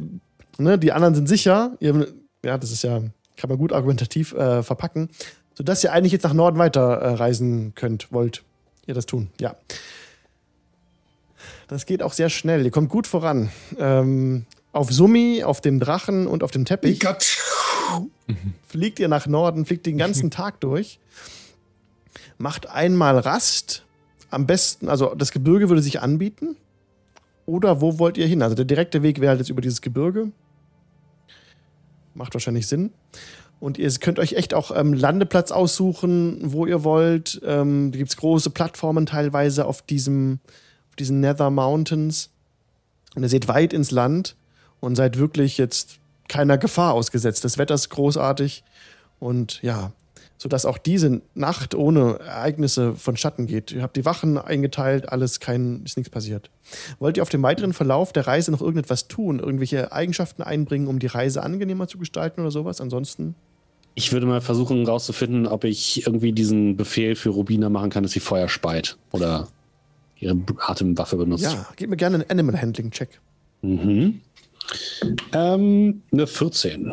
[0.57, 1.75] ne, die anderen sind sicher.
[1.79, 2.07] Ihr,
[2.43, 3.01] ja, das ist ja,
[3.37, 5.09] kann man gut argumentativ äh, verpacken,
[5.55, 8.43] sodass ihr eigentlich jetzt nach Norden weiter äh, reisen könnt, wollt
[8.85, 9.29] ihr das tun.
[9.39, 9.55] Ja.
[11.67, 12.63] Das geht auch sehr schnell.
[12.65, 13.49] Ihr kommt gut voran.
[13.77, 17.37] Ähm, auf Summi, auf dem Drachen und auf dem Teppich Gott.
[18.67, 20.99] fliegt ihr nach Norden, fliegt den ganzen Tag durch,
[22.37, 23.85] macht einmal Rast.
[24.29, 26.55] Am besten, also das Gebirge würde sich anbieten.
[27.45, 28.41] Oder wo wollt ihr hin?
[28.41, 30.31] Also der direkte Weg wäre halt jetzt über dieses Gebirge.
[32.13, 32.91] Macht wahrscheinlich Sinn.
[33.59, 37.41] Und ihr könnt euch echt auch ähm, Landeplatz aussuchen, wo ihr wollt.
[37.45, 40.39] Ähm, da gibt es große Plattformen teilweise auf, diesem,
[40.89, 42.29] auf diesen Nether Mountains.
[43.15, 44.35] Und ihr seht weit ins Land
[44.79, 47.45] und seid wirklich jetzt keiner Gefahr ausgesetzt.
[47.45, 48.63] Das Wetter ist großartig
[49.19, 49.93] und ja,
[50.43, 53.71] sodass auch diese Nacht ohne Ereignisse vonstatten geht.
[53.71, 56.51] Ihr habt die Wachen eingeteilt, alles kein, ist nichts passiert.
[56.99, 60.99] Wollt ihr auf dem weiteren Verlauf der Reise noch irgendetwas tun, irgendwelche Eigenschaften einbringen, um
[60.99, 62.81] die Reise angenehmer zu gestalten oder sowas?
[62.81, 63.35] Ansonsten
[63.95, 68.11] Ich würde mal versuchen rauszufinden, ob ich irgendwie diesen Befehl für Rubina machen kann, dass
[68.11, 69.47] sie Feuer speit oder
[70.19, 71.45] ihre Atemwaffe benutzt.
[71.45, 73.21] ja, gebt mir gerne einen Animal Handling Check.
[73.61, 74.19] Mhm.
[75.31, 76.91] Ähm, eine 14.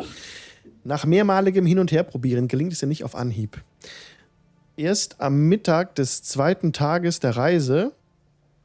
[0.83, 3.61] Nach mehrmaligem Hin- und Herprobieren gelingt es ihr nicht auf Anhieb.
[4.77, 7.93] Erst am Mittag des zweiten Tages der Reise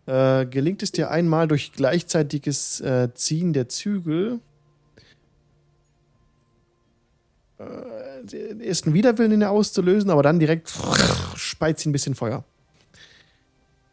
[0.07, 4.41] äh, gelingt es dir einmal durch gleichzeitiges äh, Ziehen der Zügel
[7.59, 7.65] äh,
[8.25, 10.73] den ersten Widerwillen in ihr auszulösen, aber dann direkt
[11.35, 12.45] speit sie ein bisschen Feuer.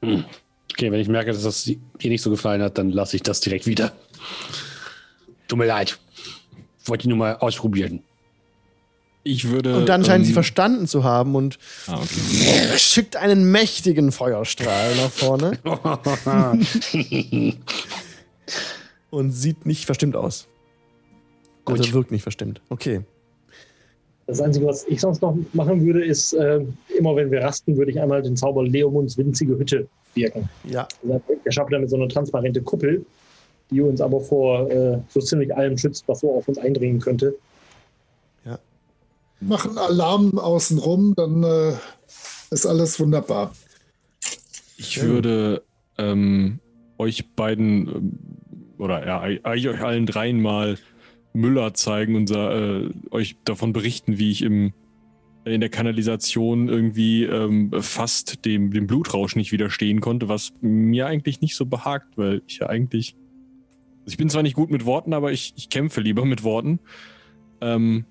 [0.02, 1.80] Okay, wenn ich merke, dass das ihr
[2.10, 3.94] nicht so gefallen hat, dann lasse ich das direkt wieder.
[5.48, 6.00] Tut mir leid.
[6.86, 8.04] Wollte ich nur mal ausprobieren.
[9.26, 9.78] Ich würde.
[9.78, 12.74] Und dann scheinen ähm, sie verstanden zu haben und Ah, okay.
[12.78, 15.58] schickt einen mächtigen Feuerstrahl nach vorne
[19.10, 20.48] und sieht nicht verstimmt aus.
[21.66, 21.80] Gut.
[21.80, 22.62] Also wirkt nicht verstimmt.
[22.70, 23.02] Okay.
[24.28, 26.62] Das Einzige, was ich sonst noch machen würde, ist, äh,
[26.98, 30.48] immer wenn wir rasten, würde ich einmal den Zauber Leomunds winzige Hütte wirken.
[30.66, 30.88] Ja,
[31.44, 33.06] Er schafft damit so eine transparente Kuppel,
[33.70, 37.36] die uns aber vor äh, so ziemlich allem schützt, was so auf uns eindringen könnte.
[39.48, 41.74] Machen Alarm außenrum, dann äh,
[42.52, 43.54] ist alles wunderbar.
[44.78, 45.64] Ich würde
[45.98, 46.60] ähm,
[46.98, 48.20] euch beiden ähm,
[48.78, 50.78] oder ja, eigentlich euch allen dreien mal
[51.34, 54.74] Müller zeigen und äh, euch davon berichten, wie ich im,
[55.46, 61.42] in der Kanalisation irgendwie ähm, fast dem, dem Blutrausch nicht widerstehen konnte, was mir eigentlich
[61.42, 63.16] nicht so behagt, weil ich ja eigentlich.
[64.02, 66.80] Also ich bin zwar nicht gut mit Worten, aber ich, ich kämpfe lieber mit Worten.
[67.62, 68.06] Ähm,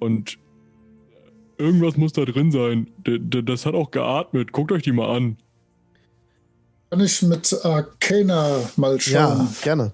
[0.00, 0.38] und
[1.64, 2.88] irgendwas muss da drin sein.
[3.06, 4.52] D d- das hat auch geatmet.
[4.52, 5.36] Guckt euch die mal an.
[6.90, 9.48] Kann ich mit Arcana mal ja, schauen?
[9.62, 9.92] gerne.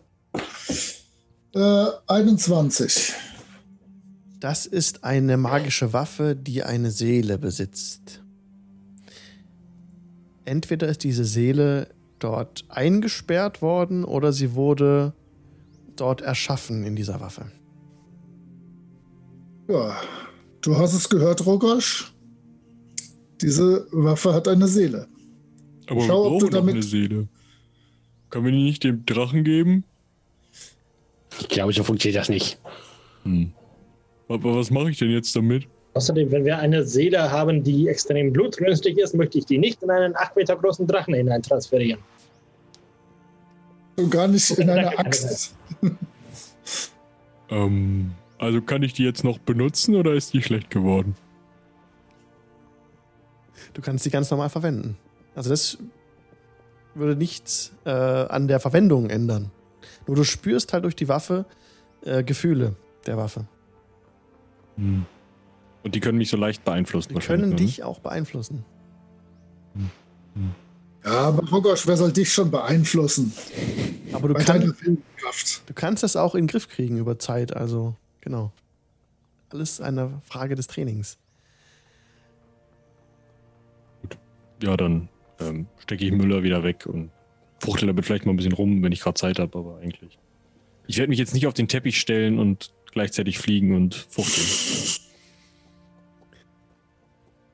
[1.55, 3.15] Äh, 21.
[4.39, 8.23] Das ist eine magische Waffe, die eine Seele besitzt.
[10.45, 11.89] Entweder ist diese Seele
[12.19, 15.13] dort eingesperrt worden oder sie wurde
[15.97, 17.51] dort erschaffen in dieser Waffe.
[19.69, 19.97] Ja,
[20.63, 22.13] du hast es gehört, Rogosch.
[23.41, 25.09] Diese Waffe hat eine Seele.
[25.87, 27.29] Aber Schau, ob wir du brauchen doch damit- eine Seele.
[28.29, 29.85] Können wir die nicht dem Drachen geben?
[31.41, 32.61] Ich glaube, so funktioniert das nicht.
[33.25, 33.53] Hm.
[34.29, 35.67] Aber was mache ich denn jetzt damit?
[35.95, 39.91] Außerdem, wenn wir eine Seele haben, die extrem blutrünstig ist, möchte ich die nicht in
[39.91, 42.01] einen 8 Meter großen Drachen hineintransferieren.
[43.97, 44.97] Und gar nicht in danke.
[44.99, 45.57] Axt.
[47.51, 51.15] Ähm, also kann ich die jetzt noch benutzen oder ist die schlecht geworden?
[53.75, 54.97] Du kannst sie ganz normal verwenden.
[55.35, 55.79] Also das
[56.95, 59.51] würde nichts äh, an der Verwendung ändern.
[60.07, 61.45] Nur du spürst halt durch die Waffe
[62.03, 62.75] äh, Gefühle
[63.07, 63.47] der Waffe.
[64.77, 65.05] Hm.
[65.83, 67.15] Und die können mich so leicht beeinflussen.
[67.15, 67.57] Die können ne?
[67.57, 68.65] dich auch beeinflussen.
[71.05, 73.33] Ja, aber Rogosch, wer soll dich schon beeinflussen?
[74.13, 77.57] Aber du, kann, du kannst das auch in den Griff kriegen über Zeit.
[77.57, 78.53] Also, genau.
[79.51, 81.19] Alles eine Frage des Trainings.
[84.63, 85.09] Ja, dann
[85.41, 87.11] ähm, stecke ich Müller wieder weg und
[87.59, 90.19] fuchtel damit vielleicht mal ein bisschen rum, wenn ich gerade Zeit habe, aber eigentlich.
[90.87, 94.47] Ich werde mich jetzt nicht auf den Teppich stellen und gleichzeitig fliegen und fuchteln.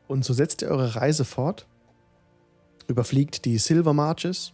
[0.09, 1.67] Und so setzt ihr eure Reise fort,
[2.87, 4.53] überfliegt die Silver Marches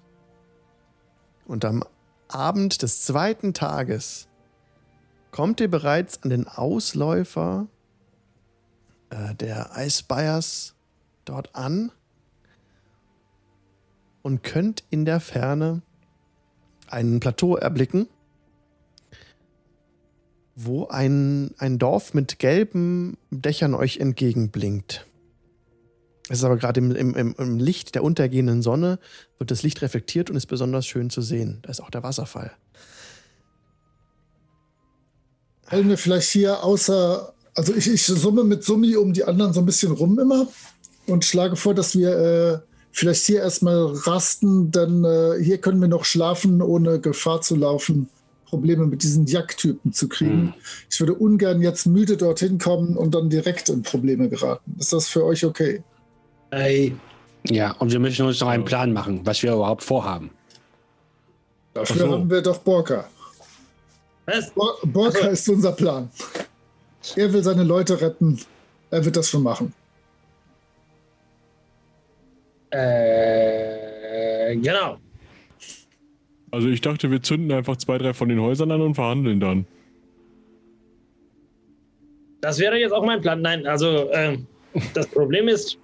[1.46, 1.84] und am
[2.28, 4.28] Abend des zweiten Tages
[5.32, 7.66] kommt ihr bereits an den Ausläufer
[9.10, 10.76] äh, der Icespires
[11.24, 11.90] dort an
[14.22, 15.82] und könnt in der Ferne
[16.86, 18.08] ein Plateau erblicken,
[20.54, 25.06] wo ein, ein Dorf mit gelben Dächern euch entgegenblinkt.
[26.28, 28.98] Es ist aber gerade im, im, im Licht der untergehenden Sonne,
[29.38, 31.58] wird das Licht reflektiert und ist besonders schön zu sehen.
[31.62, 32.52] Da ist auch der Wasserfall.
[35.72, 39.60] Wollen wir vielleicht hier außer, also ich, ich summe mit Summi um die anderen so
[39.60, 40.46] ein bisschen rum immer
[41.06, 42.58] und schlage vor, dass wir äh,
[42.92, 48.10] vielleicht hier erstmal rasten, denn äh, hier können wir noch schlafen, ohne Gefahr zu laufen,
[48.44, 50.30] Probleme mit diesen Jagdtypen zu kriegen.
[50.30, 50.54] Hm.
[50.90, 54.76] Ich würde ungern jetzt müde dorthin kommen und dann direkt in Probleme geraten.
[54.78, 55.82] Ist das für euch okay?
[56.50, 56.94] Ey,
[57.48, 60.30] Ja, und wir müssen uns noch einen Plan machen, was wir überhaupt vorhaben.
[61.74, 62.12] Dafür so.
[62.12, 63.08] haben wir doch Borka.
[64.26, 64.50] Was?
[64.52, 66.08] Bor Borka Also- ist unser Plan.
[67.16, 68.38] Er will seine Leute retten.
[68.90, 69.72] Er wird das schon machen.
[72.70, 74.96] Äh, genau.
[76.50, 79.66] Also ich dachte, wir zünden einfach zwei, drei von den Häusern an und verhandeln dann.
[82.40, 83.40] Das wäre jetzt auch mein Plan.
[83.40, 84.46] Nein, also ähm,
[84.94, 85.78] das Problem ist,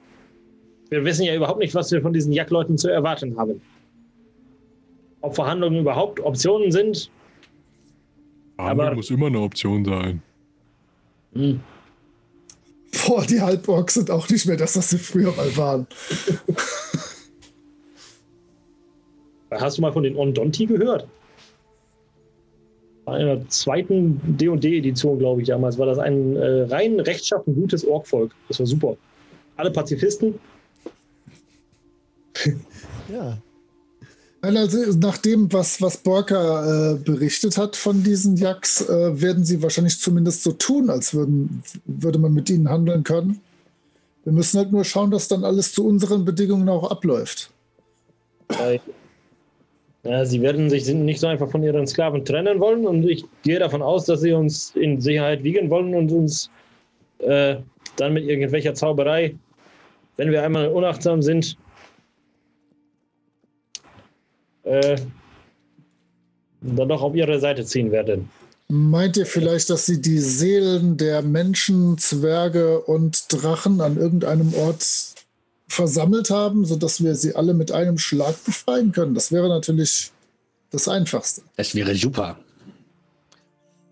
[0.90, 3.60] wir wissen ja überhaupt nicht, was wir von diesen Jagdleuten zu erwarten haben.
[5.20, 7.10] Ob Verhandlungen überhaupt Optionen sind.
[8.59, 10.22] Aber- muss immer eine Option sein.
[11.32, 11.60] Hm.
[13.06, 15.86] Boah, die Halborgs sind auch nicht mehr das, was sie früher mal waren.
[19.51, 21.06] Hast du mal von den Ondonti gehört?
[23.05, 28.35] Bei einer zweiten D&D-Edition, glaube ich, damals war das ein äh, rein rechtschaffen gutes Orkvolk.
[28.48, 28.97] Das war super.
[29.56, 30.39] Alle Pazifisten.
[33.10, 33.39] Ja.
[34.40, 39.62] Also nach dem, was, was Borka äh, berichtet hat von diesen Jacks, äh, werden sie
[39.62, 43.40] wahrscheinlich zumindest so tun, als würden, würde man mit ihnen handeln können.
[44.24, 47.51] Wir müssen halt nur schauen, dass dann alles zu unseren Bedingungen auch abläuft.
[50.05, 53.59] Ja, sie werden sich nicht so einfach von ihren Sklaven trennen wollen und ich gehe
[53.59, 56.48] davon aus, dass sie uns in Sicherheit wiegen wollen und uns
[57.19, 57.56] äh,
[57.97, 59.35] dann mit irgendwelcher Zauberei,
[60.16, 61.56] wenn wir einmal unachtsam sind,
[64.64, 64.97] äh,
[66.60, 68.30] dann doch auf ihre Seite ziehen werden.
[68.68, 74.85] Meint ihr vielleicht, dass sie die Seelen der Menschen, Zwerge und Drachen an irgendeinem Ort
[75.68, 79.14] versammelt haben, sodass wir sie alle mit einem Schlag befreien können?
[79.14, 80.10] Das wäre natürlich
[80.70, 81.43] das Einfachste.
[81.56, 82.39] Das wäre super.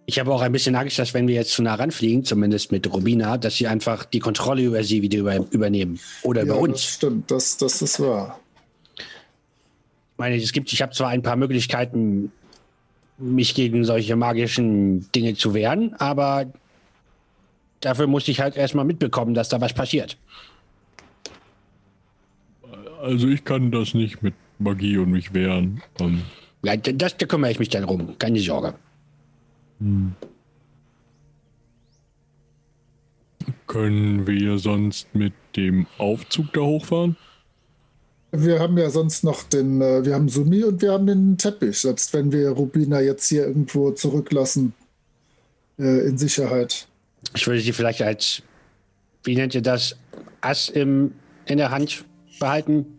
[0.04, 2.92] Ich habe auch ein bisschen Angst, dass wenn wir jetzt zu nah ranfliegen, zumindest mit
[2.92, 5.98] Robina, dass sie einfach die Kontrolle über sie wieder über, übernehmen.
[6.22, 6.72] Oder über Ja, uns.
[6.74, 8.38] Das stimmt, das, das ist wahr.
[10.16, 12.32] Ich meine, es gibt, ich habe zwar ein paar Möglichkeiten,
[13.18, 16.46] mich gegen solche magischen Dinge zu wehren, aber
[17.80, 20.16] dafür muss ich halt erstmal mitbekommen, dass da was passiert.
[23.02, 25.82] Also ich kann das nicht mit Magie und mich wehren.
[26.00, 26.22] Ähm,
[26.62, 28.16] Ja, das, da kümmere ich mich dann rum.
[28.18, 28.72] Keine Sorge.
[33.66, 37.16] Können wir sonst mit dem Aufzug da hochfahren?
[38.32, 41.78] Wir haben ja sonst noch den, äh, wir haben Sumi und wir haben den Teppich,
[41.78, 44.74] selbst wenn wir Rubina jetzt hier irgendwo zurücklassen
[45.78, 46.86] äh, in Sicherheit.
[47.34, 48.42] Ich würde sie vielleicht als,
[49.24, 49.96] wie nennt ihr das,
[50.40, 51.12] Ass im,
[51.46, 52.04] in der Hand
[52.38, 52.98] behalten.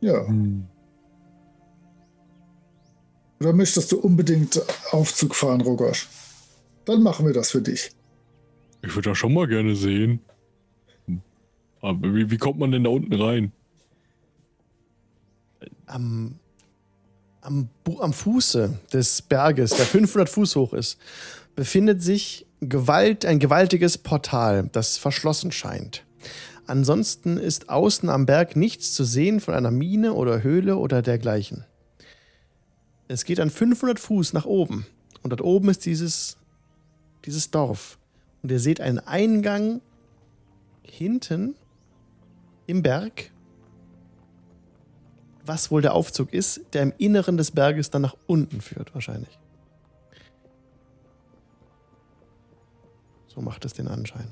[0.00, 0.26] Ja.
[3.40, 4.60] Oder möchtest du unbedingt
[4.90, 6.08] Aufzug fahren, Rogosch?
[6.84, 7.90] Dann machen wir das für dich.
[8.82, 10.20] Ich würde das schon mal gerne sehen.
[11.80, 13.52] Aber wie, wie kommt man denn da unten rein?
[15.88, 16.38] am,
[17.40, 17.68] am,
[18.00, 20.98] am Fuße des Berges, der 500 Fuß hoch ist,
[21.56, 26.04] befindet sich Gewalt, ein gewaltiges Portal, das verschlossen scheint.
[26.66, 31.64] Ansonsten ist außen am Berg nichts zu sehen von einer Mine oder Höhle oder dergleichen.
[33.06, 34.86] Es geht an 500 Fuß nach oben
[35.22, 36.36] und dort oben ist dieses,
[37.24, 37.98] dieses Dorf.
[38.42, 39.80] Und ihr seht einen Eingang
[40.82, 41.54] hinten
[42.68, 43.32] im Berg
[45.48, 49.38] was wohl der Aufzug ist, der im Inneren des Berges dann nach unten führt, wahrscheinlich.
[53.26, 54.30] So macht es den Anschein.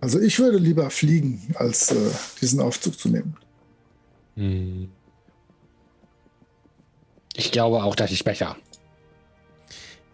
[0.00, 3.36] Also ich würde lieber fliegen, als äh, diesen Aufzug zu nehmen.
[4.36, 4.90] Hm.
[7.34, 8.56] Ich glaube auch, das ist besser.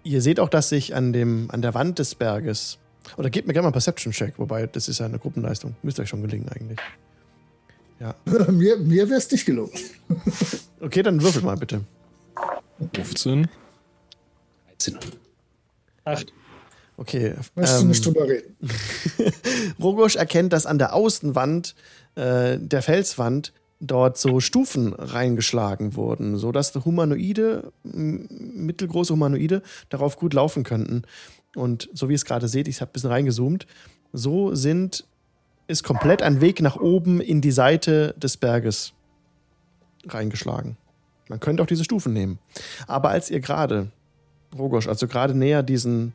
[0.05, 2.79] Ihr seht auch, dass sich an, dem, an der Wand des Berges,
[3.17, 5.77] oder gebt mir gerne mal einen Perception-Check, wobei das ist ja eine Gruppenleistung.
[5.83, 6.79] Müsste euch schon gelingen eigentlich.
[8.01, 8.15] Ja.
[8.51, 9.73] mir mir wäre es nicht gelungen.
[10.81, 11.83] Okay, dann würfelt mal bitte.
[12.93, 13.47] 15.
[14.83, 14.99] 13.
[16.05, 16.33] Acht.
[16.97, 17.35] Okay.
[17.55, 18.57] Möchtest du ähm, nicht drüber reden?
[19.81, 21.75] Rogosch erkennt, dass an der Außenwand
[22.17, 30.63] äh, der Felswand dort so Stufen reingeschlagen wurden, sodass Humanoide, mittelgroße Humanoide, darauf gut laufen
[30.63, 31.03] könnten.
[31.55, 33.67] Und so wie ihr es gerade seht, ich habe ein bisschen reingezoomt,
[34.13, 35.05] so sind,
[35.67, 38.93] ist komplett ein Weg nach oben in die Seite des Berges
[40.07, 40.77] reingeschlagen.
[41.29, 42.39] Man könnte auch diese Stufen nehmen.
[42.87, 43.91] Aber als ihr gerade,
[44.57, 46.15] Rogosch, also gerade näher diesen,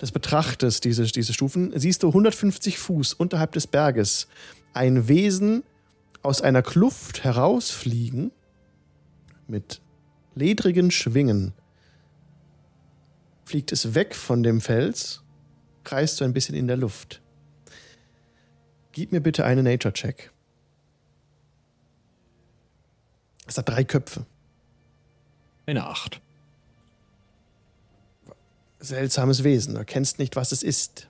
[0.00, 4.28] des Betrachtest, diese, diese Stufen, siehst du 150 Fuß unterhalb des Berges
[4.74, 5.62] ein Wesen
[6.22, 8.32] aus einer Kluft herausfliegen
[9.46, 9.80] mit
[10.34, 11.52] ledrigen Schwingen.
[13.48, 15.22] Fliegt es weg von dem Fels,
[15.82, 17.22] kreist so ein bisschen in der Luft.
[18.92, 20.30] Gib mir bitte einen Nature-Check.
[23.46, 24.26] Es hat drei Köpfe.
[25.64, 26.20] Eine 8.
[28.80, 29.72] Seltsames Wesen.
[29.72, 31.08] Du erkennst nicht, was es ist.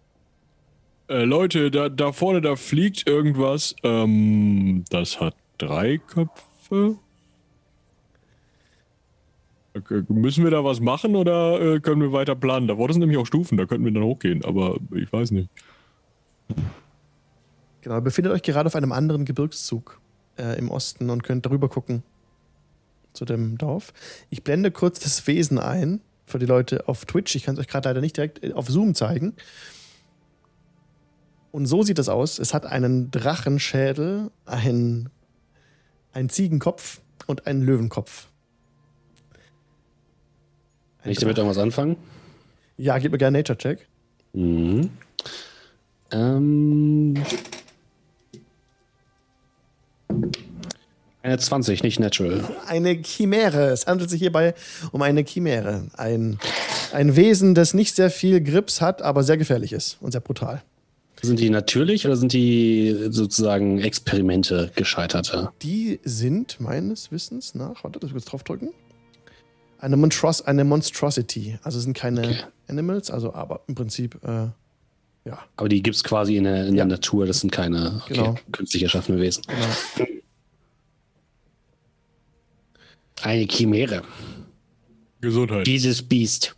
[1.08, 3.74] Äh, Leute, da, da vorne, da fliegt irgendwas.
[3.82, 6.98] Ähm, das hat drei Köpfe.
[9.78, 12.66] Okay, müssen wir da was machen oder äh, können wir weiter planen?
[12.68, 15.48] Da wurde es nämlich auch Stufen, da könnten wir dann hochgehen, aber ich weiß nicht.
[17.82, 20.00] Genau, ihr befindet euch gerade auf einem anderen Gebirgszug
[20.38, 22.02] äh, im Osten und könnt darüber gucken
[23.12, 23.92] zu dem Dorf.
[24.30, 27.34] Ich blende kurz das Wesen ein für die Leute auf Twitch.
[27.34, 29.34] Ich kann es euch gerade leider nicht direkt äh, auf Zoom zeigen.
[31.50, 32.38] Und so sieht es aus.
[32.38, 35.08] Es hat einen Drachenschädel, ein,
[36.12, 38.27] einen Ziegenkopf und einen Löwenkopf.
[41.08, 41.96] Kann ich damit irgendwas anfangen?
[42.76, 43.86] Ja, gib mir gerne Nature-Check.
[44.34, 44.90] Mhm.
[46.12, 47.14] Ähm.
[51.22, 52.44] Eine 20, nicht natural.
[52.66, 53.70] Eine Chimäre.
[53.70, 54.52] Es handelt sich hierbei
[54.92, 55.86] um eine Chimäre.
[55.96, 56.38] Ein,
[56.92, 60.62] ein Wesen, das nicht sehr viel Grips hat, aber sehr gefährlich ist und sehr brutal.
[61.22, 65.52] Sind die natürlich oder sind die sozusagen Experimente gescheiterte?
[65.62, 68.74] Die sind meines Wissens nach, warte, das kurz draufdrücken.
[69.78, 71.58] Eine, Monstros eine Monstrosity.
[71.62, 72.44] Also es sind keine Okay.
[72.68, 74.48] Animals, also aber im Prinzip, äh,
[75.24, 76.84] ja, Aber die gibt es quasi in der, in Ja.
[76.84, 78.34] der Natur, das sind keine okay, Genau.
[78.52, 79.42] künstlich erschaffene Wesen.
[79.46, 80.08] genau.
[83.22, 84.02] Eine Chimäre.
[85.20, 85.66] Gesundheit.
[85.66, 86.54] Dieses Biest.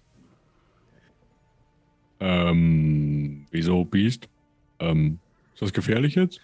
[2.21, 4.29] Ähm, wieso Biest?
[4.79, 5.19] Ähm,
[5.55, 6.41] ist das gefährlich jetzt?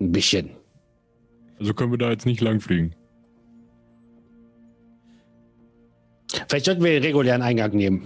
[0.00, 0.50] Ein bisschen.
[1.58, 2.94] Also können wir da jetzt nicht lang fliegen.
[6.48, 8.02] Vielleicht sollten wir den regulären Eingang nehmen.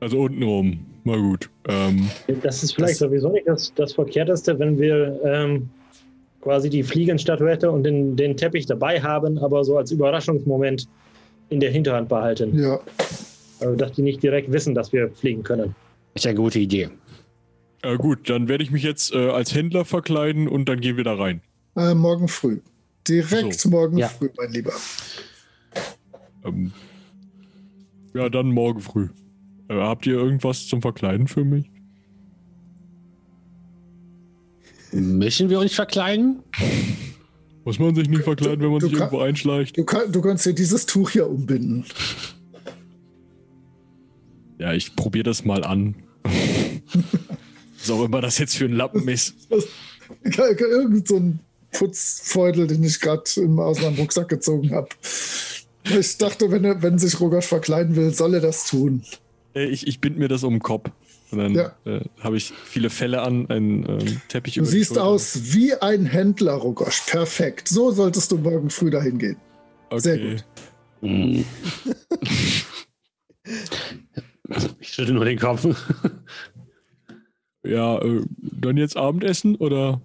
[0.00, 0.86] Also unten rum.
[1.04, 1.50] Mal gut.
[1.68, 2.08] Ähm,
[2.42, 5.68] Das ist vielleicht Das- sowieso nicht das, das Verkehrteste, wenn wir ähm,
[6.40, 10.88] quasi die Fliegenstatuette und den, den Teppich dabei haben, aber so als Überraschungsmoment
[11.50, 12.58] in der Hinterhand behalten.
[12.58, 12.80] Ja.
[13.60, 15.74] Also, dass die nicht direkt wissen, dass wir fliegen können.
[16.14, 16.88] Ist eine gute Idee.
[17.84, 21.04] Ja, gut, dann werde ich mich jetzt äh, als Händler verkleiden und dann gehen wir
[21.04, 21.40] da rein.
[21.76, 22.60] Äh, morgen früh.
[23.06, 23.68] Direkt So.
[23.68, 24.08] morgen Ja.
[24.08, 24.72] früh, mein Lieber.
[26.44, 26.72] Ähm,
[28.14, 29.08] ja, dann morgen früh.
[29.68, 31.70] Äh, habt ihr irgendwas zum Verkleiden für mich?
[34.92, 36.42] Müssen wir uns verkleiden?
[37.64, 39.76] Muss man sich nicht verkleiden, wenn man Du sich kann- irgendwo einschleicht?
[39.76, 41.84] Du, kann, du kannst dir dieses Tuch hier umbinden.
[44.58, 45.96] Ja, ich probiere das mal an.
[47.78, 49.34] Was auch immer das jetzt für ein Lappen ist.
[50.22, 51.40] Irgend so ein
[51.72, 54.88] Putzfeudel, den ich gerade aus meinem Rucksack gezogen habe.
[55.84, 59.02] Ich dachte, wenn, er, wenn sich Rogosch verkleiden will, soll er das tun.
[59.54, 60.90] Äh, Ich, ich bind mir das um den Kopf.
[61.30, 61.72] Und dann Ja.
[61.84, 66.52] äh, habe ich viele Felle an, einen ähm, Teppich Du siehst aus wie ein Händler,
[66.54, 67.02] Rogosch.
[67.06, 67.68] Perfekt.
[67.68, 69.36] So solltest du morgen früh dahin gehen.
[69.90, 70.00] Okay.
[70.00, 70.44] sehr gut.
[71.00, 71.44] Hm.
[74.80, 75.66] Ich schüttel nur den Kopf.
[77.66, 80.00] Ja, äh, dann jetzt Abendessen oder?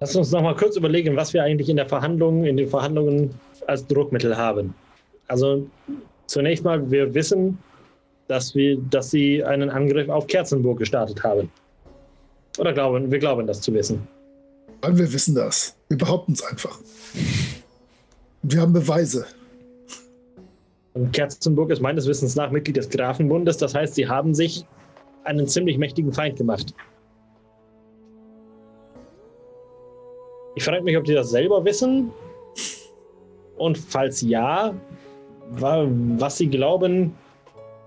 [0.00, 3.30] Lass uns noch mal kurz überlegen, was wir eigentlich in der Verhandlung, in den Verhandlungen
[3.66, 4.74] als Druckmittel haben.
[5.26, 5.66] Also
[6.26, 7.58] zunächst mal, wir wissen,
[8.28, 11.50] dass wir, dass sie einen Angriff auf Kerzenburg gestartet haben.
[12.58, 14.06] Oder glauben, wir glauben das zu wissen.
[14.82, 15.76] Weil wir wissen das.
[15.88, 16.78] Wir behaupten es einfach.
[18.42, 19.26] Wir haben Beweise.
[20.94, 23.56] Und Kerzenburg ist meines Wissens nach Mitglied des Grafenbundes.
[23.56, 24.64] Das heißt, sie haben sich
[25.24, 26.74] einen ziemlich mächtigen Feind gemacht.
[30.58, 32.10] Ich frage mich, ob die das selber wissen.
[33.58, 34.74] Und falls ja,
[35.52, 35.86] wa-
[36.16, 37.14] was sie glauben,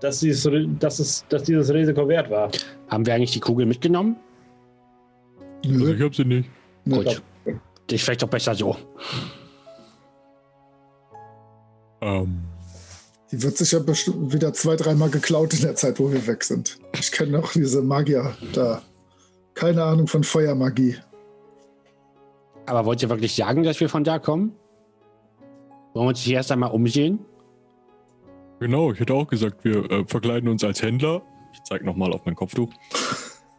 [0.00, 2.50] dass, dieses, dass, es, dass dieses Risiko wert war.
[2.88, 4.16] Haben wir eigentlich die Kugel mitgenommen?
[5.66, 6.48] Also ich hab sie nicht.
[6.88, 7.22] Gut.
[7.90, 8.74] Ich vielleicht doch besser so.
[12.00, 12.40] Ähm,
[13.30, 16.78] Die wird sicher bestimmt wieder zwei, dreimal geklaut in der Zeit, wo wir weg sind.
[16.98, 18.80] Ich kenne noch diese Magier da.
[19.52, 20.96] Keine Ahnung von Feuermagie.
[22.66, 24.54] Aber wollt ihr wirklich sagen, dass wir von da kommen?
[25.94, 27.18] Wollen wir uns hier erst einmal umsehen?
[28.60, 31.22] genau, ich hätte auch gesagt, wir äh, verkleiden uns als Händler.
[31.52, 32.72] Ich zeig nochmal auf mein Kopftuch.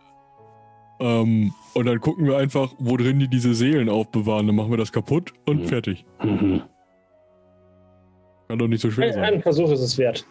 [1.01, 4.47] ähm, und dann gucken wir einfach, wo drin die diese Seelen aufbewahren.
[4.47, 5.67] Dann machen wir das kaputt und Mhm.
[5.67, 6.05] fertig.
[6.23, 6.61] Mhm.
[8.47, 9.23] Kann doch nicht so schwer Ein, sein.
[9.35, 10.25] ein Versuch ist es wert.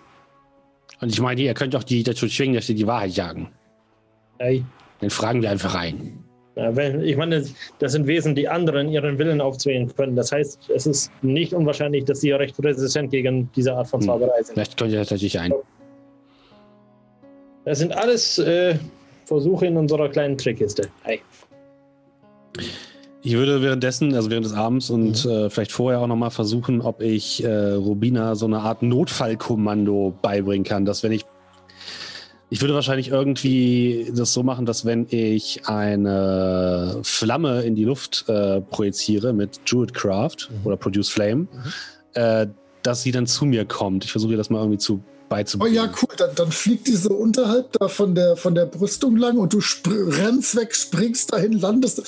[1.00, 3.50] Und ich meine, ihr könnt doch die dazu zwingen, dass sie die Wahrheit sagen.
[4.38, 4.64] Ey,
[5.00, 6.21] Dann fragen wir einfach rein.
[6.54, 7.42] Wenn, ich meine,
[7.78, 10.16] das sind Wesen, die anderen ihren Willen aufzwingen können.
[10.16, 14.06] Das heißt, es ist nicht unwahrscheinlich, dass sie recht resistent gegen diese Art von Hm.
[14.06, 14.54] Zauberei sind.
[14.54, 15.52] Vielleicht könnt ihr das natürlich ein.
[17.64, 18.74] Das sind alles äh,
[19.24, 20.88] Versuche in unserer kleinen Trickkiste.
[21.04, 21.20] Hey.
[23.22, 27.00] Ich würde währenddessen, also während des Abends und äh, vielleicht vorher auch nochmal versuchen, ob
[27.00, 31.24] ich äh, Rubina so eine Art Notfallkommando beibringen kann, dass wenn ich
[32.52, 38.24] ich würde wahrscheinlich irgendwie das so machen, dass wenn ich eine Flamme in die Luft
[38.28, 40.66] äh, projiziere mit Druidcraft Mhm.
[40.66, 41.46] oder Produce Flame,
[42.14, 42.46] äh,
[42.82, 44.04] dass sie dann zu mir kommt.
[44.04, 45.74] Ich versuche das mal irgendwie zu Oh beizubringen.
[45.74, 46.10] ja, cool.
[46.18, 49.60] Dann, dann fliegt die so unterhalb da von der, von der Brüstung lang und du
[49.86, 52.02] rennst weg, springst dahin, landest.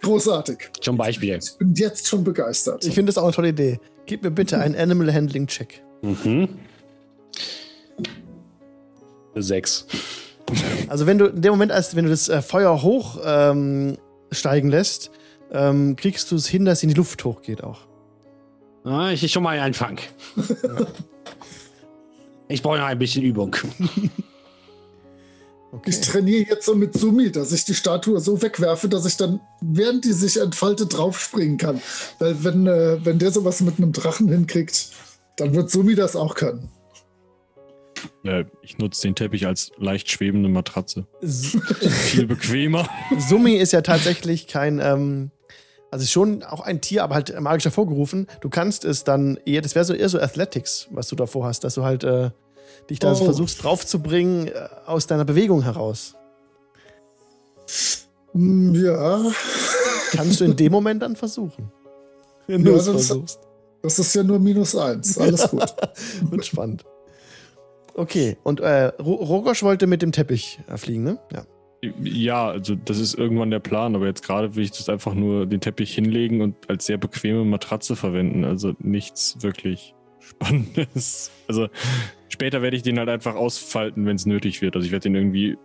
[0.00, 0.70] Großartig.
[0.80, 1.38] Zum Beispiel.
[1.42, 2.86] Ich bin jetzt schon begeistert.
[2.86, 3.78] Ich finde das auch eine tolle Idee.
[4.06, 5.82] Gib mir bitte einen Animal Handling Check.
[6.00, 6.48] Mhm.
[9.34, 9.86] Sechs.
[10.88, 13.96] Also wenn du in dem Moment, als wenn du das äh, Feuer hoch ähm,
[14.32, 15.10] steigen lässt,
[15.52, 17.80] ähm, kriegst du es hin, dass es in die Luft hochgeht auch.
[18.84, 19.98] Ah, ich ist schon mal ein Anfang.
[22.50, 23.56] Ich brauche noch ein bisschen Übung.
[25.72, 25.90] Okay.
[25.90, 29.38] Ich trainiere jetzt so mit Sumi, dass ich die Statue so wegwerfe, dass ich dann,
[29.60, 31.80] während die sich entfaltet, draufspringen kann.
[32.18, 34.90] Weil wenn, äh, wenn der sowas mit einem Drachen hinkriegt,
[35.36, 36.68] dann wird Sumi das auch können.
[38.24, 41.06] Äh, ich nutze den Teppich als leicht schwebende Matratze.
[41.22, 42.88] Viel bequemer.
[43.18, 45.30] Summi ist ja tatsächlich kein, ähm,
[45.90, 48.26] also ist schon auch ein Tier, aber halt magisch hervorgerufen.
[48.40, 51.64] Du kannst es dann eher, das wäre so eher so Athletics, was du davor hast,
[51.64, 52.30] dass du halt äh,
[52.88, 53.14] dich da Oh.
[53.16, 54.52] versuchst draufzubringen äh,
[54.86, 56.14] aus deiner Bewegung heraus.
[58.32, 59.24] Hm, Ja,
[60.12, 61.70] Kannst du in dem Moment dann versuchen.
[62.46, 63.40] Wenn du Ja, es das- versuchst.
[63.82, 65.16] das ist ja nur minus eins.
[65.18, 65.74] Alles gut.
[66.30, 66.84] Wird spannend.
[67.94, 71.18] Okay, und äh, Ro- Rogosch wollte mit dem Teppich äh, fliegen, ne?
[71.32, 71.42] Ja.
[72.02, 75.46] Ja, also das ist irgendwann der Plan, aber jetzt gerade will ich das einfach nur
[75.46, 78.44] den Teppich hinlegen und als sehr bequeme Matratze verwenden.
[78.44, 81.30] Also nichts wirklich Spannendes.
[81.48, 81.68] Also
[82.28, 84.76] später werde ich den halt einfach ausfalten, wenn es nötig wird.
[84.76, 85.56] Also ich werde den irgendwie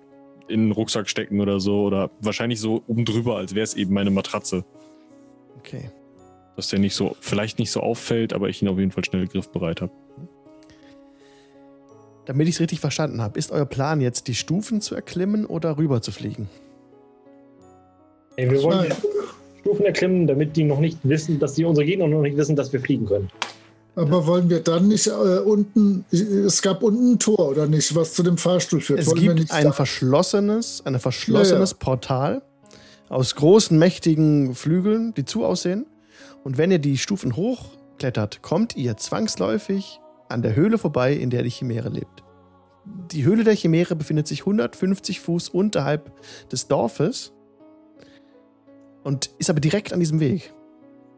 [0.48, 3.94] in den Rucksack stecken oder so oder wahrscheinlich so oben drüber, als wäre es eben
[3.94, 4.64] meine Matratze.
[5.60, 5.92] Okay.
[6.56, 9.28] Dass der nicht so, vielleicht nicht so auffällt, aber ich ihn auf jeden Fall schnell
[9.28, 9.92] griffbereit habe.
[12.26, 15.78] Damit ich es richtig verstanden habe, ist euer Plan jetzt, die Stufen zu erklimmen oder
[15.78, 16.50] rüber zu fliegen?
[18.38, 18.92] Ey, wir wollen
[19.62, 22.74] Stufen erklimmen, damit die noch nicht wissen, dass die unsere Gegner noch nicht wissen, dass
[22.74, 23.30] wir fliegen können.
[23.96, 28.14] Aber wollen wir dann nicht äh, unten, es gab unten ein Tor oder nicht, was
[28.14, 29.00] zu dem Fahrstuhl führt?
[29.00, 32.42] Es wollen wir gibt nicht ein da- verschlossenes, ein verschlossenes Ja, Portal
[33.08, 35.86] aus großen, mächtigen Flügeln, die zu aussehen.
[36.44, 41.44] Und wenn ihr die Stufen hochklettert, kommt ihr zwangsläufig an der Höhle vorbei, in der
[41.44, 42.24] die Chimäre lebt.
[43.12, 46.12] Die Höhle der Chimäre befindet sich 150 Fuß unterhalb
[46.52, 47.32] des Dorfes
[49.04, 50.54] und ist aber direkt an diesem Weg.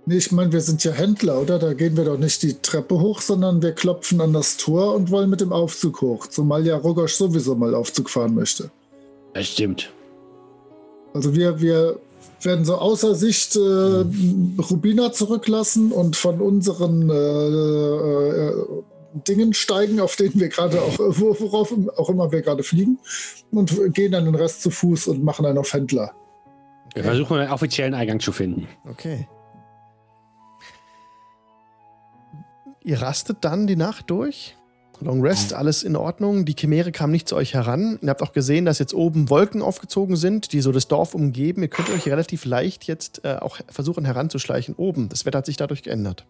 [0.06, 1.60] Nee, ich meine, wir sind ja Händler, oder?
[1.60, 5.12] Da gehen wir doch nicht die Treppe hoch, sondern wir klopfen an das Tor und
[5.12, 6.28] wollen mit dem Aufzug hoch.
[6.28, 8.72] Zumal ja Rogosch sowieso mal Aufzug fahren möchte.
[9.34, 9.92] Das stimmt.
[11.14, 12.00] Also wir, wir
[12.42, 18.54] werden so außer Sicht äh, Rubina zurücklassen und von unseren äh, äh,
[19.14, 23.00] Dingen steigen, auf denen wir gerade auch, wo- worauf auch immer wir gerade fliegen,
[23.52, 26.14] und gehen dann den Rest zu Fuß und machen dann auf Händler.
[26.94, 28.68] Wir versuchen einen offiziellen Eingang zu finden.
[28.90, 29.28] Okay.
[32.84, 34.56] Ihr rastet dann die Nacht durch.
[35.00, 36.46] Long Rest, alles in Ordnung.
[36.46, 38.00] Die Chimäre kam nicht zu euch heran.
[38.02, 41.62] Ihr habt auch gesehen, dass jetzt oben Wolken aufgezogen sind, die so das Dorf umgeben.
[41.62, 45.08] Ihr könnt euch relativ leicht jetzt äh, auch versuchen heranzuschleichen oben.
[45.10, 46.26] Das Wetter hat sich dadurch geändert.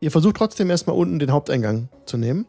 [0.00, 2.46] Ihr versucht trotzdem erstmal unten den Haupteingang zu nehmen.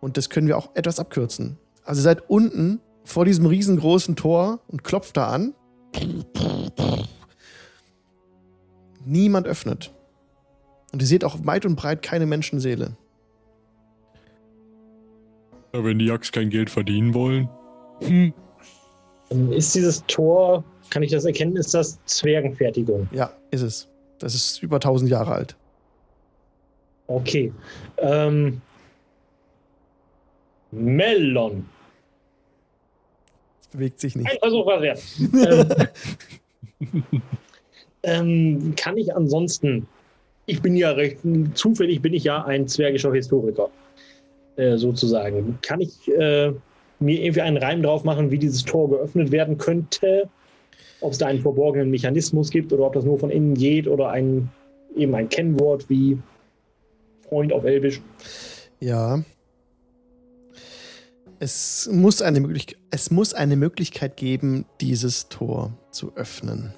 [0.00, 1.58] Und das können wir auch etwas abkürzen.
[1.84, 5.54] Also ihr seid unten vor diesem riesengroßen Tor und klopft da an.
[9.04, 9.92] Niemand öffnet.
[10.92, 12.96] Und ihr seht auch weit und breit keine Menschenseele.
[15.74, 17.48] Ja, wenn die Jacks kein Geld verdienen wollen.
[18.00, 18.32] Hm.
[19.50, 23.08] Ist dieses Tor, kann ich das erkennen, ist das Zwergenfertigung?
[23.12, 23.88] Ja, ist es.
[24.18, 25.56] Das ist über 1000 Jahre alt.
[27.08, 27.52] Okay.
[27.96, 28.60] Ähm,
[30.70, 31.66] Melon.
[33.62, 34.30] Es bewegt sich nicht.
[34.30, 35.02] Ein Versuch war wert.
[36.80, 37.04] ähm,
[38.02, 39.88] ähm, kann ich ansonsten,
[40.46, 41.18] ich bin ja recht,
[41.54, 43.70] zufällig bin ich ja ein zwergischer Historiker,
[44.56, 45.58] äh, sozusagen.
[45.62, 46.52] Kann ich äh,
[47.00, 50.28] mir irgendwie einen Reim drauf machen, wie dieses Tor geöffnet werden könnte?
[51.00, 54.10] Ob es da einen verborgenen Mechanismus gibt oder ob das nur von innen geht oder
[54.10, 54.50] ein,
[54.94, 56.18] eben ein Kennwort wie
[57.28, 58.00] Freund auf Elbisch.
[58.80, 59.22] Ja.
[61.40, 62.58] Es muss, eine
[62.90, 66.74] es muss eine Möglichkeit geben, dieses Tor zu öffnen.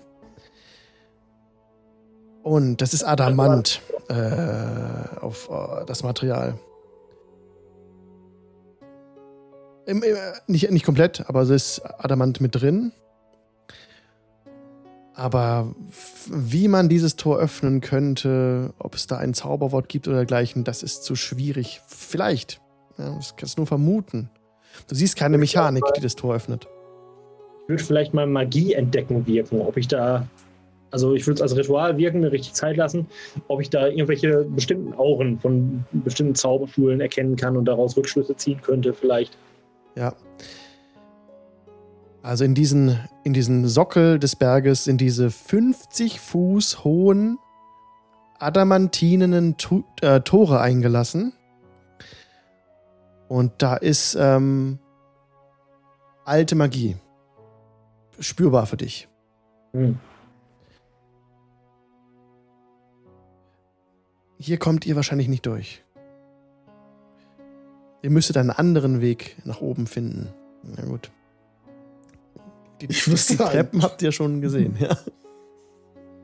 [2.42, 6.58] Und das ist Adamant äh, auf äh, das Material.
[9.86, 10.16] Im, im,
[10.46, 12.92] nicht, nicht komplett, aber es ist Adamant mit drin.
[15.14, 15.74] Aber
[16.28, 20.82] wie man dieses Tor öffnen könnte, ob es da ein Zauberwort gibt oder dergleichen, das
[20.82, 21.80] ist zu schwierig.
[21.86, 22.60] Vielleicht.
[22.96, 24.30] Ja, das kannst du nur vermuten.
[24.88, 26.68] Du siehst keine Mechanik, die das Tor öffnet.
[27.62, 30.26] Ich würde vielleicht mal Magie entdecken wirken, ob ich da,
[30.90, 33.06] also ich würde es als Ritual wirken, mir richtig Zeit lassen,
[33.48, 38.60] ob ich da irgendwelche bestimmten Auren von bestimmten Zauberschulen erkennen kann und daraus Rückschlüsse ziehen
[38.60, 39.36] könnte, vielleicht.
[39.96, 40.14] Ja.
[42.22, 47.38] Also in diesen, in diesen Sockel des Berges sind diese 50 Fuß hohen
[48.38, 51.32] adamantinenen tu äh, Tore eingelassen.
[53.28, 54.78] Und da ist ähm,
[56.24, 56.96] alte Magie.
[58.18, 59.08] Spürbar für dich.
[59.72, 59.98] Hm.
[64.38, 65.82] Hier kommt ihr wahrscheinlich nicht durch.
[68.02, 70.30] Ihr müsstet einen anderen Weg nach oben finden.
[70.62, 71.10] Na gut.
[72.80, 73.42] Die, Ich wüsste die.
[73.42, 74.96] Treppen habt ihr schon gesehen, ja.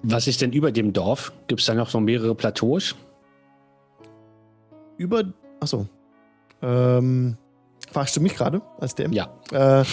[0.02, 1.32] Was ist denn über dem Dorf?
[1.48, 2.94] Gibt es da noch so mehrere Plateaus?
[4.98, 5.24] Über.
[5.60, 5.86] Achso.
[6.62, 7.36] Ähm,
[7.90, 9.12] fragst du mich gerade als DM?
[9.12, 9.28] Ja.
[9.52, 9.84] Äh,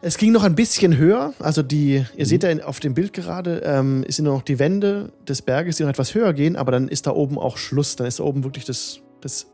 [0.00, 1.34] es ging noch ein bisschen höher.
[1.38, 2.24] Also die, ihr Mhm.
[2.24, 5.82] seht ja auf dem Bild gerade, ähm, es sind noch die Wände des Berges, die
[5.82, 7.96] noch etwas höher gehen, aber dann ist da oben auch Schluss.
[7.96, 9.46] Dann ist da oben wirklich das, das,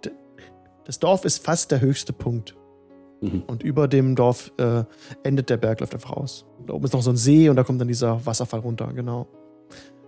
[0.85, 2.55] das Dorf ist fast der höchste Punkt.
[3.25, 3.43] Mhm.
[3.47, 4.85] Und über dem Dorf äh,
[5.23, 6.45] endet der Berg, läuft einfach aus.
[6.67, 9.27] Da oben ist noch so ein See und da kommt dann dieser Wasserfall runter, genau.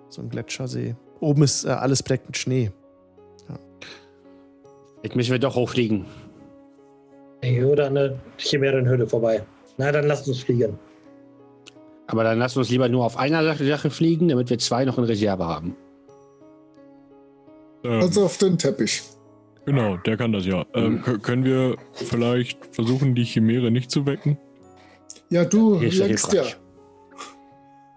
[0.09, 0.95] So ein Gletschersee.
[1.21, 2.71] Oben ist äh, alles bedeckt mit Schnee.
[5.03, 6.05] Jetzt müssen wir doch hochfliegen.
[7.65, 9.45] Oder eine Chimärenhöhle vorbei.
[9.77, 10.79] Na, dann lasst uns fliegen.
[12.09, 14.85] Aber dann lassen wir uns lieber nur auf einer Sache Sache fliegen, damit wir zwei
[14.85, 15.77] noch in Reserve haben.
[17.85, 19.03] Ähm, Also auf den Teppich.
[19.67, 20.65] Genau, der kann das ja.
[20.75, 24.39] Ähm, kö- können wir vielleicht versuchen, die Chimäre nicht zu wecken?
[25.29, 26.45] Ja, du lenkst ja.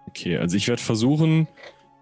[0.08, 1.48] Okay, also ich werde versuchen,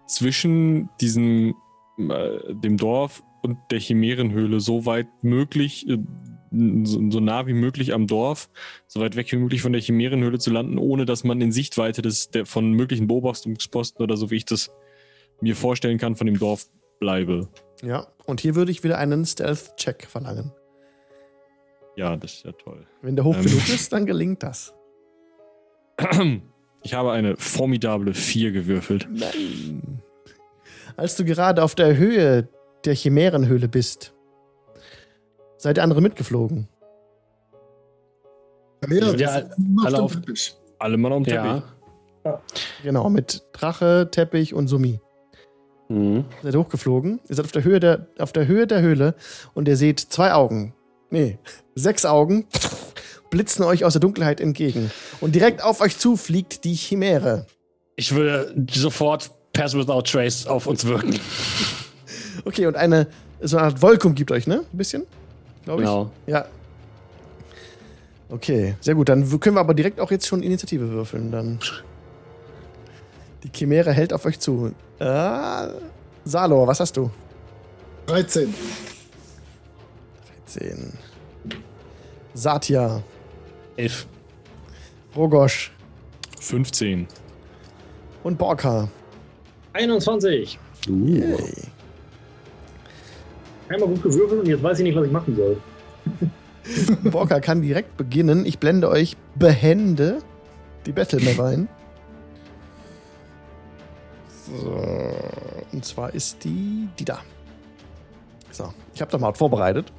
[0.07, 1.55] zwischen diesem,
[1.97, 5.99] äh, dem Dorf und der Chimärenhöhle so weit möglich, äh,
[6.83, 8.49] so, so nah wie möglich am Dorf,
[8.87, 12.01] so weit weg wie möglich von der Chimärenhöhle zu landen, ohne dass man in Sichtweite
[12.01, 14.71] des, der, von möglichen Beobachtungsposten oder so, wie ich das
[15.41, 16.65] mir vorstellen kann, von dem Dorf
[16.99, 17.47] bleibe.
[17.81, 20.51] Ja, und hier würde ich wieder einen Stealth-Check verlangen.
[21.95, 22.85] Ja, das ist ja toll.
[23.01, 23.43] Wenn der hoch Ähm.
[23.45, 24.73] genug ist, dann gelingt das.
[26.81, 29.05] Ich habe eine formidable 4 gewürfelt.
[29.11, 30.01] Nein.
[30.95, 32.47] Als du gerade auf der Höhe
[32.85, 34.13] der Chimärenhöhle bist,
[35.57, 36.69] seid ihr andere mitgeflogen.
[38.89, 39.43] Ja, Ja, auf
[39.85, 40.55] alle dem auf- Teppich.
[40.79, 41.63] Alle Mann am Teppich.
[42.23, 42.41] Ja.
[42.83, 45.01] Genau, mit Drache, Teppich und Sumi.
[45.89, 46.25] Mhm.
[46.43, 47.19] Seid hochgeflogen.
[47.27, 49.15] Ihr seid auf der Höhe der, auf der Höhe der Höhle
[49.53, 50.73] und ihr seht zwei Augen.
[51.09, 51.39] Nee,
[51.75, 52.45] sechs Augen
[53.31, 54.91] blitzen euch aus der Dunkelheit entgegen.
[55.19, 57.45] Und direkt auf euch zu fliegt die Chimäre.
[57.95, 61.19] Ich würde sofort Pass Without Trace auf uns wirken.
[62.45, 63.07] Okay, und eine
[63.41, 64.65] so eine Art Wolke umgibt euch, ne?
[64.71, 65.05] Ein bisschen?
[65.65, 65.87] Glaube ich.
[65.87, 66.11] Genau.
[66.27, 66.45] Ja.
[68.29, 69.09] Okay, sehr gut.
[69.09, 71.31] Dann können wir aber direkt auch jetzt schon Initiative würfeln.
[71.31, 71.59] Dann.
[73.43, 74.73] Die Chimäre hält auf euch zu.
[74.99, 75.67] Äh,
[76.25, 77.09] Salor, was hast du?
[78.07, 78.53] 13.
[80.45, 80.93] 10.
[82.33, 83.01] Satya,
[83.77, 84.07] Elf.
[85.15, 85.71] Rogosch
[86.39, 87.07] 15.
[88.23, 88.89] und Borka.
[89.73, 90.59] 21.
[90.87, 91.37] Yay.
[93.69, 95.57] Einmal gut gewürfelt und jetzt weiß ich nicht, was ich machen soll.
[97.11, 98.45] Borka kann direkt beginnen.
[98.45, 100.19] Ich blende euch behende
[100.85, 101.67] die Battle Map ein.
[104.57, 104.81] So,
[105.71, 107.19] und zwar ist die die da.
[108.51, 109.91] So, ich habe doch mal vorbereitet.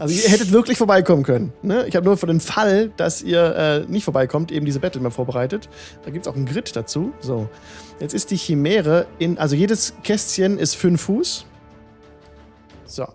[0.00, 1.52] Also ihr hättet wirklich vorbeikommen können.
[1.60, 1.86] Ne?
[1.86, 5.12] Ich habe nur für den Fall, dass ihr äh, nicht vorbeikommt, eben diese Battle Map
[5.12, 5.68] vorbereitet.
[6.04, 7.12] Da gibt es auch einen Grid dazu.
[7.20, 7.50] So,
[8.00, 11.44] jetzt ist die Chimäre in, also jedes Kästchen ist 5 Fuß.
[12.86, 13.06] So.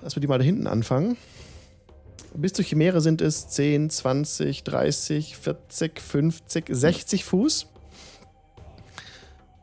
[0.00, 1.18] Lass wir die mal da hinten anfangen.
[2.32, 7.66] Bis zur Chimäre sind es 10, 20, 30, 40, 50, 60 Fuß.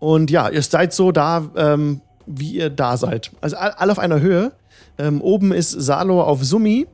[0.06, 3.32] Und ja, ihr seid so da, ähm, wie ihr da seid.
[3.42, 4.52] Also all- alle auf einer Höhe.
[5.00, 6.86] Ähm, oben ist Salo auf Sumi.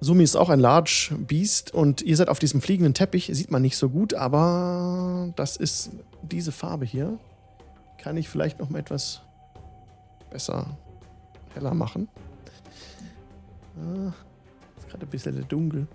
[0.00, 3.28] Sumi ist auch ein Large Beast und ihr seid auf diesem fliegenden Teppich.
[3.30, 5.90] Sieht man nicht so gut, aber das ist
[6.22, 7.18] diese Farbe hier.
[7.98, 9.20] Kann ich vielleicht noch mal etwas
[10.30, 10.64] besser
[11.52, 12.08] heller machen.
[13.76, 14.12] Ah,
[14.78, 15.86] ist gerade ein bisschen dunkel.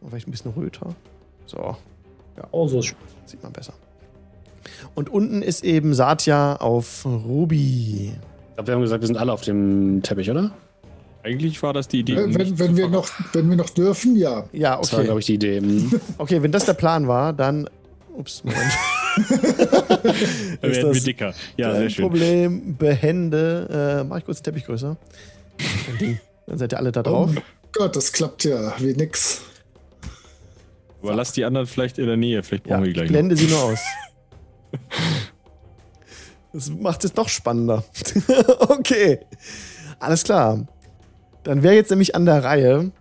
[0.00, 0.94] Und vielleicht ein bisschen röter.
[1.46, 1.76] So,
[2.52, 2.94] Oh, so ist
[3.26, 3.72] sieht man besser.
[4.94, 8.12] Und unten ist eben Satya auf Ruby.
[8.50, 10.52] Ich glaube, wir haben gesagt, wir sind alle auf dem Teppich, oder?
[11.24, 12.14] Eigentlich war das die Idee.
[12.14, 14.44] Äh, Wenn, wenn, zu wir noch, wenn wir noch dürfen, ja.
[14.52, 15.06] Ja, Das war, okay.
[15.06, 15.60] glaube ich, die Idee.
[15.60, 16.00] Mhm.
[16.18, 17.68] Okay, wenn das der Plan war, dann.
[18.14, 18.60] Ups, Moment.
[19.32, 21.34] Dann ist werden wir das dicker.
[21.56, 22.02] Ja, sehr schön.
[22.04, 22.76] Problem.
[22.76, 24.00] Behände.
[24.02, 24.96] Äh, mach ich kurz den Teppich größer.
[26.46, 27.30] Dann seid ihr alle da drauf.
[27.36, 27.40] Oh
[27.72, 29.42] Gott, das klappt ja wie nix.
[31.02, 32.42] Aber lass die anderen vielleicht in der Nähe.
[32.42, 33.12] Vielleicht Ja, brauchen wir die ich gleich noch.
[33.12, 33.78] blende sie nur aus.
[36.52, 37.82] Das macht es noch spannender.
[38.58, 39.20] okay.
[39.98, 40.66] Alles klar.
[41.44, 42.92] Dann wäre jetzt nämlich an der Reihe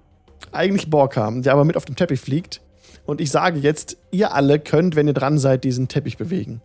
[0.51, 2.61] eigentlich Borka, der aber mit auf dem Teppich fliegt.
[3.05, 6.61] Und ich sage jetzt, ihr alle könnt, wenn ihr dran seid, diesen Teppich bewegen.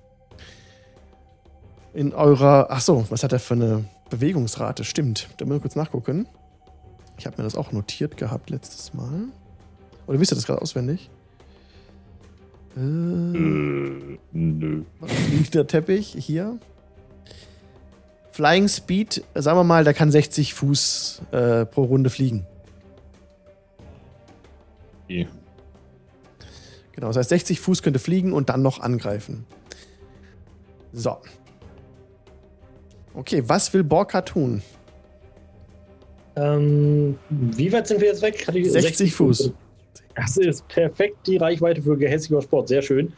[1.93, 2.69] In eurer.
[2.71, 4.85] Ach so, was hat er für eine Bewegungsrate?
[4.85, 5.29] Stimmt.
[5.39, 6.29] Da müssen wir kurz nachgucken.
[7.19, 9.29] Ich habe mir das auch notiert gehabt letztes Mal.
[10.07, 11.11] Oder wisst ihr das gerade auswendig?
[12.77, 14.83] Äh, Äh, nö.
[15.01, 16.59] was fliegt der Teppich hier?
[18.33, 22.47] Flying Speed, sagen wir mal, der kann 60 Fuß äh, pro Runde fliegen.
[25.05, 25.27] Okay.
[26.93, 29.47] Genau, das heißt 60 Fuß könnte fliegen und dann noch angreifen.
[30.93, 31.17] So.
[33.15, 34.63] Okay, was will Borka tun?
[36.37, 38.47] Ähm, wie weit sind wir jetzt weg?
[38.47, 39.53] Hatte ich 60 Fuß.
[40.17, 42.69] Das ist perfekt die Reichweite für gehässiger Sport.
[42.69, 43.13] Sehr schön.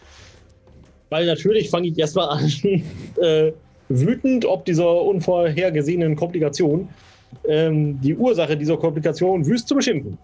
[1.10, 2.52] Weil natürlich fange ich erstmal an,
[3.22, 3.52] äh,
[3.88, 6.88] wütend ob dieser unvorhergesehenen Komplikation,
[7.46, 10.18] ähm, die Ursache dieser Komplikation wüst zu beschimpfen.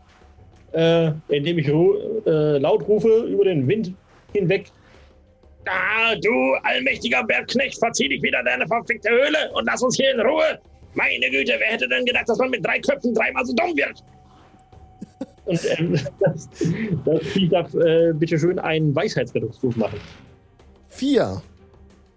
[0.73, 3.95] Äh, indem ich äh, laut rufe über den Wind
[4.33, 4.67] hinweg.
[5.67, 10.13] Ah, du allmächtiger Bergknecht, verzieh dich wieder in deine verfickte Höhle und lass uns hier
[10.13, 10.59] in Ruhe.
[10.95, 14.03] Meine Güte, wer hätte denn gedacht, dass man mit drei Köpfen dreimal so dumm wird?
[15.47, 16.49] Und ähm, das,
[17.05, 20.01] das Vieh darf äh, bitte schön einen Weisheitsrettungswurf machen.
[20.89, 21.43] Vier.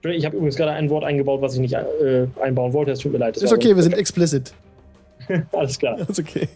[0.03, 2.91] Ich habe übrigens gerade ein Wort eingebaut, was ich nicht äh, einbauen wollte.
[2.91, 3.35] Es tut mir leid.
[3.37, 4.53] Ist okay, wir sind explicit.
[5.51, 5.99] Alles klar.
[6.09, 6.47] Ist okay.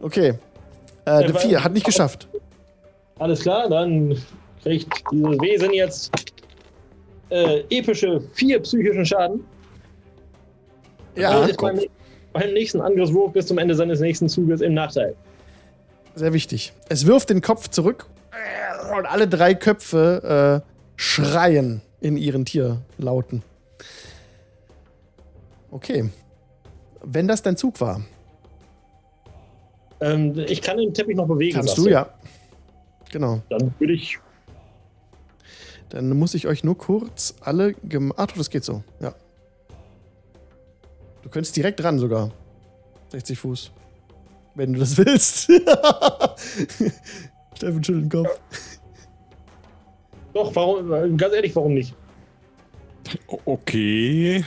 [0.00, 0.34] Okay.
[1.04, 2.28] Äh, Äh, vier, hat nicht geschafft.
[3.18, 4.16] Alles klar, dann
[4.62, 6.10] kriegt dieses Wesen jetzt
[7.30, 9.44] äh, epische vier psychischen Schaden.
[11.16, 11.78] Ja, ist beim,
[12.32, 15.14] beim nächsten Angriffswurf bis zum Ende seines nächsten Zuges im Nachteil.
[16.14, 16.72] Sehr wichtig.
[16.88, 18.06] Es wirft den Kopf zurück
[18.96, 23.42] und alle drei Köpfe äh, schreien in ihren Tierlauten.
[25.70, 26.10] Okay.
[27.02, 28.02] Wenn das dein Zug war,
[30.00, 31.54] Ähm, ich kann den Teppich noch bewegen.
[31.54, 32.08] kannst du ja.
[33.12, 33.40] Genau.
[33.50, 34.18] Dann würde ich.
[35.90, 37.74] Dann muss ich euch nur kurz alle.
[38.34, 38.82] du, das geht so.
[39.00, 39.14] Ja.
[41.22, 42.30] Du könntest direkt ran sogar.
[43.10, 43.70] 60 Fuß.
[44.54, 45.44] Wenn du das willst.
[47.56, 48.40] Steffen schüttelt den Kopf.
[50.34, 51.16] Doch, warum?
[51.16, 51.94] Ganz ehrlich, warum nicht?
[53.44, 54.44] Okay.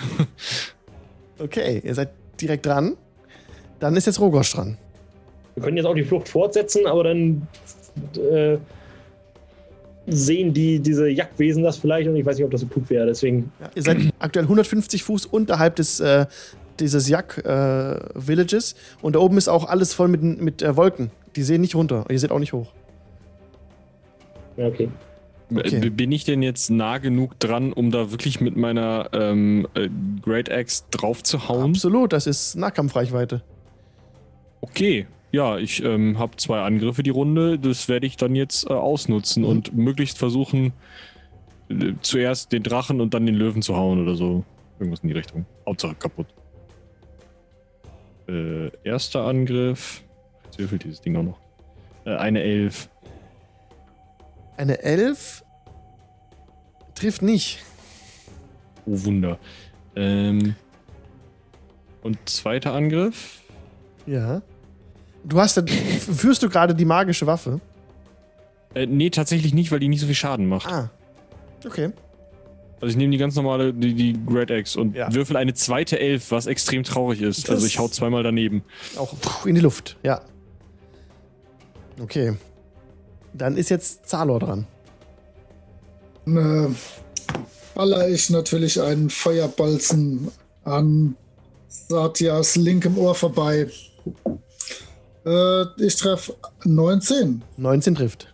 [1.40, 2.10] Okay, ihr seid
[2.40, 2.96] direkt dran.
[3.80, 4.78] Dann ist jetzt Rogosch dran.
[5.56, 7.48] Wir können jetzt auch die Flucht fortsetzen, aber dann
[8.16, 8.58] äh,
[10.08, 13.06] sehen die diese Jagdwesen das vielleicht und ich weiß nicht, ob das so klug wäre.
[13.06, 16.26] Deswegen Ja, ihr seid aktuell 150 Fuß unterhalb des, äh,
[16.80, 18.76] dieses Jak-Villages.
[19.02, 21.12] und da oben ist auch alles voll mit, mit äh, Wolken.
[21.36, 22.06] Die sehen nicht runter.
[22.10, 22.72] Ihr seht auch nicht hoch.
[24.58, 24.90] ja, okay.
[25.54, 25.80] Okay.
[25.80, 29.90] B- Bin ich denn jetzt nah genug dran, um da wirklich mit meiner ähm, äh,
[30.24, 31.70] Great Axe drauf zu hauen?
[31.72, 33.44] Absolut, das ist Nahkampfreichweite.
[34.62, 35.06] Okay.
[35.32, 37.60] Ja, ich ähm, habe zwei Angriffe die Runde.
[37.60, 39.50] Das werde ich dann jetzt äh, ausnutzen Mhm.
[39.50, 40.74] und möglichst versuchen,
[41.70, 44.44] äh, zuerst den Drachen und dann den Löwen zu hauen oder so.
[44.80, 45.46] Irgendwas in die Richtung.
[45.68, 46.28] Hauptsache kaputt.
[48.28, 50.04] Äh, erster Angriff.
[50.46, 51.40] Jetzt würfelt dieses Ding auch noch.
[52.06, 52.90] Äh, eine Elf.
[54.58, 55.44] Eine 11
[56.96, 57.64] trifft nicht.
[58.86, 59.38] Oh Wunder.
[59.96, 60.56] Ähm,
[62.02, 63.42] und zweiter Angriff.
[64.06, 64.42] Ja.
[65.24, 67.60] Du hast, führst du gerade die magische Waffe?
[68.76, 70.72] Äh, nee, tatsächlich nicht, weil die nicht so viel Schaden macht.
[70.72, 70.92] Ah.
[71.66, 71.92] Okay.
[72.86, 75.12] Also ich nehme die ganz normale, die, die Great Axe und Ja.
[75.12, 77.46] würfel eine zweite Elf, was extrem traurig ist.
[77.46, 78.64] Das- Also ich hau zweimal daneben.
[78.96, 79.16] Auch
[79.48, 80.22] in die Luft, ja.
[82.00, 82.38] Okay.
[83.34, 84.68] Dann ist jetzt Zalor dran.
[86.28, 86.68] Äh,
[87.74, 90.30] baller ich natürlich einen Feuerbolzen
[90.64, 91.16] an
[91.68, 93.68] Satyas linkem Ohr vorbei.
[95.26, 96.36] Äh, ich treffe
[96.66, 98.32] 19 19 trifft.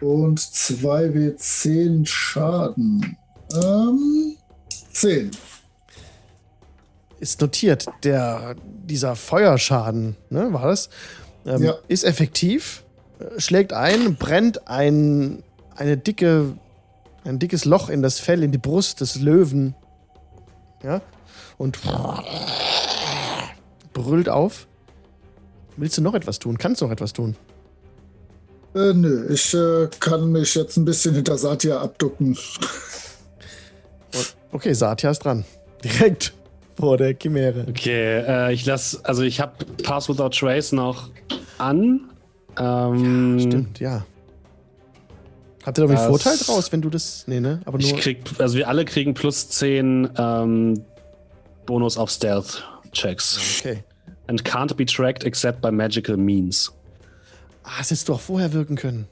[0.00, 3.16] und 2w10 Schaden.
[3.54, 4.36] Ähm,
[4.92, 5.30] 10.
[7.20, 10.88] Ist notiert, der, dieser Feuerschaden, ne, war das?
[11.46, 11.74] Ähm, Ja.
[11.88, 12.84] Ist effektiv,
[13.18, 15.42] äh, schlägt ein, brennt ein,
[15.74, 16.56] eine dicke,
[17.24, 19.74] ein dickes Loch in das Fell, in die Brust des Löwen.
[20.82, 21.00] Ja.
[21.56, 21.78] Und
[23.92, 24.68] brüllt auf.
[25.76, 26.58] Willst du noch etwas tun?
[26.58, 27.36] Kannst du noch etwas tun?
[28.74, 32.36] Äh, nö, ich äh, kann mich jetzt ein bisschen hinter Satya abducken.
[34.52, 35.44] Okay, Satya ist dran.
[35.84, 36.32] Direkt
[36.76, 37.66] vor der Chimäre.
[37.68, 41.10] Okay, äh, ich lasse, also ich habe Pass Without Trace noch
[41.58, 42.10] an.
[42.58, 44.04] Ähm, Stimmt, ja.
[45.64, 47.24] Habt ihr da einen Vorteil draus, wenn du das.
[47.26, 47.60] Nee, ne?
[47.66, 48.00] Aber Ich nur.
[48.00, 50.82] krieg, also wir alle kriegen plus 10 ähm,
[51.66, 53.60] Bonus auf Stealth-Checks.
[53.60, 53.84] Okay.
[54.28, 56.72] And can't be tracked except by magical means.
[57.64, 59.06] Ah, das hättest du auch vorher wirken können.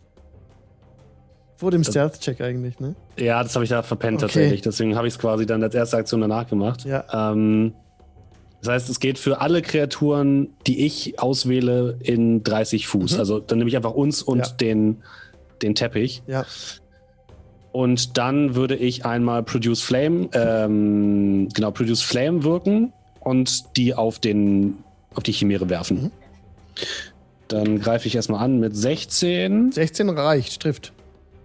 [1.57, 2.95] Vor dem Stealth-Check eigentlich, ne?
[3.19, 4.27] Ja, das habe ich da verpennt Okay.
[4.27, 4.61] tatsächlich.
[4.63, 6.85] Deswegen habe ich es quasi dann als erste Aktion danach gemacht.
[6.85, 7.05] Ja.
[7.33, 7.73] Ähm,
[8.63, 13.15] das heißt, es geht für alle Kreaturen, die ich auswähle, in 30 Fuß.
[13.15, 13.19] Mhm.
[13.19, 14.53] Also dann nehme ich einfach uns und Ja.
[14.61, 14.99] den,
[15.63, 16.23] den Teppich.
[16.27, 16.45] Ja.
[17.73, 24.19] Und dann würde ich einmal Produce Flame, ähm, genau, Produce Flame wirken und die auf
[24.19, 24.79] den,
[25.15, 26.05] auf die Chimäre werfen.
[26.05, 26.11] Mhm.
[27.49, 29.73] Dann greife ich erstmal an mit 16.
[29.73, 30.93] 16 reicht, trifft.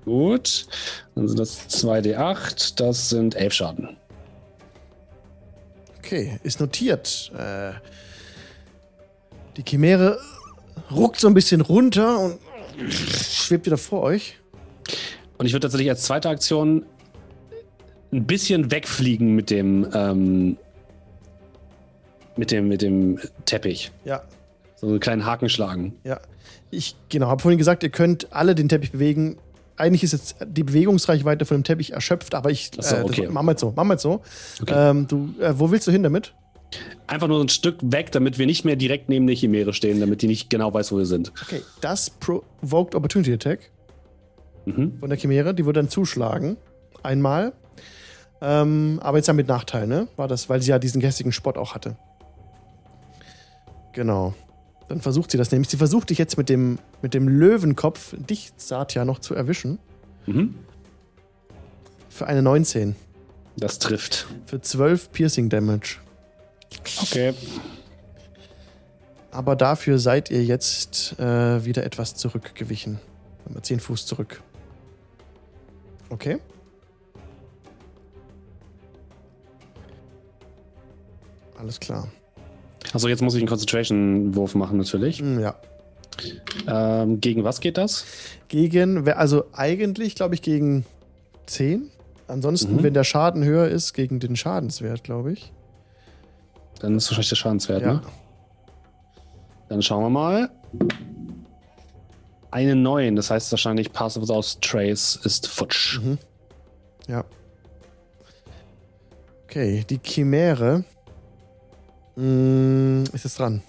[0.05, 0.65] Gut.
[1.15, 2.75] Dann sind das 2d8.
[2.77, 3.97] Das sind 11 Schaden.
[5.99, 7.31] Okay, ist notiert.
[7.37, 7.73] Äh,
[9.57, 10.19] die Chimäre
[10.89, 12.39] ruckt so ein bisschen runter und
[12.91, 14.37] schwebt wieder vor euch.
[15.37, 16.85] Und ich würde tatsächlich als zweite Aktion
[18.11, 20.57] ein bisschen wegfliegen mit dem, ähm,
[22.35, 23.91] mit dem, mit dem Teppich.
[24.03, 24.23] Ja,
[24.75, 25.95] So einen kleinen Haken schlagen.
[26.03, 26.19] ja.
[26.73, 29.37] Ich, genau, habe vorhin gesagt, ihr könnt alle den Teppich bewegen.
[29.81, 32.69] Eigentlich ist jetzt die Bewegungsreichweite von dem Teppich erschöpft, aber ich.
[32.75, 33.27] So, das- okay.
[33.27, 34.21] Machen wir jetzt so, machen wir jetzt so.
[34.61, 34.73] Okay.
[34.75, 36.33] Ähm, du, äh, wo willst du hin damit?
[37.07, 40.21] Einfach nur ein Stück weg, damit wir nicht mehr direkt neben der Chimäre stehen, damit
[40.21, 41.31] die nicht genau weiß, wo wir sind.
[41.41, 43.71] Okay, das Provoked Opportunity Attack
[44.65, 44.97] Mhm.
[44.99, 46.55] von der Chimäre, die würde dann zuschlagen.
[47.03, 47.51] Einmal.
[48.41, 50.07] Ähm, aber jetzt ja mit Nachteil, ne?
[50.15, 51.95] War das, weil sie ja diesen gästigen Spot auch hatte.
[53.93, 54.33] Genau.
[54.91, 55.69] Dann versucht sie das nämlich.
[55.69, 59.79] Sie versucht dich jetzt mit dem, mit dem Löwenkopf, dich, Satya, noch zu erwischen.
[60.25, 60.53] Mhm.
[62.09, 62.97] Für eine 19.
[63.55, 64.27] Das trifft.
[64.47, 65.99] Für 12 Piercing Damage.
[67.03, 67.33] Okay.
[69.31, 72.99] Aber dafür seid ihr jetzt äh, wieder etwas zurückgewichen.
[73.47, 74.43] Mal 10 Fuß zurück.
[76.09, 76.37] Okay.
[81.57, 82.09] Alles klar.
[82.93, 85.19] Also jetzt muss ich einen Concentration-Wurf machen natürlich.
[85.19, 85.55] Hm, Ja.
[86.67, 88.05] Ähm, gegen was geht das?
[88.49, 90.85] Gegen, also eigentlich glaube ich gegen
[91.47, 91.89] 10.
[92.27, 92.83] Ansonsten, Mhm.
[92.83, 95.51] wenn der Schaden höher ist, gegen den Schadenswert, glaube ich.
[96.79, 97.93] Dann ist wahrscheinlich der Schadenswert, Ja.
[97.93, 98.01] ne?
[99.69, 100.49] Dann schauen wir mal.
[102.51, 105.99] Eine 9, das heißt wahrscheinlich Pass without Trace ist futsch.
[106.01, 106.17] Mhm.
[107.07, 107.23] Ja.
[109.45, 110.83] Okay, die Chimäre
[112.15, 113.61] mm, ist jetzt dran.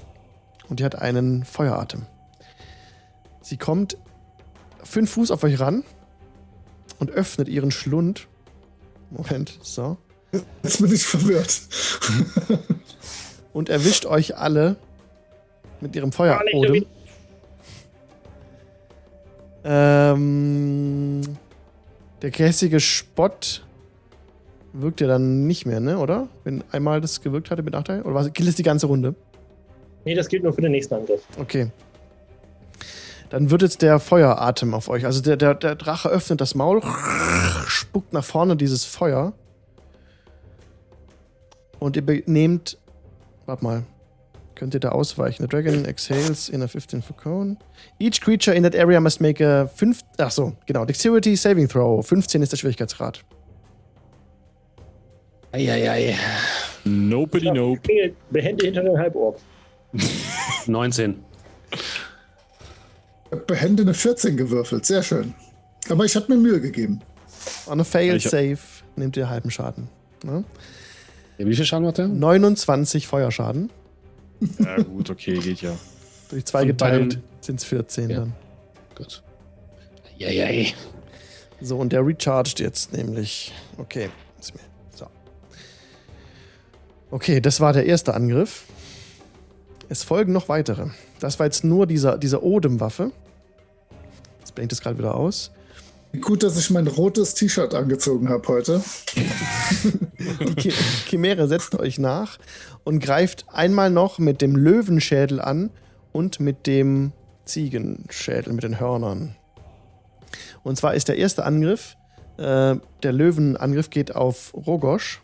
[0.68, 2.06] Und die hat einen Feueratem.
[3.40, 3.96] Sie kommt
[4.82, 5.84] fünf Fuß auf euch ran
[6.98, 8.28] und öffnet ihren Schlund.
[9.10, 9.98] Moment, so.
[10.62, 11.60] Jetzt bin ich verwirrt.
[13.52, 14.76] Und erwischt euch alle
[15.80, 16.86] mit ihrem Feuerodem.
[19.64, 21.20] Ähm,
[22.22, 23.64] der käsige Spott
[24.72, 25.98] wirkt ja dann nicht mehr, ne?
[25.98, 26.28] Oder?
[26.44, 28.02] Wenn einmal das gewirkt hatte mit Nachteil?
[28.02, 29.14] Oder was, gilt es die ganze Runde?
[30.04, 31.22] Nee, das gilt nur für den nächsten Angriff.
[31.38, 31.70] Okay.
[33.30, 35.06] Dann wird jetzt der Feueratem auf euch.
[35.06, 36.82] Also der, der, der Drache öffnet das Maul,
[37.66, 39.32] spuckt nach vorne dieses Feuer.
[41.78, 42.78] Und ihr nehmt.
[43.46, 43.82] Warte mal.
[44.54, 45.42] Könnt ihr da ausweichen?
[45.42, 47.56] The dragon exhales in a 15 for cone.
[47.98, 50.02] Each creature in that area must make a 5.
[50.18, 50.84] Ach so, genau.
[50.84, 52.06] Dexterity Saving Throw.
[52.06, 53.24] 15 ist der Schwierigkeitsgrad.
[55.52, 56.16] Eieiei.
[56.84, 57.80] Nobody nope.
[58.30, 59.38] Behende hinter den Halborg.
[60.66, 61.22] 19.
[61.70, 61.78] Ich
[63.30, 64.84] hab behende eine 14 gewürfelt.
[64.86, 65.34] Sehr schön.
[65.88, 67.00] Aber ich habe mir Mühe gegeben.
[67.66, 68.58] On a fail save
[68.96, 69.88] nehmt ihr halben Schaden.
[70.24, 70.44] Ne?
[71.38, 72.08] Ja, wie viel Schaden macht der?
[72.08, 73.70] 29 Feuerschaden.
[74.58, 75.76] Ja, gut, okay, geht ja.
[76.30, 78.16] Durch zwei Und geteilt sind es 14 Ja.
[78.20, 78.32] dann.
[78.96, 79.22] Gut.
[80.20, 80.74] Eieiei.
[81.60, 83.52] So, und der recharged jetzt nämlich.
[83.78, 84.08] Okay.
[84.40, 84.60] ist mir-.
[87.12, 88.64] Okay, das war der erste Angriff.
[89.90, 90.86] Es folgen noch weitere.
[91.20, 93.12] Das war jetzt nur dieser, diese Odem-Waffe.
[94.38, 95.50] Jetzt blendet es gerade wieder aus.
[96.22, 98.82] Gut, dass ich mein rotes T-Shirt angezogen habe heute.
[100.40, 102.38] Die Chi Chimäre setzt euch nach
[102.82, 105.68] und greift einmal noch mit dem Löwenschädel an
[106.12, 107.12] und mit dem
[107.44, 109.36] Ziegenschädel, mit den Hörnern.
[110.62, 111.94] Und zwar ist der erste Angriff,
[112.38, 115.20] äh, der Löwenangriff geht auf Rogosch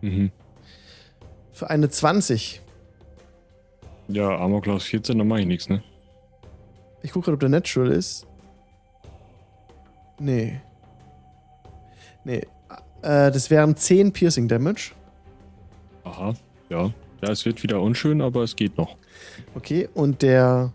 [0.00, 0.30] Mhm.
[1.54, 2.60] Für eine 20.
[4.08, 5.82] Ja, Armor Class 14, dann mach ich nichts, ne?
[7.02, 8.26] Ich gucke gerade, ob der Natural ist.
[10.18, 10.60] Nee.
[12.24, 12.46] Nee.
[13.02, 14.92] Äh, das wären 10 Piercing Damage.
[16.04, 16.34] Aha,
[16.68, 16.90] ja.
[17.22, 18.96] Ja, es wird wieder unschön, aber es geht noch.
[19.54, 20.72] Okay, und der.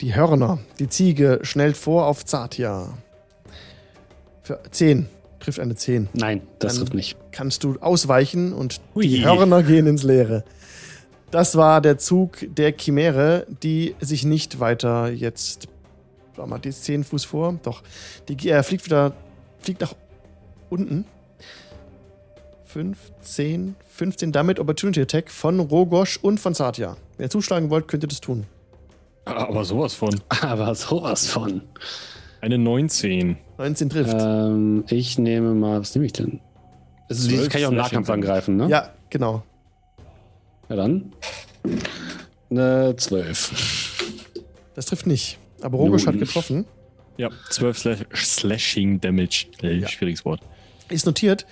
[0.00, 2.88] Die Hörner, die Ziege schnellt vor auf Zartia.
[4.40, 5.06] Für 10.
[5.40, 6.08] Trifft eine 10.
[6.14, 7.18] Nein, das Dann- trifft nicht.
[7.32, 9.06] Kannst du ausweichen und Hui.
[9.06, 10.44] die Hörner gehen ins Leere.
[11.30, 15.68] Das war der Zug der Chimäre, die sich nicht weiter jetzt.
[16.34, 17.58] Warte mal, die ist 10 Fuß vor.
[17.62, 17.82] Doch.
[18.28, 19.12] Die äh, fliegt wieder.
[19.60, 19.94] Fliegt nach
[20.70, 21.04] unten.
[22.64, 24.32] 5, 10, 15.
[24.32, 26.96] Damit Opportunity Attack von Rogosch und von Satya.
[27.16, 28.46] Wenn ihr zuschlagen wollt, könnt ihr das tun.
[29.24, 30.20] Aber sowas von.
[30.40, 31.62] Aber sowas von.
[32.40, 33.36] Eine 19.
[33.58, 34.16] 19 trifft.
[34.18, 36.40] Ähm, ich nehme mal, was nehme ich denn?
[37.18, 38.68] Zwölf das kann ich auch im Nahkampf angreifen, ne?
[38.68, 39.42] Ja, genau.
[40.68, 41.12] Ja, dann.
[42.50, 44.04] Eine 12.
[44.74, 45.38] Das trifft nicht.
[45.60, 46.64] Aber Rogosch hat getroffen.
[47.16, 49.46] Ja, 12 Slash Slashing Damage.
[49.62, 49.88] Äh, Ja.
[49.88, 50.40] Schwieriges Wort.
[50.88, 51.46] Ist notiert.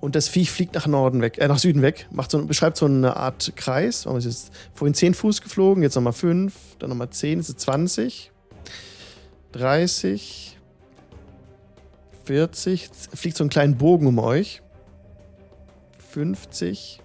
[0.00, 2.84] Und das Viech fliegt nach Norden weg, äh, nach Süden weg, macht so, beschreibt so
[2.86, 4.04] eine Art Kreis.
[4.04, 7.56] Warum ist jetzt vorhin 10 Fuß geflogen, jetzt nochmal 5, dann nochmal 10, ist es
[7.56, 8.30] 20,
[9.52, 10.58] 30,
[12.24, 14.60] 40, fliegt so einen kleinen Bogen um euch.
[16.16, 17.02] 50,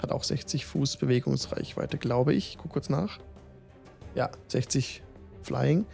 [0.00, 2.58] hat auch 60 Fuß Bewegungsreichweite, glaube ich.
[2.62, 3.18] Guck kurz nach.
[4.14, 5.02] Ja, 60
[5.42, 5.84] Flying.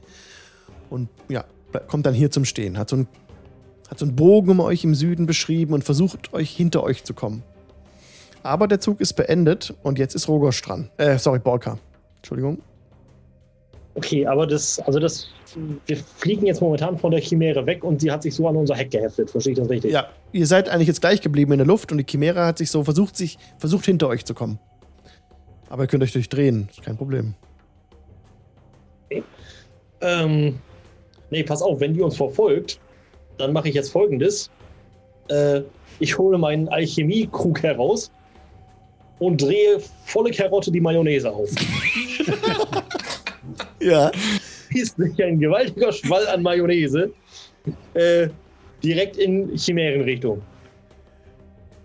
[0.91, 1.47] Und ja,
[1.87, 2.77] kommt dann hier zum Stehen.
[2.77, 3.09] Hat so einen
[3.89, 7.15] hat so einen Bogen um euch im Süden beschrieben und versucht euch hinter euch zu
[7.15, 7.43] kommen.
[8.43, 10.91] Aber der Zug ist beendet und jetzt ist Rogosch dran.
[10.99, 11.79] Äh, sorry, Borka.
[12.17, 12.59] Entschuldigung.
[13.99, 15.27] Okay, aber das, also das,
[15.87, 18.77] wir fliegen jetzt momentan von der Chimäre weg und sie hat sich so an unser
[18.77, 19.29] Heck geheftet.
[19.29, 19.91] Verstehe ich das richtig?
[19.93, 22.71] Ja, ihr seid eigentlich jetzt gleich geblieben in der Luft und die Chimäre hat sich
[22.71, 24.61] so versucht, sich versucht hinter euch zu kommen.
[25.69, 27.35] Aber ihr könnt euch durchdrehen, ist kein Problem.
[30.01, 30.61] Ähm,
[31.31, 32.79] nee, pass auf, wenn die uns verfolgt,
[33.37, 34.49] dann mache ich jetzt folgendes.
[35.27, 35.63] Äh,
[35.99, 38.13] ich hole meinen Alchemie-Krug heraus
[39.19, 41.51] und drehe volle Karotte die Mayonnaise auf.
[43.89, 44.11] Ja.
[44.75, 47.11] Ist sich ein gewaltiger Schwall an Mayonnaise
[47.95, 48.29] äh,
[48.85, 50.43] direkt in Chimärenrichtung.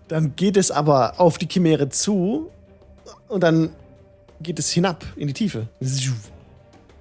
[0.08, 2.50] Dann geht es aber auf die Chimäre zu
[3.28, 3.70] und dann
[4.42, 5.66] geht es hinab in die Tiefe.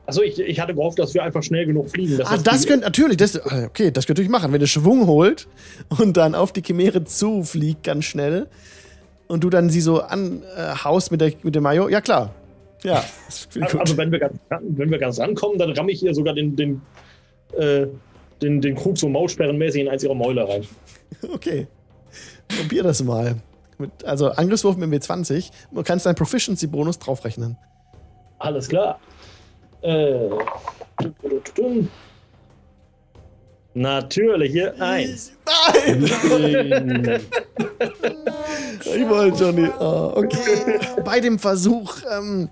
[0.06, 2.22] Achso, ich, ich hatte gehofft, dass wir einfach schnell genug fliegen.
[2.24, 5.08] Ah, das die- könnte natürlich, das, ah, okay, das könnte ich machen, wenn ihr Schwung
[5.08, 5.48] holt
[5.90, 8.48] und dann auf die Chimäre zufliegt ganz schnell
[9.28, 11.90] und du dann sie so anhaust mit der, mit dem Mayo.
[11.90, 12.34] Ja, klar.
[12.84, 13.04] Ja,
[13.62, 16.56] Also, also wenn, wir ganz, wenn wir ganz rankommen, dann ramme ich ihr sogar den,
[16.56, 16.82] den,
[17.58, 17.88] äh,
[18.42, 20.68] den, den Krug so Maulsperrenmäßig in eins ihrer Mäuler rein.
[21.32, 21.68] Okay.
[22.50, 23.38] Probier das mal.
[23.78, 25.52] Mit, also Angriffswurf mit W20.
[25.72, 27.56] Du kannst deinen Proficiency-Bonus draufrechnen.
[28.40, 29.00] Alles klar.
[29.84, 30.30] Äh,
[33.74, 35.34] natürliche Eins.
[35.46, 37.22] Nein!
[38.86, 39.74] Ich wollte nicht.
[39.80, 40.80] Oh, okay.
[41.06, 42.50] Bei dem Versuch, ähm,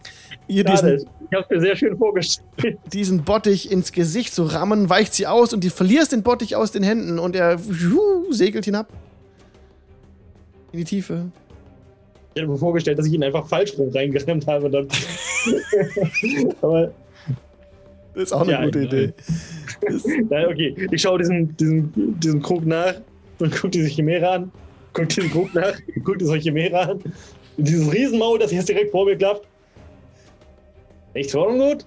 [0.47, 0.97] ihr Schade.
[0.97, 2.77] diesen, Ich habe mir sehr schön vorgestellt.
[2.93, 6.71] diesen Bottich ins Gesicht zu rammen, weicht sie aus und du verlierst den Bottich aus
[6.71, 8.87] den Händen und er juhu, segelt hinab.
[10.71, 11.25] In die Tiefe.
[12.33, 14.69] Ich hätte mir vorgestellt, dass ich ihn einfach falsch rum reingerammt habe.
[14.69, 14.87] Dann.
[16.61, 16.91] Aber
[18.13, 18.79] Das ist auch eine Ja, gute.
[18.83, 19.13] Idee.
[20.29, 20.87] Nein, okay.
[20.91, 22.95] Ich schaue diesen, diesen, diesen Krug nach
[23.39, 24.51] und gucke diese Chimäre an.
[24.93, 25.73] Guck diesen Krug nach,
[26.03, 27.01] guck diese Chimäre an.
[27.57, 29.47] Und dieses Riesenmaul, das jetzt direkt vor mir klappt.
[31.13, 31.85] Nichts voll und gut?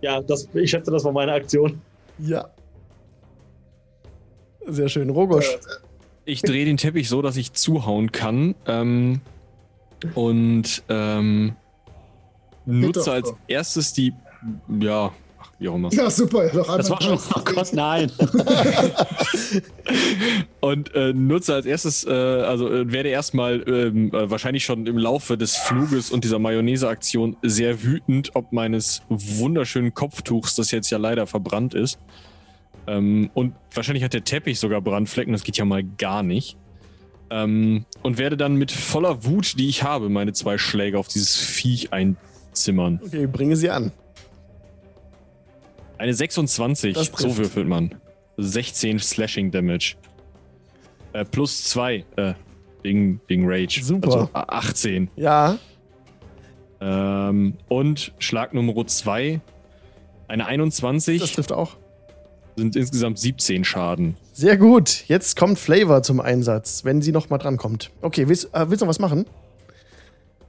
[0.00, 1.80] Ja, das, ich schätze, das war meine Aktion.
[2.18, 2.48] ja.
[4.68, 5.10] Sehr schön.
[5.10, 5.58] Rogosch.
[6.24, 8.56] Ich drehe den Teppich so, dass ich zuhauen kann.
[8.66, 9.20] Ähm,
[10.14, 11.54] und ähm,
[12.64, 14.12] nutze als erstes die.
[14.80, 15.12] Ja,
[15.58, 15.92] wie auch immer.
[15.92, 16.52] Ja, super.
[16.52, 17.18] Noch Das war schon.
[17.34, 18.12] Oh Gott, nein.
[20.60, 24.98] Und äh, nutze als erstes, äh, also äh, werde erstmal ähm, äh, wahrscheinlich schon im
[24.98, 30.98] Laufe des Fluges und dieser Mayonnaise-Aktion sehr wütend, ob meines wunderschönen Kopftuchs, das jetzt ja
[30.98, 31.98] leider verbrannt ist.
[32.86, 36.56] Ähm, und wahrscheinlich hat der Teppich sogar Brandflecken, das geht ja mal gar nicht.
[37.30, 41.36] Ähm, und werde dann mit voller Wut, die ich habe, meine zwei Schläge auf dieses
[41.36, 43.00] Viech einzimmern.
[43.04, 43.90] Okay, bringe sie an.
[45.98, 47.20] Eine 26, Das trifft.
[47.22, 47.94] so würfelt man.
[48.38, 49.94] 16 Slashing Damage.
[51.12, 52.34] Äh, plus 2 äh,
[52.82, 53.80] wegen, wegen Rage.
[53.82, 54.06] Super.
[54.08, 55.10] Also äh, 18.
[55.16, 55.58] Ja.
[56.80, 59.40] Ähm, und Schlag Nummer 2.
[60.28, 61.76] Eine 21 Das trifft auch.
[62.56, 64.16] sind insgesamt 17 Schaden.
[64.32, 65.04] Sehr gut.
[65.08, 67.90] Jetzt kommt Flavor zum Einsatz, wenn sie noch mal dran kommt.
[68.02, 69.24] Okay, willst, äh, willst du noch was machen?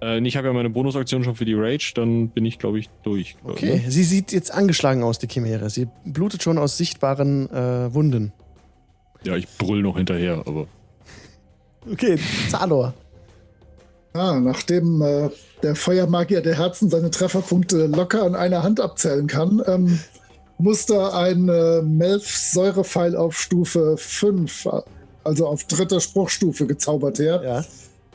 [0.01, 2.89] Äh, ich habe ja meine Bonusaktion schon für die Rage, dann bin ich, glaube ich,
[3.03, 3.35] durch.
[3.43, 3.81] Okay.
[3.87, 5.69] Sie sieht jetzt angeschlagen aus, die Chimäre.
[5.69, 8.33] Sie blutet schon aus sichtbaren äh, Wunden.
[9.23, 10.67] Ja, ich brüll noch hinterher, aber.
[11.89, 12.17] Okay,
[12.49, 12.93] Zalor.
[14.11, 15.29] Ah, nachdem äh,
[15.63, 19.99] der Feuermagier der Herzen seine Trefferpunkte locker an einer Hand abzählen kann, ähm,
[20.57, 24.67] muss da ein äh, Melf-Säurepfeil auf Stufe 5,
[25.23, 27.41] also auf dritter Spruchstufe gezaubert her.
[27.43, 27.65] Ja.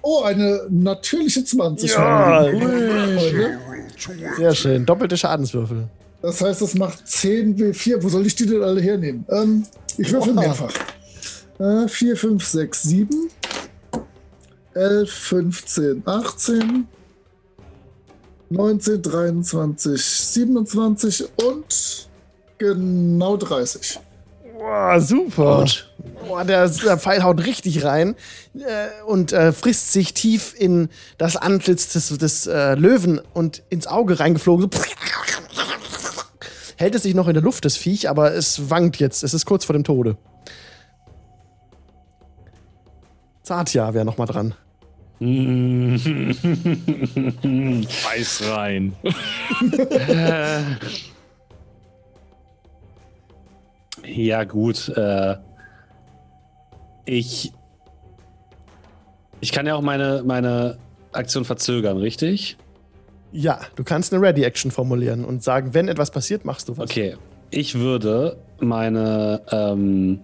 [0.03, 1.91] Oh, eine natürliche 20.
[1.91, 2.45] Ja.
[4.37, 4.85] Sehr schön.
[4.85, 5.89] Doppelte Schadenswürfel.
[6.20, 8.03] Das heißt, es macht 10 W4.
[8.03, 9.24] Wo soll ich die denn alle hernehmen?
[9.29, 9.65] Ähm,
[9.99, 10.73] ich würfel mehrfach.
[11.59, 13.31] Äh, 4, 5, 6, 7.
[14.74, 16.89] 11, 15, 18.
[18.51, 22.09] 19, 23, 27 und
[22.59, 23.99] genau 30.
[24.63, 25.67] Boah, super.
[26.29, 28.15] Boah, der, der Pfeil haut richtig rein
[28.55, 33.89] äh, und äh, frisst sich tief in das Antlitz des, des äh, Löwen und ins
[33.89, 34.71] Auge reingeflogen.
[34.73, 34.79] So.
[36.77, 39.25] Hält es sich noch in der Luft, das Viech, aber es wankt jetzt.
[39.25, 40.17] Es ist kurz vor dem Tode.
[43.43, 44.55] Zartja wäre noch mal dran.
[48.05, 48.95] Beiß rein.
[54.05, 54.89] Ja, gut.
[54.91, 55.37] Äh,
[57.05, 57.53] ich.
[59.41, 60.79] Ich kann ja auch meine, meine
[61.12, 62.57] Aktion verzögern, richtig?
[63.33, 66.91] Ja, du kannst eine Ready-Action formulieren und sagen, wenn etwas passiert, machst du was.
[66.91, 67.16] Okay.
[67.51, 70.20] Ich würde meine, ähm,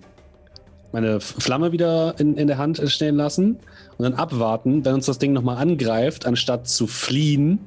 [0.93, 3.59] meine Flamme wieder in, in der Hand stehen lassen
[3.97, 7.61] und dann abwarten, wenn uns das Ding nochmal angreift, anstatt zu fliehen,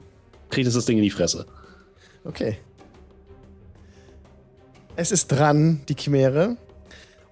[0.49, 1.45] kriegt es das Ding in die Fresse.
[2.23, 2.57] Okay.
[4.95, 6.57] Es ist dran, die Chimäre.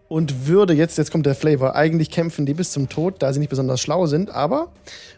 [0.07, 3.39] Und würde jetzt, jetzt kommt der Flavor, eigentlich kämpfen die bis zum Tod, da sie
[3.39, 4.31] nicht besonders schlau sind.
[4.31, 4.71] Aber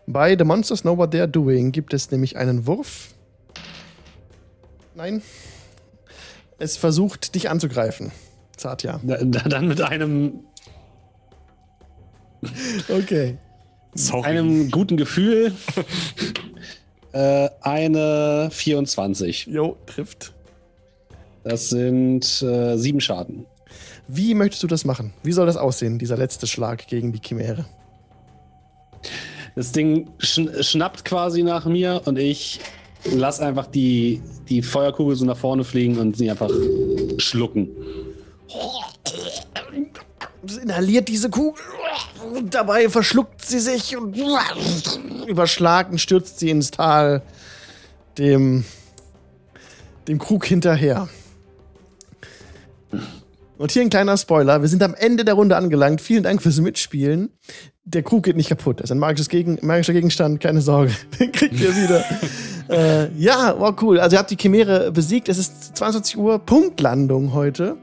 [0.05, 3.13] bei The Monsters Know What They're Doing gibt es nämlich einen Wurf.
[4.95, 5.22] Nein.
[6.59, 8.11] Es versucht, dich anzugreifen.
[8.57, 8.99] Satya.
[9.03, 10.41] Da- da- Dann mit einem.
[12.89, 13.38] Okay.
[13.95, 14.26] Sorry.
[14.27, 15.53] einem guten Gefühl.
[17.13, 19.45] äh, eine 24.
[19.47, 20.34] Jo, trifft.
[21.43, 23.45] Das sind äh, sieben Schaden.
[24.07, 25.13] Wie möchtest du das machen?
[25.23, 27.65] Wie soll das aussehen, dieser letzte Schlag gegen die Chimäre?
[29.55, 32.59] Das Ding schn schnappt quasi nach mir und ich
[33.05, 36.49] lass einfach die, die Feuerkugel so nach vorne fliegen und sie einfach
[37.18, 37.69] schlucken.
[40.45, 41.61] Sie inhaliert diese Kugel
[42.34, 44.18] und dabei verschluckt sie sich und
[45.27, 47.22] überschlagen stürzt sie ins Tal
[48.18, 48.65] dem,
[50.07, 51.09] dem Krug hinterher.
[53.61, 54.63] Und hier ein kleiner Spoiler.
[54.63, 56.01] Wir sind am Ende der Runde angelangt.
[56.01, 57.29] Vielen Dank fürs Mitspielen.
[57.83, 58.79] Der Krug geht nicht kaputt.
[58.79, 60.39] Das ist ein magisches Gegen magischer Gegenstand.
[60.39, 60.91] Keine Sorge.
[61.19, 62.03] Den kriegt ihr wieder.
[62.69, 63.99] äh, ja, wow, cool.
[63.99, 65.29] Also ihr habt die Chimäre besiegt.
[65.29, 66.39] Es ist 22 Uhr.
[66.39, 67.77] Punktlandung heute.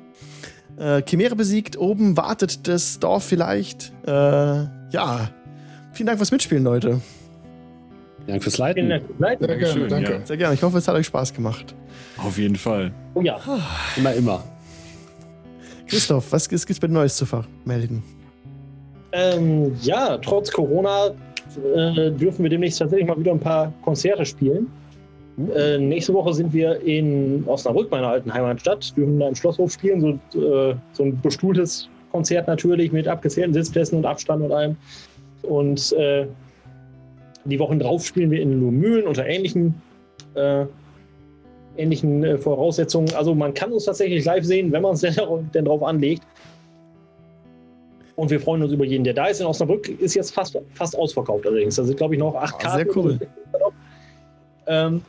[0.76, 1.78] Äh, Chimäre besiegt.
[1.78, 3.92] Oben wartet das Dorf vielleicht.
[4.04, 5.30] Äh, ja.
[5.92, 7.00] Vielen Dank fürs Mitspielen, Leute.
[8.26, 8.88] Danke fürs Vielen Leiten.
[8.88, 9.04] Dank.
[9.20, 9.38] Leid.
[9.38, 10.12] Sehr gerne, Dankeschön, danke.
[10.12, 10.26] ja.
[10.26, 10.54] Sehr gerne.
[10.56, 11.76] Ich hoffe, es hat euch Spaß gemacht.
[12.16, 12.92] Auf jeden Fall.
[13.14, 13.38] Oh ja.
[13.96, 14.42] Immer, immer.
[15.88, 18.02] Christoph, was gibt es bei Neues zu vermelden?
[19.12, 21.10] Ähm, ja, trotz Corona
[21.74, 24.70] äh, dürfen wir demnächst tatsächlich mal wieder ein paar Konzerte spielen.
[25.54, 30.00] Äh, nächste Woche sind wir in Osnabrück, meiner alten Heimatstadt, dürfen da im Schlosshof spielen.
[30.00, 34.76] So, äh, so ein bestuhltes Konzert natürlich mit abgezählten Sitzplätzen und Abstand und allem.
[35.42, 36.26] Und äh,
[37.44, 39.74] die Wochen drauf spielen wir in Lohmühlen unter ähnlichen,
[40.34, 40.66] äh,
[41.78, 43.12] ähnlichen äh, Voraussetzungen.
[43.14, 45.14] Also man kann uns tatsächlich live sehen, wenn man es denn,
[45.54, 46.22] denn drauf anlegt.
[48.16, 49.40] Und wir freuen uns über jeden, der da ist.
[49.40, 51.76] In Osnabrück ist jetzt fast, fast ausverkauft allerdings.
[51.76, 52.84] Da sind, glaube ich, noch acht Ah, Karten.
[52.84, 53.18] sehr cool.
[54.66, 55.02] Ähm,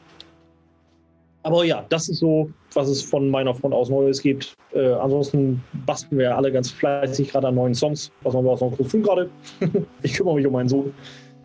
[1.41, 4.53] aber ja, das ist so, was es von meiner Front aus Neues gibt.
[4.73, 8.11] Äh, ansonsten basteln wir alle ganz fleißig gerade an neuen Songs.
[8.21, 9.29] Was machen wir aus noch groß tun gerade?
[10.03, 10.93] ich kümmere mich um meinen Sohn.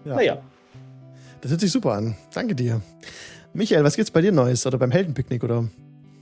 [0.05, 0.17] Ja.
[0.17, 0.39] Naja,
[1.41, 2.15] Das hört sich super an.
[2.35, 2.83] Danke dir.
[3.55, 4.67] Michael, was gibt's bei dir Neues?
[4.67, 5.69] Oder beim Heldenpicknick, oder?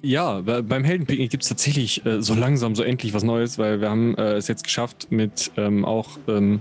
[0.02, 3.80] Ja, be- beim Heldenpicknick gibt es tatsächlich äh, so langsam, so endlich was Neues, weil
[3.80, 6.60] wir haben äh, es jetzt geschafft mit ähm, auch ähm,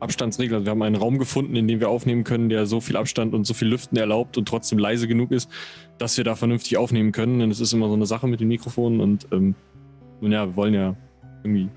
[0.00, 0.54] Abstandsregeln.
[0.56, 3.32] Also wir haben einen Raum gefunden, in dem wir aufnehmen können, der so viel Abstand
[3.32, 5.48] und so viel Lüften erlaubt und trotzdem leise genug ist,
[5.98, 7.38] dass wir da vernünftig aufnehmen können.
[7.38, 9.54] Denn es ist immer so eine Sache mit den Mikrofonen und ähm,
[10.20, 10.96] nun ja, wir wollen ja
[11.44, 11.68] irgendwie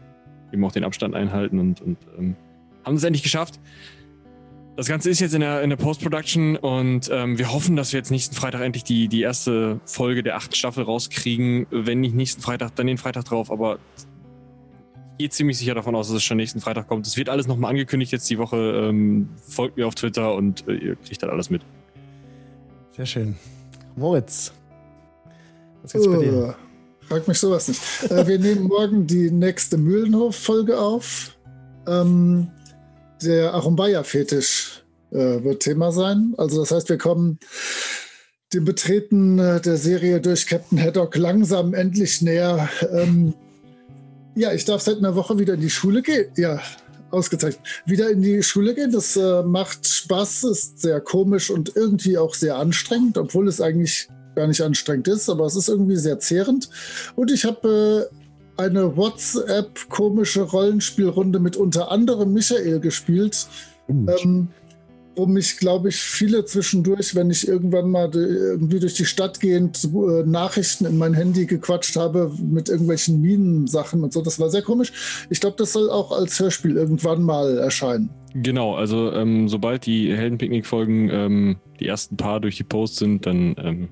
[0.51, 2.35] eben auch den Abstand einhalten und, und ähm,
[2.83, 3.59] haben es endlich geschafft.
[4.75, 7.99] Das Ganze ist jetzt in der, in der Post-Production und ähm, wir hoffen, dass wir
[7.99, 11.65] jetzt nächsten Freitag endlich die, die erste Folge der achten Staffel rauskriegen.
[11.71, 16.09] Wenn nicht nächsten Freitag, dann den Freitag drauf, aber ich gehe ziemlich sicher davon aus,
[16.09, 17.07] dass es schon nächsten Freitag kommt.
[17.07, 18.57] Es wird alles nochmal angekündigt jetzt die Woche.
[18.57, 21.61] Ähm, folgt mir auf Twitter und äh, ihr kriegt dann alles mit.
[22.91, 23.37] Sehr schön.
[23.95, 24.51] Moritz.
[25.83, 26.57] Was gibt's bei dir?
[26.59, 28.11] Oh, frag mich sowas nicht.
[28.11, 31.37] äh, wir nehmen morgen die nächste Mühlenhof-Folge auf.
[31.87, 32.49] Ähm,
[33.25, 36.33] der Arumbaya-Fetisch äh, wird Thema sein.
[36.37, 37.39] Also das heißt, wir kommen
[38.53, 42.69] dem Betreten äh, der Serie durch Captain Haddock langsam endlich näher.
[42.91, 43.33] Ähm,
[44.35, 46.31] ja, ich darf seit einer Woche wieder in die Schule gehen.
[46.37, 46.61] Ja,
[47.11, 47.65] ausgezeichnet.
[47.85, 48.91] Wieder in die Schule gehen.
[48.91, 54.07] Das äh, macht Spaß, ist sehr komisch und irgendwie auch sehr anstrengend, obwohl es eigentlich
[54.35, 56.69] gar nicht anstrengend ist, aber es ist irgendwie sehr zehrend.
[57.15, 58.15] Und ich habe äh,
[58.57, 63.47] eine WhatsApp-komische Rollenspielrunde mit unter anderem Michael gespielt,
[63.89, 64.49] ähm,
[65.15, 69.83] wo mich, glaube ich, viele zwischendurch, wenn ich irgendwann mal irgendwie durch die Stadt gehend
[69.83, 74.21] äh, Nachrichten in mein Handy gequatscht habe mit irgendwelchen Minensachen und so.
[74.21, 75.27] Das war sehr komisch.
[75.29, 78.09] Ich glaube, das soll auch als Hörspiel irgendwann mal erscheinen.
[78.33, 83.55] Genau, also ähm, sobald die Heldenpicknick-Folgen ähm, die ersten paar durch die Posts sind, dann
[83.57, 83.89] ähm,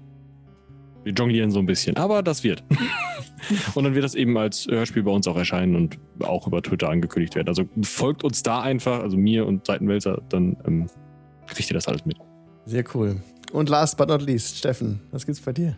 [1.03, 1.95] wir jonglieren so ein bisschen.
[1.97, 2.63] Aber das wird.
[3.75, 6.89] und dann wird das eben als Hörspiel bei uns auch erscheinen und auch über Twitter
[6.89, 7.47] angekündigt werden.
[7.47, 10.87] Also folgt uns da einfach, also mir und Seitenwälzer, dann ähm,
[11.47, 12.17] kriegt ihr das alles mit.
[12.65, 13.17] Sehr cool.
[13.51, 15.77] Und last but not least, Steffen, was gibt's bei dir?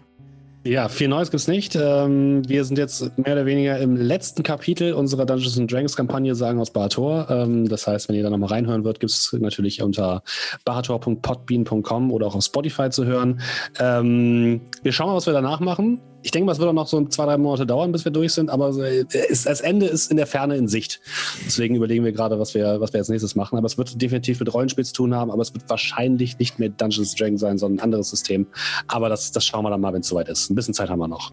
[0.65, 1.75] Ja, viel Neues gibt's nicht.
[1.75, 6.33] Ähm, wir sind jetzt mehr oder weniger im letzten Kapitel unserer Dungeons and Dragons Kampagne
[6.33, 7.27] Sagen aus Bahator.
[7.29, 10.23] Ähm, das heißt, wenn ihr da nochmal reinhören wollt, gibt's natürlich unter
[10.65, 13.41] bahator.podbean.com oder auch auf Spotify zu hören.
[13.79, 16.01] Ähm, wir schauen mal, was wir danach machen.
[16.26, 18.34] Ich denke mal, es wird auch noch so zwei, drei Monate dauern, bis wir durch
[18.34, 20.99] sind, aber äh, das Ende ist in der Ferne in Sicht.
[21.45, 23.60] Deswegen überlegen wir gerade, was wir, was wir als nächstes machen.
[23.60, 26.69] Aber es wird definitiv mit Rollenspiel zu tun haben, aber es wird wahrscheinlich nicht mehr
[26.69, 28.47] Dungeons Dragons sein, sondern ein anderes System.
[28.88, 30.49] Aber das, das schauen wir dann mal, wenn es soweit ist.
[30.49, 31.31] Ein bisschen Zeit haben wir noch.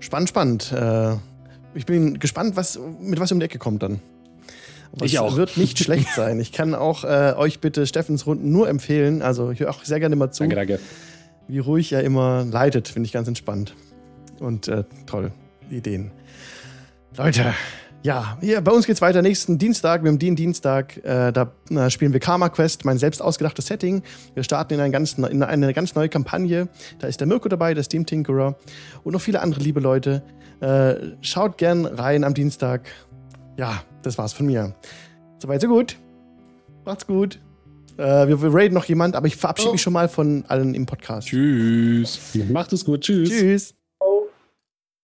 [0.00, 0.72] Spannend, spannend.
[0.72, 1.14] Äh,
[1.76, 4.00] ich bin gespannt, was, mit was um die Ecke kommt dann.
[4.92, 5.36] Aber Ich es auch.
[5.36, 6.40] wird nicht schlecht sein.
[6.40, 9.22] Ich kann auch äh, euch bitte Steffens Runden nur empfehlen.
[9.22, 10.80] Also ich höre auch sehr gerne mal zu, Danke, danke.
[11.46, 12.88] wie ruhig er immer leitet.
[12.88, 13.74] Finde ich ganz entspannt.
[14.44, 15.32] Und äh, toll,
[15.70, 16.10] Ideen.
[17.16, 17.54] Leute,
[18.02, 20.98] Ja, hier, bei uns geht's weiter nächsten Dienstag, mit dem Dien Dienstag.
[21.04, 24.02] Äh, da äh, spielen wir Karma Quest, mein selbst ausgedachtes Setting.
[24.34, 26.68] Wir starten in, ein ganz, in eine ganz neue Kampagne.
[26.98, 28.56] Da ist der Mirko dabei, der Steam Tinkerer
[29.04, 30.22] und noch viele andere liebe Leute.
[30.60, 32.82] Äh, schaut gern rein am Dienstag.
[33.56, 34.74] Ja, das war's von mir.
[35.38, 35.96] Soweit, so gut.
[36.84, 37.40] Macht's gut.
[37.96, 39.72] Äh, wir, wir raiden noch jemand, aber ich verabschiede Oh.
[39.72, 41.28] mich schon mal von allen im Podcast.
[41.28, 42.34] Tschüss.
[42.50, 43.00] Macht es gut.
[43.00, 43.30] Tschüss.
[43.30, 43.74] Tschüss.